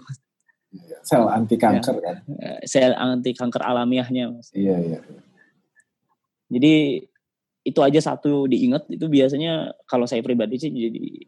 sel 1.01 1.25
anti 1.33 1.57
kanker 1.57 1.97
kan 1.97 2.21
Eh, 2.45 2.61
Sel 2.69 2.93
anti 2.93 3.33
kanker 3.33 3.65
alamiahnya 3.65 4.29
mas. 4.29 4.53
iya 4.53 4.77
iya 4.77 5.01
Jadi 6.53 7.01
itu 7.65 7.81
aja 7.81 8.01
satu 8.05 8.45
diingat 8.45 8.85
itu 8.93 9.09
biasanya 9.09 9.73
kalau 9.89 10.05
saya 10.05 10.21
pribadi 10.21 10.61
sih 10.61 10.69
jadi 10.69 11.25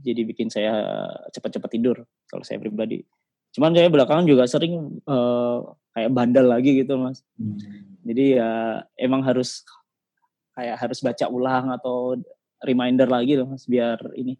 jadi 0.00 0.20
bikin 0.24 0.48
saya 0.48 0.72
cepat-cepat 1.28 1.68
tidur 1.68 1.96
kalau 2.32 2.40
saya 2.40 2.56
pribadi. 2.56 3.04
Cuman 3.52 3.76
saya 3.76 3.92
belakangan 3.92 4.24
juga 4.24 4.48
sering 4.48 5.00
eh, 5.04 5.58
kayak 5.92 6.10
bandel 6.16 6.48
lagi 6.48 6.80
gitu 6.80 6.96
mas. 6.96 7.20
Hmm. 7.36 7.60
Jadi 8.08 8.40
ya 8.40 8.80
emang 8.96 9.20
harus 9.20 9.60
kayak 10.56 10.80
harus 10.80 11.04
baca 11.04 11.28
ulang 11.28 11.68
atau 11.76 12.16
reminder 12.60 13.06
lagi 13.06 13.34
loh 13.34 13.48
mas 13.48 13.64
biar 13.64 13.98
ini 14.14 14.36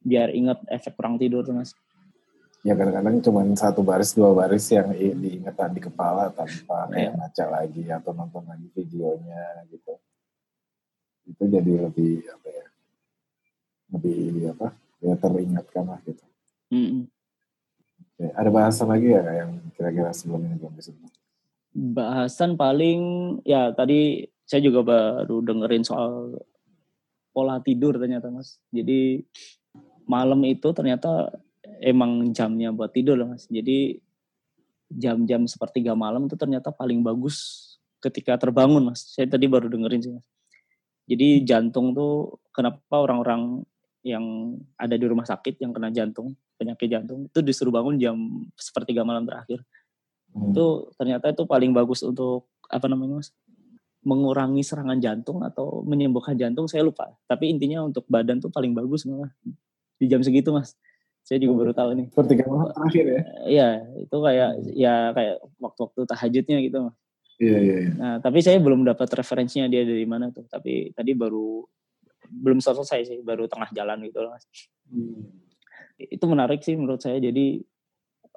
biar 0.00 0.30
ingat 0.30 0.62
efek 0.68 0.94
kurang 0.94 1.16
tidur 1.16 1.42
tuh 1.42 1.52
mas. 1.52 1.74
ya 2.62 2.74
kadang-kadang 2.74 3.22
cuma 3.22 3.46
satu 3.54 3.80
baris 3.80 4.10
dua 4.10 4.34
baris 4.34 4.66
yang 4.68 4.90
diingetan 4.92 5.70
di 5.70 5.80
kepala 5.80 6.30
tanpa 6.30 6.90
kayak 6.90 7.10
Iya. 7.10 7.10
baca 7.14 7.44
lagi 7.52 7.82
atau 7.86 8.10
nonton 8.10 8.42
lagi 8.42 8.66
videonya 8.72 9.44
gitu 9.68 9.94
itu 11.26 11.42
jadi 11.44 11.72
lebih 11.86 12.26
apa 12.26 12.48
ya 12.48 12.66
lebih 13.94 14.18
apa 14.50 14.66
ya 14.98 15.14
teringatkan 15.14 15.84
lah 15.86 16.00
gitu 16.02 16.24
Mm-mm. 16.70 17.06
Oke, 18.16 18.26
ada 18.32 18.50
bahasan 18.50 18.88
lagi 18.88 19.14
ya 19.14 19.22
yang 19.22 19.62
kira-kira 19.76 20.10
sebelum 20.10 20.42
ini 20.42 20.56
belum 20.56 20.74
disebut 20.74 21.12
Bahasan 21.76 22.56
paling 22.56 23.00
ya 23.44 23.70
tadi 23.70 24.24
saya 24.42 24.64
juga 24.64 24.80
baru 24.80 25.44
dengerin 25.44 25.84
soal 25.84 26.34
pola 27.36 27.60
tidur 27.60 28.00
ternyata 28.00 28.32
mas. 28.32 28.56
Jadi 28.72 29.20
malam 30.08 30.40
itu 30.48 30.72
ternyata 30.72 31.28
emang 31.84 32.32
jamnya 32.32 32.72
buat 32.72 32.96
tidur 32.96 33.20
loh 33.20 33.36
mas. 33.36 33.44
Jadi 33.52 34.00
jam-jam 34.88 35.44
sepertiga 35.44 35.92
malam 35.92 36.24
itu 36.24 36.40
ternyata 36.40 36.72
paling 36.72 37.04
bagus 37.04 37.68
ketika 38.00 38.40
terbangun 38.40 38.88
mas. 38.88 39.04
Saya 39.12 39.28
tadi 39.28 39.44
baru 39.44 39.68
dengerin 39.68 40.00
sih 40.00 40.12
mas. 40.16 40.24
Jadi 41.04 41.44
jantung 41.44 41.92
tuh 41.92 42.40
kenapa 42.56 43.04
orang-orang 43.04 43.60
yang 44.00 44.56
ada 44.80 44.96
di 44.96 45.04
rumah 45.04 45.28
sakit 45.28 45.60
yang 45.60 45.76
kena 45.76 45.92
jantung 45.92 46.32
penyakit 46.56 46.88
jantung 46.88 47.26
itu 47.28 47.42
disuruh 47.44 47.74
bangun 47.74 47.98
jam 48.00 48.16
sepertiga 48.56 49.02
malam 49.04 49.26
terakhir 49.26 49.60
Hmm. 50.36 50.52
itu 50.52 50.66
ternyata 51.00 51.32
itu 51.32 51.48
paling 51.48 51.72
bagus 51.72 52.04
untuk 52.04 52.44
apa 52.68 52.84
namanya 52.92 53.24
mas 53.24 53.32
mengurangi 54.06 54.62
serangan 54.62 55.02
jantung 55.02 55.42
atau 55.42 55.82
menyembuhkan 55.82 56.38
jantung 56.38 56.70
saya 56.70 56.86
lupa. 56.86 57.10
Tapi 57.26 57.50
intinya 57.50 57.82
untuk 57.82 58.06
badan 58.06 58.38
tuh 58.38 58.54
paling 58.54 58.70
bagus 58.70 59.02
malah 59.02 59.34
di 59.98 60.06
jam 60.06 60.22
segitu 60.22 60.54
mas. 60.54 60.78
Saya 61.26 61.42
juga 61.42 61.66
baru 61.66 61.72
tahu 61.74 61.90
nih. 61.98 62.06
Sepertiga 62.14 62.46
malam 62.46 62.70
terakhir 62.70 63.04
ya? 63.10 63.22
Iya 63.50 63.68
itu 64.06 64.16
kayak 64.22 64.50
ya 64.78 64.94
kayak 65.10 65.36
waktu-waktu 65.58 66.00
tahajudnya 66.06 66.58
gitu 66.62 66.78
mas. 66.86 66.96
Iya 67.42 67.58
iya 67.58 67.76
iya. 67.82 67.92
Nah 67.98 68.14
tapi 68.22 68.38
saya 68.46 68.62
belum 68.62 68.86
dapat 68.86 69.10
referensinya 69.10 69.66
dia 69.66 69.82
dari 69.82 70.06
mana 70.06 70.30
tuh. 70.30 70.46
Tapi 70.46 70.94
tadi 70.94 71.10
baru 71.10 71.66
belum 72.30 72.62
selesai 72.62 73.10
sih 73.10 73.18
baru 73.26 73.50
tengah 73.50 73.74
jalan 73.74 74.06
gitu 74.06 74.22
loh 74.22 74.30
mas. 74.38 74.46
Hmm. 74.86 75.34
itu 75.96 76.22
menarik 76.30 76.62
sih 76.62 76.78
menurut 76.78 77.02
saya. 77.02 77.18
Jadi 77.18 77.58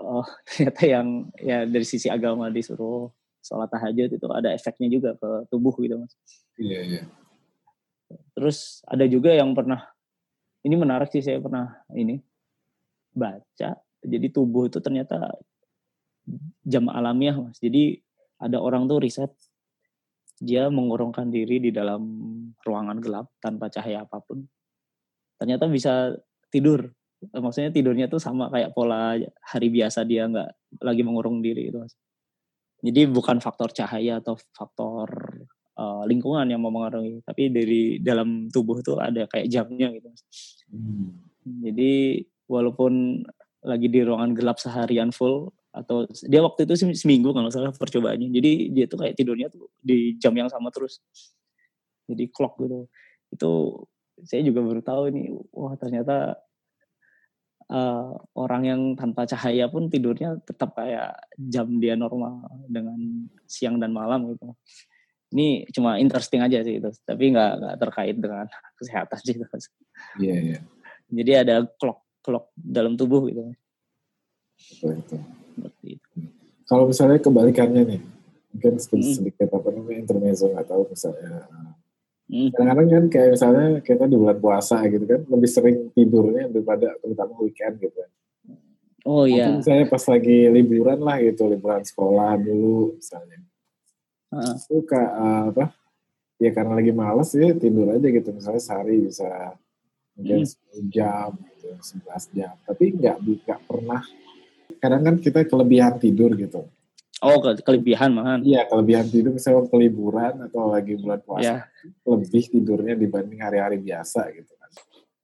oh, 0.01 0.25
ternyata 0.49 0.81
yang 0.81 1.29
ya 1.37 1.69
dari 1.69 1.85
sisi 1.85 2.09
agama 2.09 2.49
disuruh 2.49 3.13
sholat 3.49 3.73
tahajud 3.73 4.13
itu 4.13 4.27
ada 4.29 4.53
efeknya 4.53 4.87
juga 4.93 5.17
ke 5.17 5.49
tubuh 5.49 5.73
gitu 5.81 5.97
mas. 5.97 6.13
iya 6.61 6.85
iya 6.85 7.01
Terus 8.37 8.81
ada 8.85 9.05
juga 9.09 9.33
yang 9.33 9.53
pernah 9.57 9.89
ini 10.65 10.75
menarik 10.77 11.09
sih 11.09 11.25
saya 11.25 11.41
pernah 11.41 11.81
ini 11.97 12.21
baca 13.13 13.81
jadi 14.05 14.27
tubuh 14.31 14.69
itu 14.69 14.79
ternyata 14.79 15.33
jam 16.63 16.87
alamiah 16.89 17.35
mas. 17.35 17.57
Jadi 17.59 17.99
ada 18.39 18.61
orang 18.61 18.87
tuh 18.87 19.01
riset 19.03 19.31
dia 20.39 20.71
mengurungkan 20.71 21.27
diri 21.27 21.59
di 21.59 21.71
dalam 21.75 22.01
ruangan 22.63 23.03
gelap 23.03 23.27
tanpa 23.43 23.67
cahaya 23.67 24.07
apa 24.07 24.23
pun. 24.23 24.47
Ternyata 25.35 25.67
bisa 25.67 26.15
tidur. 26.47 26.95
Maksudnya 27.19 27.75
tidurnya 27.75 28.07
tuh 28.07 28.23
sama 28.23 28.47
kayak 28.47 28.71
pola 28.71 29.19
hari 29.43 29.67
biasa 29.67 30.07
dia 30.07 30.23
nggak 30.31 30.79
lagi 30.79 31.03
mengurung 31.03 31.43
diri 31.43 31.67
itu 31.67 31.83
mas. 31.83 31.91
Jadi 32.79 33.11
bukan 33.11 33.43
faktor 33.43 33.75
cahaya 33.75 34.23
atau 34.23 34.39
faktor 34.55 35.07
eh, 35.75 36.03
lingkungan 36.07 36.47
yang 36.47 36.63
mempengaruhi, 36.63 37.23
tapi 37.27 37.51
dari 37.51 37.99
dalam 37.99 38.47
tubuh 38.47 38.79
tuh 38.79 38.99
ada 38.99 39.27
kayak 39.27 39.51
jamnya 39.51 39.91
gitu. 39.91 40.09
Hmm. 40.71 41.19
Jadi 41.43 42.23
walaupun 42.47 43.23
lagi 43.59 43.87
di 43.91 43.99
ruangan 44.01 44.31
gelap 44.31 44.57
seharian 44.57 45.11
full 45.11 45.51
atau 45.69 46.07
dia 46.25 46.41
waktu 46.41 46.65
itu 46.65 46.73
sem- 46.79 46.97
seminggu 46.97 47.35
kalau 47.35 47.51
salah 47.51 47.75
percobaannya. 47.75 48.31
Jadi 48.31 48.73
dia 48.73 48.85
tuh 48.89 49.05
kayak 49.05 49.15
tidurnya 49.19 49.51
tuh 49.51 49.69
di 49.79 50.17
jam 50.17 50.33
yang 50.33 50.49
sama 50.49 50.73
terus. 50.73 51.03
Jadi 52.09 52.25
clock 52.31 52.57
gitu. 52.63 52.89
Itu 53.29 53.51
saya 54.25 54.41
juga 54.41 54.65
baru 54.65 54.81
tahu 54.81 55.13
ini. 55.13 55.29
Wah 55.53 55.75
ternyata 55.77 56.39
eh, 57.69 58.11
orang 58.35 58.63
yang 58.65 58.81
tanpa 58.97 59.29
cahaya 59.29 59.69
pun 59.69 59.87
tidurnya 59.87 60.41
tetap 60.43 60.73
kayak 60.73 61.13
jam 61.37 61.69
dia 61.77 61.93
normal 61.93 62.45
dengan 62.65 62.97
siang 63.45 63.77
dan 63.77 63.93
malam 63.93 64.33
gitu. 64.33 64.53
Ini 65.29 65.69
cuma 65.69 66.01
interesting 66.01 66.41
aja 66.41 66.65
sih 66.65 66.81
itu, 66.81 66.89
tapi 67.05 67.29
nggak 67.29 67.51
nggak 67.61 67.75
terkait 67.77 68.17
dengan 68.17 68.45
kesehatan 68.81 69.19
sih. 69.21 69.37
Iya 70.17 70.37
iya 70.41 70.59
Jadi 71.09 71.31
ada 71.33 71.55
clock 71.77 72.05
clock 72.21 72.53
dalam 72.53 72.97
tubuh 72.97 73.25
gitu. 73.29 73.41
betul 74.59 74.91
betul 74.97 75.21
Seperti 75.55 75.87
itu. 75.95 76.09
Kalau 76.69 76.85
misalnya 76.85 77.17
kebalikannya 77.17 77.83
nih, 77.95 78.01
mungkin 78.53 78.73
sedikit, 78.77 79.17
sedikit 79.17 79.49
apa 79.57 79.73
namanya 79.73 79.97
intermezzo 80.05 80.53
nggak 80.53 80.67
tahu 80.69 80.83
misalnya. 80.85 81.49
Hmm. 82.29 82.53
Kadang-kadang 82.53 82.87
kan 82.93 83.05
kayak 83.09 83.29
misalnya 83.33 83.67
kita 83.81 84.05
di 84.05 84.15
bulan 84.15 84.37
puasa 84.37 84.85
gitu 84.85 85.01
kan, 85.09 85.21
lebih 85.25 85.49
sering 85.49 85.77
tidurnya 85.97 86.45
daripada 86.53 86.93
terutama 87.01 87.33
weekend 87.41 87.81
gitu. 87.81 87.97
kan. 87.97 88.09
Oh 89.07 89.25
iya. 89.25 89.57
misalnya 89.57 89.89
pas 89.89 90.03
lagi 90.05 90.37
liburan 90.53 90.99
lah 91.01 91.17
gitu, 91.25 91.49
liburan 91.49 91.81
sekolah 91.81 92.37
dulu 92.37 92.99
misalnya. 93.01 93.41
Itu 94.29 94.85
kak 94.85 95.09
apa? 95.49 95.73
Ya 96.37 96.53
karena 96.53 96.77
lagi 96.77 96.93
males 96.93 97.33
ya 97.33 97.49
tidur 97.57 97.89
aja 97.89 98.05
gitu. 98.05 98.29
Misalnya 98.29 98.61
sehari 98.61 99.09
bisa 99.09 99.57
mungkin 100.13 100.45
Hmm. 100.45 100.85
10 100.85 100.93
jam 100.93 101.29
gitu, 101.57 101.67
11 101.81 102.23
jam. 102.37 102.53
Tapi 102.61 102.85
nggak 102.93 103.15
nggak 103.25 103.59
pernah. 103.65 104.01
Kadang 104.77 105.01
kan 105.01 105.15
kita 105.17 105.49
kelebihan 105.49 105.97
tidur 105.97 106.37
gitu. 106.37 106.69
Oh, 107.19 107.35
ke 107.37 107.59
kelebihan 107.59 108.15
malahan. 108.15 108.39
Iya, 108.41 108.63
kelebihan 108.65 109.03
tidur 109.05 109.35
misalnya 109.35 109.59
waktu 109.61 109.75
liburan 109.81 110.33
atau 110.47 110.71
lagi 110.71 110.95
bulan 110.95 111.19
puasa 111.19 111.43
Ya. 111.43 111.55
lebih 112.07 112.43
tidurnya 112.47 112.95
dibanding 112.95 113.39
hari-hari 113.39 113.75
biasa 113.77 114.31
gitu 114.31 114.55
kan. 114.55 114.71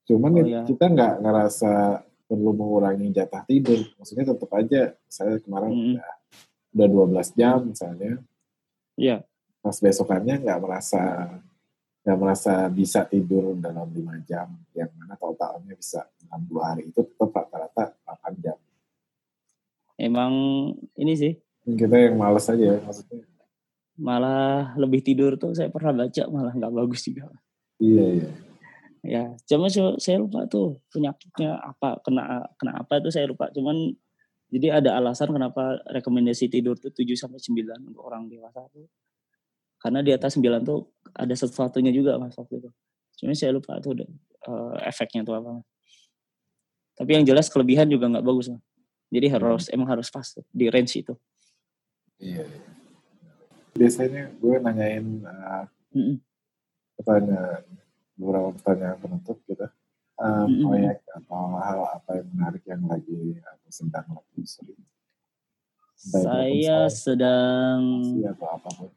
Cuman 0.04 0.32
Oh, 0.32 0.38
ya 0.38 0.46
iya. 0.46 0.62
kita 0.68 0.86
nggak 0.86 1.14
ngerasa 1.24 1.72
perlu 2.26 2.52
mengurangi 2.52 3.08
jatah 3.10 3.44
tidur. 3.44 3.80
Maksudnya 3.96 4.26
tetap 4.28 4.52
aja 4.52 4.82
saya 5.08 5.40
kemarin 5.40 5.72
Mm-mm. 5.72 5.94
udah 5.96 6.10
udah 6.76 6.88
12 7.24 7.32
jam 7.32 7.58
misalnya. 7.64 8.20
Iya. 8.96 9.24
Pas 9.62 9.78
besokannya 9.78 10.36
nggak 10.42 10.60
merasa 10.60 11.02
nggak 12.04 12.18
merasa 12.20 12.54
bisa 12.68 13.02
tidur 13.04 13.56
dalam 13.56 13.88
5 13.88 14.20
jam 14.22 14.46
yang 14.76 14.92
mana 14.94 15.16
totalnya 15.16 15.74
bisa 15.74 16.06
dalam 16.20 16.44
dua 16.44 16.76
hari 16.76 16.86
itu 16.86 17.02
tetap 17.02 17.32
rata-rata 17.32 17.96
8 18.04 18.44
jam. 18.44 18.58
Emang 19.96 20.34
ini 20.94 21.14
sih 21.16 21.34
Kita 21.66 21.96
yang 21.98 22.16
males 22.22 22.46
aja 22.46 22.78
ya 22.78 22.80
maksudnya. 22.86 23.26
malah 23.96 24.76
lebih 24.76 25.00
tidur 25.00 25.40
tuh 25.40 25.56
saya 25.56 25.72
pernah 25.72 26.04
baca 26.06 26.24
malah 26.28 26.54
nggak 26.54 26.74
bagus 26.74 27.02
juga. 27.08 27.32
Iya 27.80 28.06
iya. 28.22 28.30
Ya, 29.06 29.24
cuma 29.46 29.70
saya 29.70 30.18
lupa 30.18 30.50
tuh 30.50 30.82
penyakitnya 30.90 31.62
apa 31.62 32.02
kena 32.02 32.50
kena 32.58 32.82
apa 32.82 32.98
tuh 33.00 33.14
saya 33.14 33.30
lupa. 33.30 33.54
Cuman 33.54 33.94
jadi 34.50 34.82
ada 34.82 34.98
alasan 34.98 35.30
kenapa 35.30 35.78
rekomendasi 35.90 36.50
tidur 36.50 36.74
tuh 36.78 36.90
7 36.90 37.14
sampai 37.14 37.38
9 37.38 37.86
untuk 37.86 38.02
orang 38.02 38.26
dewasa 38.26 38.66
tuh. 38.74 38.90
Karena 39.78 40.02
di 40.02 40.10
atas 40.10 40.38
9 40.38 40.66
tuh 40.66 40.90
ada 41.14 41.34
sesuatunya 41.38 41.94
juga 41.94 42.18
Mas 42.18 42.34
waktu 42.34 42.66
itu. 42.66 42.70
Cuma 43.22 43.38
saya 43.38 43.54
lupa 43.54 43.78
tuh 43.78 43.94
udah, 43.94 44.10
eh, 44.50 44.76
efeknya 44.90 45.22
tuh 45.22 45.38
apa. 45.38 45.62
Tapi 46.98 47.12
yang 47.22 47.26
jelas 47.30 47.46
kelebihan 47.52 47.86
juga 47.86 48.10
nggak 48.10 48.26
bagus 48.26 48.50
Mas. 48.50 48.64
Jadi 49.14 49.28
harus 49.30 49.70
emang 49.70 49.88
harus 49.88 50.10
pas 50.10 50.26
tuh, 50.26 50.42
di 50.50 50.66
range 50.66 51.06
itu. 51.06 51.14
Iya. 52.18 52.44
iya. 52.44 52.62
Biasanya 53.76 54.32
gue 54.40 54.56
nanyain 54.58 55.06
uh, 55.22 55.64
Mm-mm. 55.92 56.18
pertanyaan 56.96 57.64
beberapa 58.16 58.50
pertanyaan 58.56 58.98
penutup 58.98 59.38
gitu. 59.46 59.68
Uh, 60.16 60.48
Mm-mm. 60.48 60.64
proyek 60.64 61.00
atau 61.12 61.60
hal 61.60 61.80
apa 61.92 62.12
yang 62.24 62.28
menarik 62.32 62.64
yang 62.64 62.84
lagi 62.88 63.36
atau 63.36 63.68
sedang 63.68 64.08
lagi 64.10 64.42
sering 64.48 64.80
Saya 65.96 66.88
sedang 66.88 67.82
atau 68.24 68.48
apa 68.48 68.70
pun. 68.72 68.92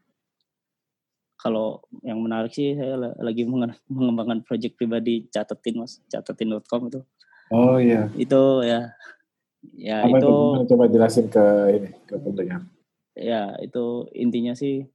kalau 1.35 1.83
yang 2.03 2.19
menarik 2.19 2.51
sih 2.51 2.75
saya 2.75 2.95
la- 2.95 3.19
lagi 3.19 3.43
mengembangkan 3.87 4.43
project 4.43 4.75
pribadi 4.75 5.27
catetin 5.27 5.83
mas 5.83 5.99
catetin.com 6.07 6.87
itu 6.87 7.01
Oh 7.49 7.79
iya. 7.79 8.07
itu 8.14 8.43
ya 8.62 8.93
ya 9.75 10.07
Apa 10.07 10.19
itu? 10.19 10.35
Coba 10.69 10.85
jelasin 10.87 11.27
ke 11.27 11.45
ini 11.75 11.91
ke 12.07 12.14
pendengar. 12.14 12.62
Ya 13.19 13.43
itu 13.61 14.07
intinya 14.14 14.55
sih 14.55 14.87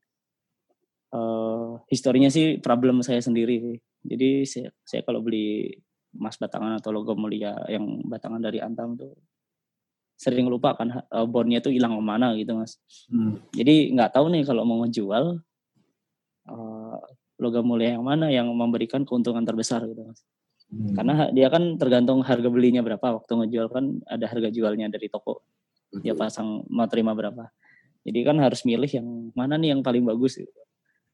eh 1.14 1.70
historinya 1.94 2.30
sih 2.34 2.58
problem 2.58 3.06
saya 3.06 3.22
sendiri 3.22 3.56
sih 3.62 3.78
jadi 4.04 4.30
saya, 4.44 4.70
saya 4.84 5.02
kalau 5.06 5.22
beli 5.22 5.78
emas 6.14 6.38
batangan 6.38 6.78
atau 6.78 6.90
logam 6.94 7.18
mulia 7.18 7.54
yang 7.70 8.02
batangan 8.06 8.42
dari 8.42 8.62
Antam 8.62 8.98
tuh 8.98 9.14
sering 10.18 10.48
lupa 10.50 10.74
kan 10.78 11.04
eh, 11.04 11.26
bondnya 11.28 11.60
tuh 11.62 11.74
hilang 11.74 11.98
ke 12.00 12.04
mana 12.04 12.34
gitu 12.38 12.58
mas 12.58 12.80
Hmm. 13.10 13.38
jadi 13.54 13.94
nggak 13.94 14.14
tahu 14.16 14.32
nih 14.34 14.44
kalau 14.48 14.64
mau 14.66 14.82
ngejual 14.86 15.42
eh, 16.50 16.98
logam 17.42 17.66
mulia 17.66 17.98
yang 17.98 18.06
mana 18.06 18.30
yang 18.34 18.48
memberikan 18.54 19.06
keuntungan 19.06 19.46
terbesar 19.46 19.86
gitu 19.86 20.04
mas 20.08 20.22
Hmm. 20.74 20.98
karena 20.98 21.30
dia 21.30 21.54
kan 21.54 21.78
tergantung 21.78 22.26
harga 22.26 22.50
belinya 22.50 22.82
berapa 22.82 23.22
waktu 23.22 23.30
ngejual 23.30 23.70
kan 23.70 24.02
ada 24.10 24.26
harga 24.26 24.50
jualnya 24.50 24.90
dari 24.90 25.06
toko 25.06 25.46
dia 26.02 26.18
Betul. 26.18 26.22
pasang 26.26 26.66
mau 26.66 26.90
terima 26.90 27.14
berapa 27.14 27.46
jadi 28.04 28.20
kan 28.28 28.38
harus 28.44 28.68
milih 28.68 28.92
yang 28.92 29.08
mana 29.32 29.56
nih 29.56 29.72
yang 29.76 29.82
paling 29.82 30.04
bagus 30.04 30.36
gitu. 30.40 30.52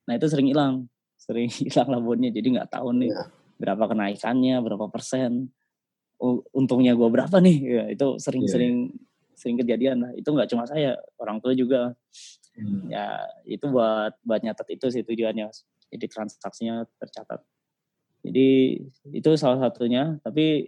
nah 0.10 0.18
itu 0.18 0.26
sering 0.26 0.50
hilang. 0.50 0.90
Sering 1.22 1.50
hilang 1.70 1.90
labonnya. 1.94 2.34
Jadi 2.34 2.58
nggak 2.58 2.70
tahu 2.74 2.90
nih 2.98 3.14
Iya. 3.14 3.24
berapa 3.62 3.84
kenaikannya 3.94 4.56
berapa 4.66 4.86
persen. 4.90 5.54
Untungnya 6.52 6.98
gua 6.98 7.08
berapa 7.14 7.38
nih? 7.40 7.58
Ya, 7.62 7.84
itu 7.94 8.18
sering-sering 8.20 8.92
sering 9.38 9.56
kejadian 9.62 10.02
lah. 10.04 10.12
Itu 10.18 10.34
nggak 10.34 10.50
cuma 10.52 10.66
saya 10.66 10.98
orang 11.22 11.38
tua 11.40 11.54
juga. 11.54 11.94
Hmm. 12.60 12.92
ya 12.92 13.24
itu 13.48 13.72
buat 13.72 14.20
buat 14.26 14.44
nyatet 14.44 14.68
itu 14.76 14.92
sih 14.92 15.00
tujuannya 15.06 15.48
jadi 15.94 16.06
transaksinya 16.12 16.84
tercatat. 17.00 17.40
Jadi 18.26 18.50
itu 19.16 19.30
salah 19.40 19.70
satunya. 19.70 20.18
Tapi 20.26 20.68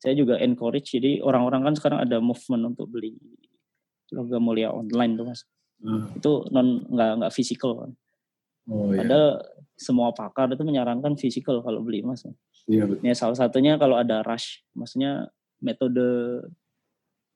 saya 0.00 0.14
juga 0.16 0.40
encourage. 0.40 0.96
Jadi 0.96 1.20
orang-orang 1.20 1.66
kan 1.66 1.74
sekarang 1.76 1.98
ada 2.06 2.22
movement 2.24 2.72
untuk 2.72 2.88
beli 2.88 3.18
logam 4.12 4.42
mulia 4.42 4.70
online 4.70 5.14
tuh 5.16 5.26
mas 5.26 5.42
Hmm. 5.80 6.12
itu 6.12 6.44
non 6.52 6.84
nggak 6.92 7.10
nggak 7.24 7.32
physical 7.32 7.72
kan 7.72 7.90
Oh 8.68 8.92
iya. 8.92 9.00
padahal 9.00 9.40
semua 9.74 10.12
pakar 10.12 10.52
itu 10.52 10.60
menyarankan 10.60 11.16
physical 11.16 11.64
kalau 11.64 11.80
beli 11.80 12.04
mas 12.04 12.20
Iya 12.68 12.84
betul. 12.84 13.00
ya 13.00 13.16
salah 13.16 13.32
satunya 13.32 13.80
kalau 13.80 13.96
ada 13.96 14.20
rush 14.20 14.60
maksudnya 14.76 15.32
metode 15.64 16.04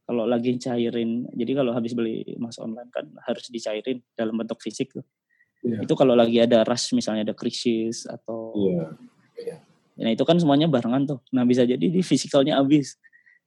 kalau 0.04 0.28
lagi 0.28 0.60
cairin 0.60 1.24
jadi 1.32 1.56
kalau 1.56 1.72
habis 1.72 1.96
beli 1.96 2.36
emas 2.36 2.60
online 2.60 2.92
kan 2.92 3.08
harus 3.24 3.48
dicairin 3.48 4.04
dalam 4.12 4.36
bentuk 4.36 4.60
fisik 4.60 4.92
tuh 4.92 5.04
Iya. 5.64 5.80
itu 5.80 5.96
kalau 5.96 6.12
lagi 6.12 6.36
ada 6.36 6.60
rush 6.68 6.92
misalnya 6.92 7.24
ada 7.24 7.32
krisis 7.32 8.04
atau 8.04 8.52
Iya. 9.40 9.56
nah 9.96 10.12
itu 10.12 10.20
kan 10.20 10.36
semuanya 10.36 10.68
barengan 10.68 11.08
tuh 11.08 11.18
nah 11.32 11.48
bisa 11.48 11.64
jadi 11.64 11.80
di 11.80 12.04
fisikalnya 12.04 12.60
habis 12.60 13.00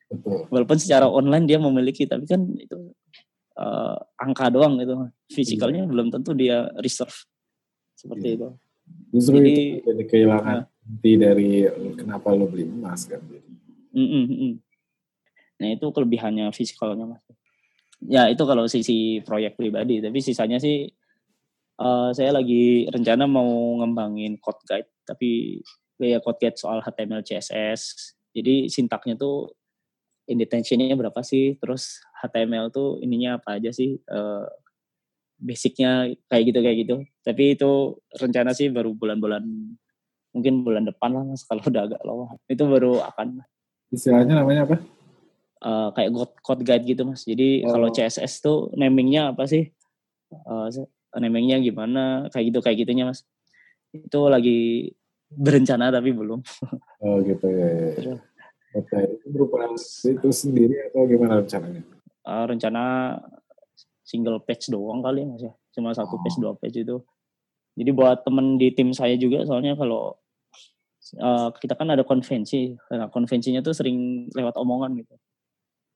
Betul. 0.10 0.50
walaupun 0.50 0.82
secara 0.82 1.06
online 1.06 1.46
dia 1.46 1.62
memiliki 1.62 2.10
tapi 2.10 2.26
kan 2.26 2.42
itu 2.58 2.98
eh, 3.58 3.98
angka 4.22 4.54
doang 4.54 4.78
gitu. 4.78 4.94
Fisikalnya 5.28 5.84
belum 5.90 6.14
tentu 6.14 6.32
dia 6.32 6.70
reserve. 6.78 7.14
Seperti 7.98 8.28
Iya. 8.34 8.38
itu. 8.38 8.50
Justru 9.12 9.36
Jadi- 9.42 9.52
itu 9.52 9.84
jadi 9.84 10.04
kehilangan 10.08 10.58
inti 10.88 11.12
dari 11.20 11.52
kenapa 11.98 12.32
lo 12.32 12.48
beli 12.48 12.64
emas 12.64 13.04
kan. 13.04 13.20
Mm-mm, 13.92 14.24
mm-mm. 14.30 14.54
nah 15.58 15.68
itu 15.74 15.90
kelebihannya 15.90 16.54
fisikalnya 16.54 17.10
mas. 17.10 17.20
Ya 18.06 18.30
itu 18.30 18.40
kalau 18.46 18.70
sisi 18.70 19.26
proyek 19.26 19.58
pribadi 19.58 19.98
tapi 20.00 20.22
sisanya 20.22 20.62
sih 20.62 20.86
eh, 21.78 22.10
saya 22.14 22.32
lagi 22.32 22.86
rencana 22.88 23.26
mau 23.26 23.82
ngembangin 23.82 24.38
code 24.38 24.62
guide 24.70 24.88
tapi 25.02 25.60
kayak 25.98 26.22
code 26.22 26.38
guide 26.38 26.58
soal 26.62 26.78
HTML 26.80 27.26
CSS 27.26 28.14
jadi 28.32 28.70
sintaknya 28.70 29.18
tuh 29.18 29.50
intentionnya 30.28 30.94
berapa 30.94 31.24
sih 31.24 31.56
terus 31.58 32.04
HTML 32.20 32.68
tuh 32.70 33.00
ininya 33.00 33.40
apa 33.40 33.58
aja 33.58 33.72
sih 33.72 33.96
eh, 33.98 34.46
basicnya 35.38 36.12
kayak 36.28 36.44
gitu 36.50 36.60
kayak 36.62 36.78
gitu 36.84 36.96
tapi 37.22 37.54
itu 37.56 37.72
rencana 38.12 38.52
sih 38.52 38.68
baru 38.68 38.92
bulan-bulan 38.92 39.44
mungkin 40.34 40.54
bulan 40.62 40.84
depan 40.86 41.14
lah 41.14 41.24
mas 41.24 41.46
kalau 41.46 41.62
udah 41.70 41.84
agak 41.88 42.02
lama 42.04 42.36
itu 42.46 42.64
baru 42.66 43.02
akan 43.08 43.42
Istilahnya 43.88 44.44
namanya 44.44 44.68
apa? 44.68 44.76
eh, 45.64 45.90
kayak 45.96 46.10
code, 46.12 46.34
code 46.44 46.64
guide 46.68 46.84
gitu 46.84 47.08
mas. 47.08 47.24
Jadi 47.24 47.64
Oh. 47.64 47.72
kalau 47.72 47.88
CSS 47.88 48.44
tuh 48.44 48.68
namingnya 48.76 49.32
apa 49.32 49.48
sih? 49.48 49.72
Eh, 50.30 50.68
se- 50.76 50.92
namingnya 51.16 51.56
gimana? 51.64 52.28
Kayak 52.30 52.46
gitu 52.52 52.60
kayak 52.60 52.78
gitunya 52.84 53.08
mas. 53.08 53.24
Itu 53.96 54.28
lagi 54.28 54.92
berencana 55.32 55.88
tapi 55.88 56.12
belum. 56.12 56.44
Oh 57.00 57.16
gitu 57.24 57.48
ya. 57.48 57.68
ya, 57.96 58.16
Oke, 58.78 58.98
itu 59.10 59.26
berupa 59.34 59.66
itu 59.74 60.30
sendiri 60.30 60.76
atau 60.92 61.10
gimana 61.10 61.42
rencananya? 61.42 61.82
Eh, 62.28 62.46
rencana 62.46 62.84
single 64.06 64.40
page 64.46 64.70
doang 64.70 65.02
kali 65.02 65.26
ya 65.26 65.28
mas 65.28 65.42
ya. 65.42 65.54
Cuma 65.74 65.92
satu 65.98 66.16
Oh. 66.16 66.22
page 66.22 66.38
dua 66.38 66.54
page 66.54 66.86
itu. 66.86 67.02
Jadi 67.74 67.90
buat 67.90 68.22
temen 68.22 68.58
di 68.58 68.70
tim 68.74 68.94
saya 68.94 69.18
juga 69.18 69.42
soalnya 69.44 69.74
kalau 69.74 70.14
eh, 71.08 71.50
kita 71.64 71.74
kan 71.80 71.88
ada 71.88 72.04
konvensi. 72.04 72.76
Nah, 72.92 73.08
konvensinya 73.08 73.64
tuh 73.64 73.72
sering 73.72 74.28
lewat 74.36 74.60
omongan 74.60 74.92
gitu. 75.00 75.16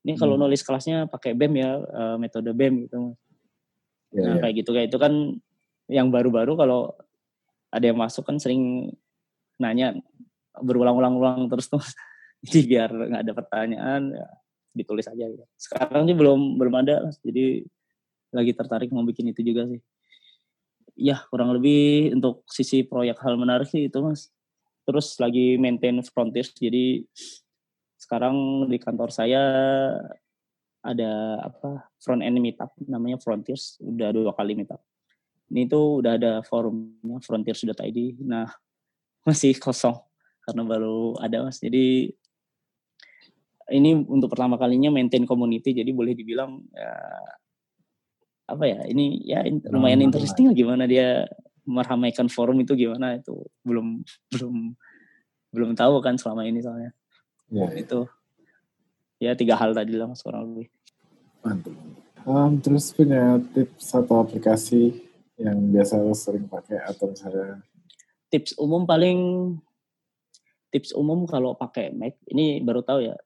Ini 0.07 0.15
kalau 0.15 0.39
Hmm. 0.39 0.47
nulis 0.47 0.63
kelasnya 0.63 1.05
pakai 1.05 1.35
BEM 1.35 1.53
ya, 1.59 1.71
eh, 1.83 2.15
metode 2.15 2.55
BEM 2.55 2.87
gitu 2.87 2.95
mas. 3.11 3.17
Ya, 4.15 4.23
Nah, 4.23 4.35
ya. 4.35 4.41
kayak 4.47 4.55
gitu 4.63 4.69
kayak 4.71 4.87
itu 4.87 4.97
kan 4.97 5.13
yang 5.91 6.07
baru-baru 6.15 6.55
kalau 6.55 6.95
ada 7.69 7.83
yang 7.83 7.99
masuk 7.99 8.23
kan 8.23 8.39
sering 8.39 8.87
nanya 9.59 9.99
berulang-ulang-ulang 10.57 11.51
terus 11.51 11.67
tuh. 11.67 11.83
Jadi 12.41 12.59
biar 12.71 12.89
nggak 12.89 13.21
ada 13.23 13.33
pertanyaan 13.33 14.01
ya 14.13 14.27
ditulis 14.71 15.07
aja 15.07 15.25
gitu. 15.27 15.43
Sekarang 15.59 16.07
sih 16.07 16.15
belum 16.15 16.55
belum 16.55 16.73
ada 16.79 17.11
jadi 17.21 17.65
lagi 18.31 18.51
tertarik 18.55 18.89
mau 18.95 19.03
bikin 19.03 19.31
itu 19.31 19.43
juga 19.43 19.67
sih. 19.67 19.81
Ya 20.95 21.19
kurang 21.27 21.55
lebih 21.55 22.15
untuk 22.15 22.47
sisi 22.47 22.83
proyek 22.87 23.19
hal 23.19 23.35
menarik 23.35 23.67
sih 23.67 23.91
itu 23.91 23.99
mas. 23.99 24.31
Terus 24.87 25.19
lagi 25.19 25.59
maintain 25.59 25.99
frontiers 26.07 26.55
jadi 26.55 27.03
sekarang 28.01 28.65
di 28.65 28.81
kantor 28.81 29.13
saya 29.13 29.43
ada 30.81 31.37
apa 31.45 31.93
front 32.01 32.25
end 32.25 32.41
meetup 32.41 32.73
namanya 32.89 33.21
Frontiers 33.21 33.77
udah 33.77 34.09
dua 34.09 34.33
kali 34.33 34.57
meetup. 34.57 34.81
Ini 35.53 35.69
tuh 35.69 36.01
udah 36.01 36.17
ada 36.17 36.33
forumnya 36.41 37.21
frontiers.id. 37.21 37.99
Nah 38.25 38.49
masih 39.27 39.53
kosong 39.61 39.93
karena 40.41 40.65
baru 40.65 41.13
ada 41.21 41.45
mas. 41.45 41.61
Jadi 41.61 42.09
ini 43.69 43.93
untuk 43.93 44.33
pertama 44.33 44.57
kalinya 44.57 44.89
maintain 44.89 45.27
community. 45.29 45.75
Jadi 45.75 45.91
boleh 45.93 46.17
dibilang 46.17 46.57
ya, 46.73 46.91
apa 48.51 48.63
ya 48.67 48.79
ini 48.89 49.23
ya 49.23 49.45
in- 49.47 49.63
lumayan 49.71 50.03
Ramai. 50.03 50.07
interesting 50.11 50.51
lah 50.51 50.55
gimana 50.55 50.83
dia 50.83 51.23
meramaikan 51.63 52.27
forum 52.27 52.59
itu 52.59 52.75
gimana 52.75 53.15
itu 53.21 53.47
belum 53.63 54.03
belum 54.33 54.55
belum 55.55 55.71
tahu 55.77 56.03
kan 56.03 56.19
selama 56.19 56.43
ini 56.47 56.59
soalnya 56.59 56.91
Ya, 57.51 57.67
itu 57.75 58.07
ya 59.19 59.35
tiga 59.35 59.59
hal 59.59 59.75
tadi 59.75 59.91
lah 59.99 60.07
mas 60.07 60.23
kurang 60.23 60.55
lebih 60.55 60.71
mantap. 61.43 61.75
Um, 62.23 62.55
terus 62.63 62.95
punya 62.95 63.43
tips 63.51 63.91
atau 63.91 64.23
aplikasi 64.23 65.03
yang 65.35 65.57
biasa 65.73 65.99
lo 65.99 66.15
sering 66.15 66.47
pakai 66.47 66.79
atau 66.79 67.11
misalnya 67.11 67.59
tips 68.31 68.55
umum 68.55 68.87
paling 68.87 69.19
tips 70.71 70.95
umum 70.95 71.27
kalau 71.27 71.51
pakai 71.59 71.91
Mac 71.91 72.15
ini 72.31 72.63
baru 72.63 72.79
tahu 72.87 73.03
ya 73.03 73.19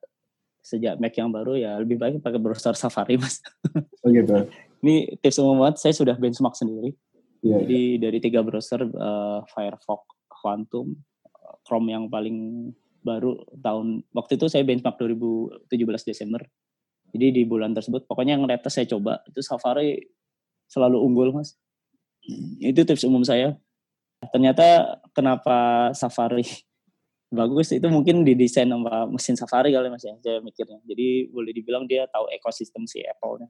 sejak 0.65 0.97
Mac 0.97 1.13
yang 1.13 1.29
baru 1.29 1.53
ya 1.53 1.77
lebih 1.77 2.01
baik 2.01 2.25
pakai 2.25 2.41
browser 2.41 2.73
Safari 2.73 3.21
mas. 3.21 3.37
Oh 4.01 4.09
gitu. 4.09 4.49
Ini 4.81 5.21
tips 5.21 5.37
umum 5.41 5.61
banget 5.61 5.81
saya 5.81 5.93
sudah 5.93 6.17
benchmark 6.17 6.57
sendiri. 6.57 6.93
Iya, 7.45 7.45
iya. 7.45 7.57
jadi 7.61 7.81
dari 8.01 8.17
tiga 8.17 8.41
browser 8.41 8.81
eh, 8.85 9.39
Firefox 9.53 10.01
Quantum 10.25 10.97
eh, 11.25 11.55
Chrome 11.61 11.93
yang 11.93 12.09
paling 12.09 12.69
baru 13.05 13.37
tahun 13.61 14.01
waktu 14.17 14.41
itu 14.41 14.49
saya 14.49 14.65
benchmark 14.65 14.97
2017 14.97 15.69
Desember. 16.09 16.41
Jadi 17.13 17.27
di 17.31 17.41
bulan 17.45 17.77
tersebut 17.77 18.09
pokoknya 18.09 18.33
yang 18.35 18.49
latest 18.49 18.81
saya 18.81 18.89
coba 18.89 19.21
itu 19.29 19.45
Safari 19.45 20.01
selalu 20.65 20.97
unggul 20.97 21.29
mas. 21.29 21.53
Itu 22.57 22.81
tips 22.81 23.05
umum 23.05 23.21
saya. 23.21 23.53
Ternyata 24.33 24.97
kenapa 25.13 25.89
Safari 25.93 26.45
bagus 27.33 27.73
itu 27.73 27.87
mungkin 27.89 28.21
didesain 28.21 28.69
sama 28.69 29.09
mesin 29.09 29.35
Safari 29.35 29.73
kali 29.73 29.89
mas 29.89 30.05
ya 30.05 30.13
saya 30.21 30.39
mikirnya. 30.41 30.79
Jadi 30.85 31.29
boleh 31.29 31.51
dibilang 31.51 31.89
dia 31.89 32.05
tahu 32.09 32.29
ekosistem 32.29 32.85
si 32.85 33.01
Apple-nya. 33.01 33.49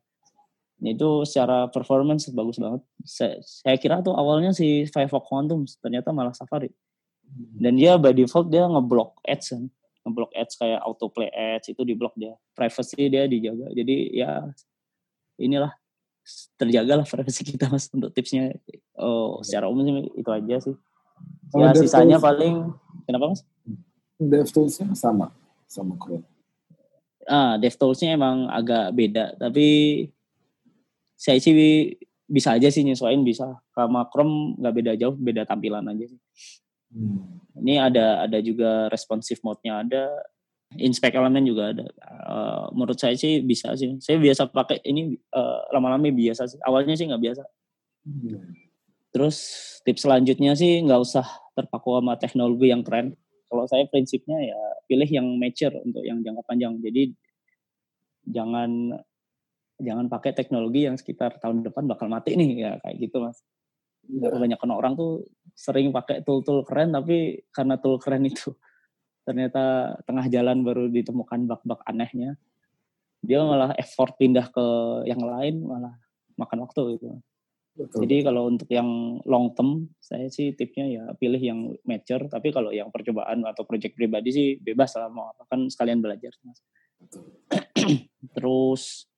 Itu 0.83 1.23
secara 1.23 1.71
performance 1.71 2.27
bagus 2.31 2.59
banget. 2.59 2.81
Saya, 3.03 3.39
saya 3.43 3.75
kira 3.79 4.03
tuh 4.03 4.13
awalnya 4.15 4.51
si 4.51 4.87
Firefox 4.91 5.23
Quantum 5.27 5.63
ternyata 5.79 6.11
malah 6.11 6.35
Safari. 6.35 6.71
Dan 7.35 7.75
dia 7.79 7.97
by 7.97 8.13
default 8.13 8.53
dia 8.53 8.67
ngeblok 8.69 9.19
ads 9.25 9.55
kan. 9.55 9.63
Ngeblok 10.05 10.31
ads 10.37 10.53
kayak 10.61 10.79
autoplay 10.85 11.29
ads 11.33 11.71
itu 11.73 11.81
diblok 11.81 12.13
dia. 12.13 12.37
Privacy 12.53 13.09
dia 13.09 13.25
dijaga. 13.25 13.71
Jadi 13.73 13.95
ya 14.13 14.45
inilah 15.41 15.73
terjaga 16.57 17.01
lah 17.01 17.05
privacy 17.05 17.41
kita 17.55 17.69
mas 17.69 17.89
untuk 17.91 18.13
tipsnya. 18.13 18.55
Oh 18.95 19.41
secara 19.41 19.67
umum 19.67 19.83
sih 19.83 19.93
itu 20.21 20.29
aja 20.29 20.55
sih. 20.61 20.75
Ya 21.55 21.71
sisanya 21.73 22.17
paling 22.19 22.75
kenapa 23.07 23.31
mas 23.31 23.41
DevTools-nya 24.19 24.95
sama 24.95 25.31
sama 25.67 25.97
Chrome. 25.99 26.23
ah 27.25 27.57
DevTools-nya 27.57 28.15
emang 28.15 28.47
agak 28.53 28.93
beda 28.93 29.33
tapi 29.35 29.65
saya 31.15 31.41
sih 31.41 31.55
bisa 32.25 32.57
aja 32.57 32.67
sih 32.73 32.81
nyesuaiin 32.81 33.21
bisa. 33.21 33.61
Sama 33.71 34.05
Chrome 34.09 34.57
nggak 34.59 34.75
beda 34.75 34.91
jauh 34.97 35.15
beda 35.15 35.45
tampilan 35.45 35.85
aja 35.89 36.05
sih. 36.09 36.21
Hmm. 36.95 37.41
ini 37.59 37.75
ada 37.75 38.23
ada 38.23 38.39
juga 38.39 38.87
responsive 38.87 39.41
mode-nya 39.43 39.83
ada 39.83 40.07
inspect 40.79 41.17
elemen 41.17 41.43
juga 41.43 41.73
ada. 41.75 41.85
Eh, 42.05 42.65
menurut 42.71 42.95
saya 42.95 43.17
sih 43.17 43.41
bisa 43.43 43.73
sih. 43.75 43.99
Saya 43.99 44.21
biasa 44.21 44.47
pakai 44.49 44.79
ini 44.85 45.17
eh, 45.17 45.59
lama-lama 45.73 46.07
biasa 46.11 46.47
sih. 46.49 46.59
Awalnya 46.63 46.95
sih 46.95 47.07
nggak 47.09 47.23
biasa. 47.23 47.43
Hmm. 48.05 48.53
terus 49.09 49.37
tips 49.81 50.05
selanjutnya 50.05 50.53
sih 50.53 50.77
nggak 50.85 51.01
usah 51.01 51.25
terpaku 51.57 51.97
sama 51.97 52.19
teknologi 52.21 52.69
yang 52.69 52.85
keren 52.85 53.17
kalau 53.55 53.65
saya 53.71 53.87
prinsipnya 53.87 54.51
ya 54.51 54.59
pilih 54.83 55.07
yang 55.07 55.27
mature 55.39 55.79
untuk 55.79 56.03
yang 56.03 56.19
jangka 56.19 56.43
panjang. 56.43 56.75
Jadi 56.83 57.15
jangan 58.27 58.91
jangan 59.79 60.05
pakai 60.11 60.35
teknologi 60.35 60.87
yang 60.87 60.99
sekitar 60.99 61.39
tahun 61.39 61.63
depan 61.63 61.87
bakal 61.87 62.11
mati 62.11 62.35
nih 62.35 62.51
ya 62.59 62.71
kayak 62.83 62.95
gitu 62.99 63.23
mas. 63.23 63.39
Iya. 64.05 64.29
kebanyakan 64.37 64.69
orang 64.69 64.93
tuh 64.93 65.25
sering 65.57 65.89
pakai 65.89 66.21
tool-tool 66.21 66.61
keren 66.61 66.93
tapi 66.93 67.41
karena 67.49 67.81
tool 67.81 67.97
keren 67.97 68.21
itu 68.29 68.53
ternyata 69.27 69.97
tengah 70.05 70.29
jalan 70.29 70.61
baru 70.61 70.85
ditemukan 70.93 71.49
bug-bug 71.49 71.81
anehnya 71.89 72.37
dia 73.25 73.41
malah 73.41 73.73
effort 73.81 74.13
pindah 74.21 74.53
ke 74.53 74.65
yang 75.09 75.21
lain 75.25 75.65
malah 75.65 75.97
makan 76.37 76.69
waktu 76.69 77.01
gitu 77.01 77.17
Betul. 77.75 78.07
jadi 78.07 78.31
kalau 78.31 78.47
untuk 78.47 78.71
yang 78.71 79.19
long 79.27 79.51
term 79.51 79.91
saya 79.99 80.31
sih 80.31 80.55
tipsnya 80.55 80.87
ya 80.87 81.03
pilih 81.19 81.43
yang 81.43 81.59
mature 81.83 82.31
tapi 82.31 82.55
kalau 82.55 82.71
yang 82.71 82.87
percobaan 82.87 83.43
atau 83.43 83.67
project 83.67 83.99
pribadi 83.99 84.31
sih 84.31 84.47
bebas 84.55 84.95
lah 84.95 85.11
mau 85.11 85.35
apa 85.35 85.43
kan 85.43 85.67
sekalian 85.67 85.99
belajar. 85.99 86.31
Betul. 86.95 87.35
terus 88.35 89.11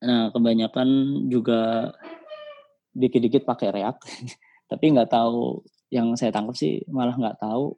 nah 0.00 0.32
kebanyakan 0.32 0.88
juga 1.28 1.92
dikit-dikit 2.96 3.44
pakai 3.44 3.68
React 3.72 4.00
tapi 4.72 4.84
nggak 4.96 5.12
tahu 5.12 5.60
yang 5.92 6.12
saya 6.16 6.32
tangkap 6.32 6.56
sih 6.56 6.84
malah 6.88 7.16
nggak 7.16 7.40
tahu 7.40 7.76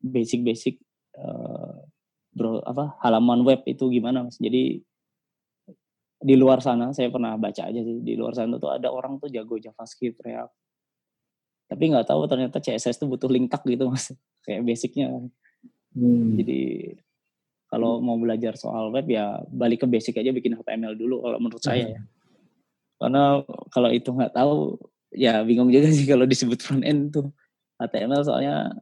basic-basic 0.00 0.80
eh, 1.16 1.76
bro 2.36 2.60
apa 2.64 3.00
halaman 3.00 3.44
web 3.44 3.64
itu 3.64 3.88
gimana 3.88 4.28
mas 4.28 4.36
jadi 4.36 4.84
di 6.26 6.34
luar 6.34 6.58
sana 6.58 6.90
saya 6.90 7.06
pernah 7.06 7.38
baca 7.38 7.70
aja 7.70 7.78
sih 7.78 8.02
di 8.02 8.18
luar 8.18 8.34
sana 8.34 8.58
tuh 8.58 8.74
ada 8.74 8.90
orang 8.90 9.22
tuh 9.22 9.30
jago 9.30 9.54
JavaScript 9.62 10.18
React 10.26 10.54
tapi 11.70 11.82
nggak 11.94 12.06
tahu 12.10 12.26
ternyata 12.26 12.58
CSS 12.58 12.98
tuh 12.98 13.06
butuh 13.06 13.30
link 13.30 13.46
tag 13.46 13.62
gitu 13.62 13.86
mas 13.86 14.10
kayak 14.46 14.66
basicnya 14.66 15.22
Hmm. 15.96 16.36
jadi 16.36 16.92
kalau 17.72 18.04
mau 18.04 18.20
belajar 18.20 18.52
soal 18.60 18.92
web 18.92 19.08
ya 19.08 19.40
balik 19.48 19.82
ke 19.82 19.86
basic 19.88 20.20
aja 20.20 20.28
bikin 20.28 20.52
HTML 20.52 20.92
dulu 20.92 21.24
kalau 21.24 21.38
menurut 21.40 21.64
saya 21.64 21.96
ya. 21.96 22.00
Karena 22.96 23.44
kalau 23.72 23.90
itu 23.92 24.08
nggak 24.08 24.32
tahu 24.32 24.76
ya 25.12 25.40
bingung 25.44 25.72
juga 25.72 25.88
sih 25.88 26.04
kalau 26.04 26.28
disebut 26.28 26.60
front 26.60 26.84
end 26.84 27.16
tuh 27.16 27.32
HTML 27.80 28.22
soalnya 28.24 28.76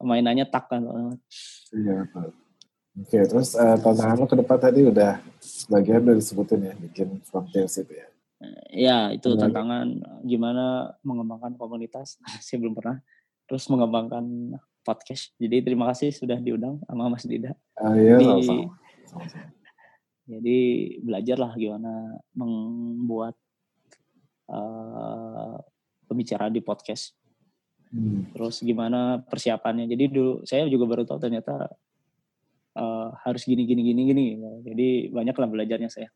mainannya 0.00 0.44
tak 0.48 0.68
kan 0.68 0.84
soalnya. 0.84 1.16
Iya 1.72 2.04
betul. 2.04 2.28
Oke, 2.96 3.28
terus 3.28 3.52
eh, 3.52 3.76
tantangan 3.84 4.16
lo 4.16 4.24
ke 4.24 4.36
depan 4.40 4.56
tadi 4.56 4.80
udah 4.88 5.20
sebagian 5.36 6.00
udah 6.00 6.16
disebutin 6.16 6.64
ya, 6.64 6.74
bikin 6.80 7.20
frontiers 7.28 7.76
itu 7.76 7.92
ya. 7.92 8.08
Ya 8.72 8.98
itu 9.12 9.32
Lagi. 9.32 9.48
tantangan 9.48 9.86
gimana 10.24 10.96
mengembangkan 11.04 11.56
komunitas 11.60 12.16
saya 12.44 12.56
belum 12.60 12.72
pernah. 12.72 13.04
Terus 13.46 13.68
mengembangkan 13.68 14.56
podcast. 14.80 15.36
Jadi 15.36 15.62
terima 15.62 15.92
kasih 15.92 16.10
sudah 16.10 16.40
diundang 16.40 16.80
sama 16.88 17.12
Mas 17.12 17.28
Dida. 17.28 17.52
Ah, 17.76 17.94
iya, 17.94 18.16
Di- 18.16 18.24
sama-sama. 18.24 18.64
Sama-sama. 19.06 19.48
Jadi 20.26 20.58
belajarlah 21.06 21.52
gimana 21.54 21.92
membuat 22.34 23.38
eh, 24.50 25.56
pembicaraan 26.08 26.50
di 26.50 26.64
podcast. 26.64 27.14
Hmm. 27.92 28.26
Terus 28.34 28.64
gimana 28.64 29.22
persiapannya. 29.22 29.86
Jadi 29.86 30.04
dulu 30.10 30.42
saya 30.42 30.66
juga 30.66 30.90
baru 30.90 31.06
tahu 31.06 31.22
ternyata 31.22 31.70
eh, 32.76 33.08
harus 33.24 33.42
gini 33.48 33.64
gini 33.64 33.82
gini 33.82 34.02
gini. 34.12 34.24
Jadi 34.62 34.88
banyak 35.10 35.36
lah 35.36 35.48
belajarnya 35.48 35.90
saya. 35.90 36.08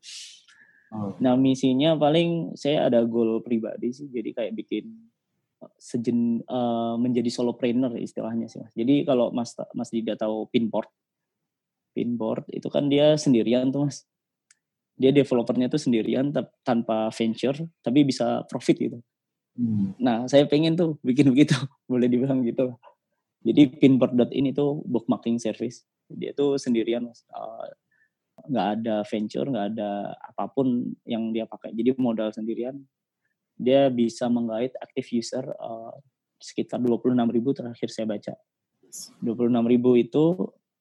Oh, 0.91 1.15
Nah 1.23 1.39
misinya 1.39 1.95
paling 1.95 2.53
saya 2.59 2.91
ada 2.91 3.01
goal 3.07 3.41
pribadi 3.41 3.89
sih. 3.95 4.07
Jadi 4.11 4.35
kayak 4.35 4.53
bikin 4.53 5.11
sejen 5.77 6.41
eh, 6.41 6.95
menjadi 6.97 7.29
solopreneur 7.29 7.93
istilahnya 7.97 8.49
sih 8.49 8.61
mas. 8.61 8.73
Jadi 8.73 9.05
kalau 9.05 9.29
mas 9.29 9.53
mas 9.77 9.89
Dida 9.93 10.17
tahu 10.17 10.49
pinboard, 10.49 10.89
pinboard 11.93 12.45
itu 12.49 12.67
kan 12.71 12.89
dia 12.89 13.15
sendirian 13.17 13.69
tuh 13.69 13.89
mas. 13.89 14.05
Dia 14.97 15.09
developernya 15.09 15.65
tuh 15.71 15.81
sendirian 15.81 16.29
tanpa 16.61 17.09
venture, 17.09 17.57
tapi 17.81 18.05
bisa 18.05 18.45
profit 18.45 18.77
gitu. 18.77 18.99
hmm. 19.57 19.97
Nah 19.97 20.29
saya 20.29 20.45
pengen 20.45 20.77
tuh 20.77 20.97
bikin 21.01 21.29
begitu, 21.33 21.57
boleh 21.89 22.09
dibilang 22.09 22.45
gitu. 22.45 22.77
Jadi 23.41 23.73
pinboard.in 23.81 24.53
itu 24.53 24.85
bookmarking 24.85 25.41
service. 25.41 25.81
Dia 26.15 26.31
tuh 26.33 26.55
sendirian. 26.57 27.07
Eh, 27.09 27.67
nggak 28.41 28.67
ada 28.81 28.95
venture, 29.05 29.45
nggak 29.45 29.67
ada 29.77 30.17
apa 30.17 30.49
pun 30.49 30.95
yang 31.05 31.29
dia 31.29 31.45
pakai. 31.45 31.71
Jadi 31.75 31.93
modal 31.97 32.33
sendirian. 32.33 32.79
Dia 33.55 33.93
bisa 33.93 34.25
menggait 34.27 34.73
active 34.81 35.07
user 35.13 35.45
eh, 35.45 35.93
sekitar 36.41 36.81
26.000 36.81 37.13
ribu 37.29 37.53
terakhir 37.53 37.89
saya 37.93 38.09
baca. 38.09 38.33
26.000 39.21 39.71
ribu 39.71 39.95
itu 39.95 40.23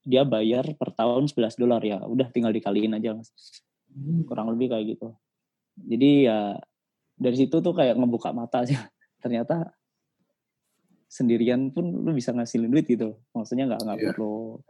dia 0.01 0.25
bayar 0.25 0.65
per 0.81 0.91
tahun 0.97 1.29
11 1.29 1.61
dolar 1.61 1.85
ya. 1.85 2.01
Udah 2.09 2.33
tinggal 2.33 2.51
dikaliin 2.51 2.97
aja 2.97 3.13
mas. 3.13 3.29
Hmm. 3.93 4.25
Kurang 4.25 4.49
lebih 4.57 4.73
kayak 4.73 4.97
gitu. 4.97 5.13
Jadi 5.77 6.25
ya 6.27 6.57
dari 7.21 7.37
situ 7.37 7.61
tuh 7.61 7.75
kayak 7.77 8.01
ngebuka 8.01 8.33
mata 8.33 8.65
sih. 8.65 8.75
Ternyata 9.23 9.69
sendirian 11.11 11.75
pun 11.75 11.91
lu 11.91 12.11
bisa 12.15 12.31
ngasilin 12.33 12.71
duit 12.71 12.87
gitu. 12.87 13.19
Maksudnya 13.35 13.67
nggak 13.69 13.81
nggak 13.85 13.99
Iya. 14.01 14.07
perlu 14.15 14.63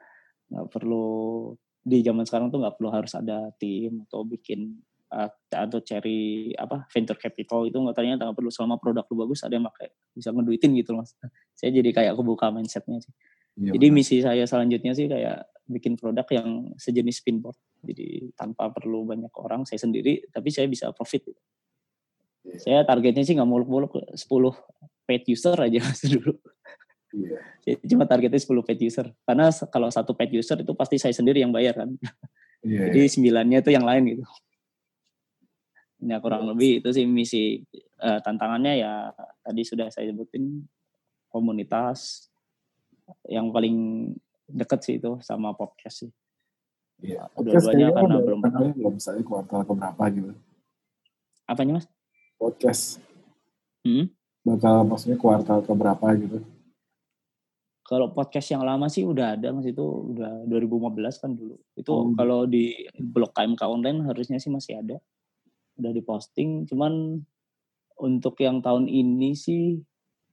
nggak 0.51 0.69
perlu 0.69 1.51
di 1.81 2.05
zaman 2.05 2.29
sekarang 2.29 2.53
tuh 2.53 2.61
nggak 2.61 2.77
perlu 2.77 2.91
harus 2.93 3.17
ada 3.17 3.49
tim 3.57 4.05
atau 4.05 4.27
bikin 4.27 4.77
uh, 5.15 5.31
atau 5.49 5.81
cari 5.81 6.53
apa 6.55 6.85
venture 6.93 7.17
capital 7.17 7.65
itu 7.65 7.79
nggak 7.79 7.97
ternyata 7.97 8.29
nggak 8.29 8.37
perlu 8.37 8.53
selama 8.53 8.77
produk 8.77 9.07
lu 9.09 9.17
bagus 9.25 9.41
ada 9.47 9.57
yang 9.57 9.67
pakai 9.67 9.89
bisa 10.13 10.31
ngeduitin 10.35 10.77
gitu 10.77 10.99
mas. 10.99 11.17
Saya 11.59 11.71
jadi 11.73 11.91
kayak 11.95 12.15
kebuka 12.19 12.53
mindsetnya 12.53 13.01
sih. 13.01 13.15
Iya, 13.59 13.77
Jadi 13.77 13.87
benar. 13.91 13.97
misi 13.99 14.17
saya 14.23 14.45
selanjutnya 14.47 14.93
sih 14.95 15.11
kayak 15.11 15.45
bikin 15.67 15.99
produk 15.99 16.25
yang 16.33 16.73
sejenis 16.79 17.21
pinboard. 17.21 17.59
Jadi 17.83 18.33
tanpa 18.39 18.71
perlu 18.71 19.05
banyak 19.05 19.29
orang, 19.37 19.67
saya 19.67 19.83
sendiri, 19.83 20.23
tapi 20.31 20.49
saya 20.49 20.71
bisa 20.71 20.89
profit. 20.97 21.29
gitu. 21.29 21.41
Saya 22.57 22.87
targetnya 22.89 23.21
sih 23.27 23.37
nggak 23.37 23.51
muluk-muluk 23.51 23.93
10 24.17 24.17
paid 25.05 25.23
user 25.29 25.57
aja 25.61 25.79
mas 25.83 26.01
dulu. 26.15 26.39
Jadi 27.65 27.83
Cuma 27.91 28.07
targetnya 28.07 28.39
10 28.39 28.67
paid 28.67 28.81
user. 28.81 29.07
Karena 29.27 29.51
kalau 29.71 29.89
satu 29.91 30.15
paid 30.15 30.31
user 30.35 30.63
itu 30.63 30.73
pasti 30.79 30.97
saya 30.97 31.15
sendiri 31.15 31.43
yang 31.43 31.53
bayar 31.55 31.75
kan. 31.87 31.91
Iya. 32.61 32.93
Jadi 32.93 33.09
sembilannya 33.09 33.65
itu 33.65 33.73
yang 33.73 33.89
lain 33.89 34.05
gitu. 34.05 34.25
Ya 36.05 36.21
kurang 36.21 36.45
lebih 36.45 36.85
itu 36.85 36.93
sih 36.93 37.09
misi 37.09 37.65
eh, 38.05 38.21
tantangannya 38.21 38.85
ya 38.85 39.17
tadi 39.41 39.65
sudah 39.65 39.89
saya 39.89 40.13
sebutin 40.13 40.69
komunitas 41.33 42.29
yang 43.33 43.49
paling 43.49 44.13
deket 44.45 44.81
sih 44.85 45.01
itu 45.01 45.17
sama 45.25 45.57
podcast 45.57 46.05
sih. 46.05 46.13
Iya. 47.01 47.33
Dua-duanya 47.33 47.65
kayaknya 47.65 47.89
karena 47.97 48.17
belum 48.29 48.41
katanya 48.45 48.73
belum 48.77 48.93
misalnya 49.01 49.25
kuartal 49.25 49.61
keberapa 49.65 50.03
gitu. 50.13 50.33
Apanya 51.49 51.73
mas? 51.81 51.87
Podcast 52.37 53.01
Hmm? 53.81 54.13
bakal 54.45 54.85
maksudnya 54.85 55.17
kuartal 55.17 55.65
keberapa 55.65 56.07
gitu. 56.17 56.39
Kalau 57.91 58.14
podcast 58.14 58.55
yang 58.55 58.62
lama 58.62 58.86
sih 58.86 59.03
udah 59.03 59.34
ada 59.34 59.51
mas 59.51 59.66
itu 59.66 59.82
udah 59.82 60.47
2015 60.47 61.18
kan 61.18 61.34
dulu. 61.34 61.59
Itu 61.74 61.91
Oh. 61.91 62.14
kalau 62.14 62.47
di 62.47 62.86
blog 62.95 63.34
KMK 63.34 63.66
online 63.66 64.07
harusnya 64.07 64.38
sih 64.38 64.47
masih 64.47 64.78
ada. 64.78 65.03
Udah 65.74 65.91
diposting. 65.91 66.70
Cuman 66.70 67.18
untuk 67.99 68.38
yang 68.38 68.62
tahun 68.62 68.86
ini 68.86 69.34
sih 69.34 69.82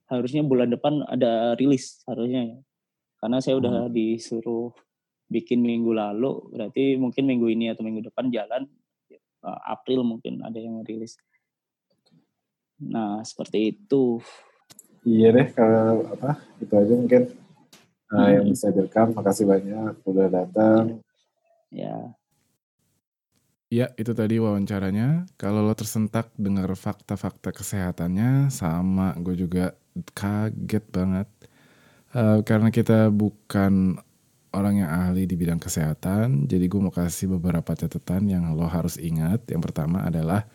harusnya 0.05 0.45
bulan 0.45 0.69
depan 0.69 1.01
ada 1.09 1.57
rilis 1.57 2.05
harusnya 2.05 2.45
ya. 2.45 2.57
Karena 3.17 3.41
saya 3.41 3.57
udah 3.57 3.89
disuruh 3.89 4.69
bikin 5.25 5.65
minggu 5.65 5.97
lalu, 5.97 6.53
berarti 6.53 6.93
mungkin 6.95 7.25
minggu 7.25 7.49
ini 7.49 7.73
atau 7.73 7.81
minggu 7.81 8.05
depan 8.05 8.29
jalan 8.29 8.69
eh, 9.09 9.59
April 9.65 10.05
mungkin 10.05 10.45
ada 10.45 10.61
yang 10.61 10.85
rilis. 10.85 11.17
Nah, 12.85 13.25
seperti 13.25 13.73
itu. 13.73 14.21
Iya 15.01 15.33
deh 15.33 15.47
kalau 15.57 16.05
apa 16.13 16.37
itu 16.61 16.73
aja 16.77 16.93
mungkin 16.93 17.46
uh, 18.13 18.29
yang 18.35 18.45
Hmm. 18.45 18.51
bisa 18.53 18.67
direkam. 18.75 19.13
Makasih 19.17 19.45
banyak 19.47 19.93
udah 20.07 20.27
datang. 20.31 20.83
Ya, 21.71 22.15
Ya, 23.67 23.91
itu 23.99 24.15
tadi 24.15 24.39
wawancaranya. 24.39 25.27
Kalau 25.35 25.59
lo 25.59 25.75
tersentak 25.75 26.31
dengar 26.39 26.71
fakta-fakta 26.71 27.51
kesehatannya, 27.51 28.47
sama 28.47 29.11
gue 29.19 29.35
juga 29.43 29.75
kaget 30.15 30.85
banget. 30.87 31.27
Eh, 32.15 32.39
karena 32.47 32.69
kita 32.71 33.11
bukan 33.11 33.99
orang 34.55 34.75
yang 34.83 34.89
ahli 34.91 35.27
di 35.27 35.35
bidang 35.35 35.59
kesehatan, 35.59 36.47
jadi 36.47 36.65
gue 36.71 36.79
mau 36.81 36.93
kasih 36.95 37.27
beberapa 37.37 37.75
catatan 37.75 38.31
yang 38.31 38.43
lo 38.55 38.65
harus 38.71 38.95
ingat. 38.97 39.43
Yang 39.51 39.61
pertama 39.71 40.07
adalah 40.07 40.47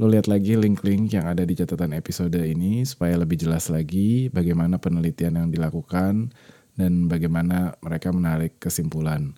lo 0.00 0.06
lihat 0.10 0.26
lagi 0.32 0.56
link-link 0.56 1.12
yang 1.14 1.26
ada 1.28 1.44
di 1.44 1.54
catatan 1.54 1.92
episode 1.94 2.36
ini 2.40 2.82
supaya 2.88 3.14
lebih 3.20 3.36
jelas 3.38 3.68
lagi 3.68 4.32
bagaimana 4.32 4.80
penelitian 4.80 5.36
yang 5.44 5.48
dilakukan 5.52 6.32
dan 6.80 7.12
bagaimana 7.12 7.76
mereka 7.84 8.08
menarik 8.08 8.56
kesimpulan 8.56 9.36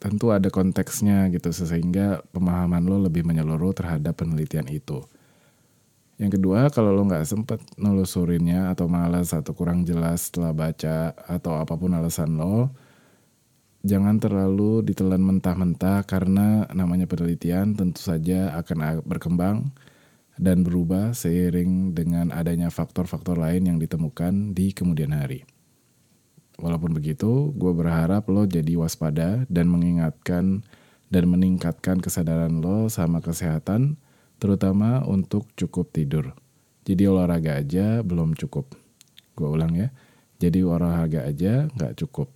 tentu 0.00 0.32
ada 0.32 0.48
konteksnya 0.48 1.28
gitu 1.28 1.52
sehingga 1.52 2.24
pemahaman 2.32 2.88
lo 2.88 2.96
lebih 3.04 3.22
menyeluruh 3.22 3.76
terhadap 3.76 4.16
penelitian 4.16 4.66
itu. 4.72 5.04
Yang 6.16 6.40
kedua, 6.40 6.72
kalau 6.72 6.96
lo 6.96 7.04
nggak 7.04 7.28
sempet 7.28 7.60
nelusurinnya 7.76 8.72
atau 8.72 8.88
malas 8.88 9.36
atau 9.36 9.52
kurang 9.52 9.84
jelas 9.84 10.32
setelah 10.32 10.52
baca 10.56 11.12
atau 11.28 11.56
apa 11.56 11.76
pun 11.76 11.92
alasan 11.96 12.36
lo, 12.36 12.72
jangan 13.84 14.20
terlalu 14.20 14.84
ditelan 14.84 15.20
mentah-mentah 15.20 16.04
karena 16.04 16.68
namanya 16.72 17.08
penelitian 17.08 17.76
tentu 17.76 18.00
saja 18.00 18.56
akan 18.56 19.04
berkembang 19.04 19.72
dan 20.40 20.64
berubah 20.64 21.12
seiring 21.12 21.92
dengan 21.92 22.32
adanya 22.32 22.72
faktor-faktor 22.72 23.36
lain 23.36 23.68
yang 23.68 23.78
ditemukan 23.80 24.56
di 24.56 24.72
kemudian 24.72 25.12
hari. 25.12 25.44
Walaupun 26.60 26.92
begitu, 26.92 27.56
gue 27.56 27.72
berharap 27.72 28.28
lo 28.28 28.44
jadi 28.44 28.76
waspada 28.76 29.48
dan 29.48 29.72
mengingatkan 29.72 30.60
dan 31.10 31.24
meningkatkan 31.26 31.98
kesadaran 31.98 32.60
lo 32.60 32.86
sama 32.92 33.24
kesehatan, 33.24 33.96
terutama 34.36 35.00
untuk 35.08 35.48
cukup 35.56 35.90
tidur. 35.90 36.36
Jadi 36.84 37.08
olahraga 37.08 37.58
aja 37.58 38.04
belum 38.04 38.36
cukup. 38.36 38.76
Gue 39.34 39.48
ulang 39.48 39.72
ya, 39.72 39.88
jadi 40.36 40.60
olahraga 40.62 41.24
aja 41.24 41.66
nggak 41.72 41.96
cukup. 42.04 42.28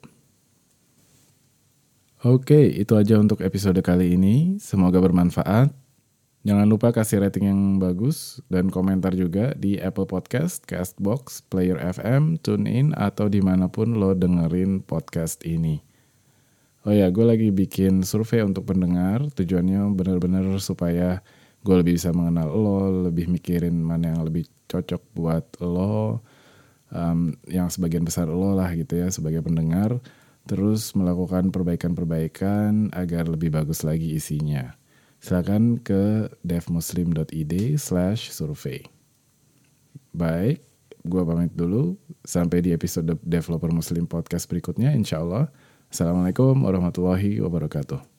Oke, 2.25 2.64
itu 2.72 2.97
aja 2.97 3.20
untuk 3.20 3.45
episode 3.45 3.77
kali 3.85 4.16
ini. 4.16 4.57
Semoga 4.57 4.97
bermanfaat. 4.97 5.84
Jangan 6.45 6.69
lupa 6.69 6.93
kasih 6.93 7.25
rating 7.25 7.49
yang 7.49 7.63
bagus 7.81 8.37
dan 8.53 8.69
komentar 8.69 9.17
juga 9.17 9.57
di 9.57 9.81
Apple 9.81 10.05
Podcast, 10.05 10.61
Castbox, 10.69 11.41
Player 11.49 11.81
FM, 11.81 12.37
TuneIn, 12.37 12.93
atau 12.93 13.33
di 13.33 13.41
mana 13.41 13.73
pun 13.73 13.97
lo 13.97 14.13
dengerin 14.13 14.85
podcast 14.85 15.41
ini. 15.49 15.81
Oh 16.85 16.93
ya, 16.93 17.09
gue 17.09 17.25
lagi 17.25 17.49
bikin 17.49 18.05
survei 18.05 18.45
untuk 18.45 18.69
pendengar. 18.69 19.25
Tujuannya 19.33 19.89
benar-benar 19.97 20.45
supaya 20.61 21.25
gue 21.65 21.77
lebih 21.81 21.97
bisa 21.97 22.13
mengenal 22.13 22.53
lo, 22.53 23.09
lebih 23.09 23.33
mikirin 23.33 23.81
mana 23.81 24.13
yang 24.13 24.29
lebih 24.29 24.45
cocok 24.69 25.01
buat 25.17 25.49
lo, 25.65 26.21
um, 26.93 27.33
yang 27.49 27.73
sebagian 27.73 28.05
besar 28.05 28.29
lo 28.29 28.53
lah 28.53 28.69
gitu 28.77 29.01
ya 29.01 29.09
sebagai 29.09 29.41
pendengar. 29.41 29.97
Terus 30.45 30.93
melakukan 30.93 31.49
perbaikan-perbaikan 31.49 32.93
agar 32.93 33.33
lebih 33.33 33.49
bagus 33.49 33.81
lagi 33.81 34.13
isinya 34.13 34.77
silakan 35.25 35.81
ke 35.81 36.29
devmuslim.id 36.45 37.81
slash 37.81 38.29
survei. 38.29 38.85
Baik, 40.12 40.61
gua 41.09 41.25
pamit 41.25 41.49
dulu. 41.57 41.97
Sampai 42.20 42.61
di 42.61 42.77
episode 42.77 43.16
Developer 43.25 43.72
Muslim 43.72 44.05
Podcast 44.05 44.45
berikutnya, 44.45 44.93
insya 44.93 45.25
Allah. 45.25 45.49
Assalamualaikum 45.89 46.61
warahmatullahi 46.61 47.41
wabarakatuh. 47.41 48.14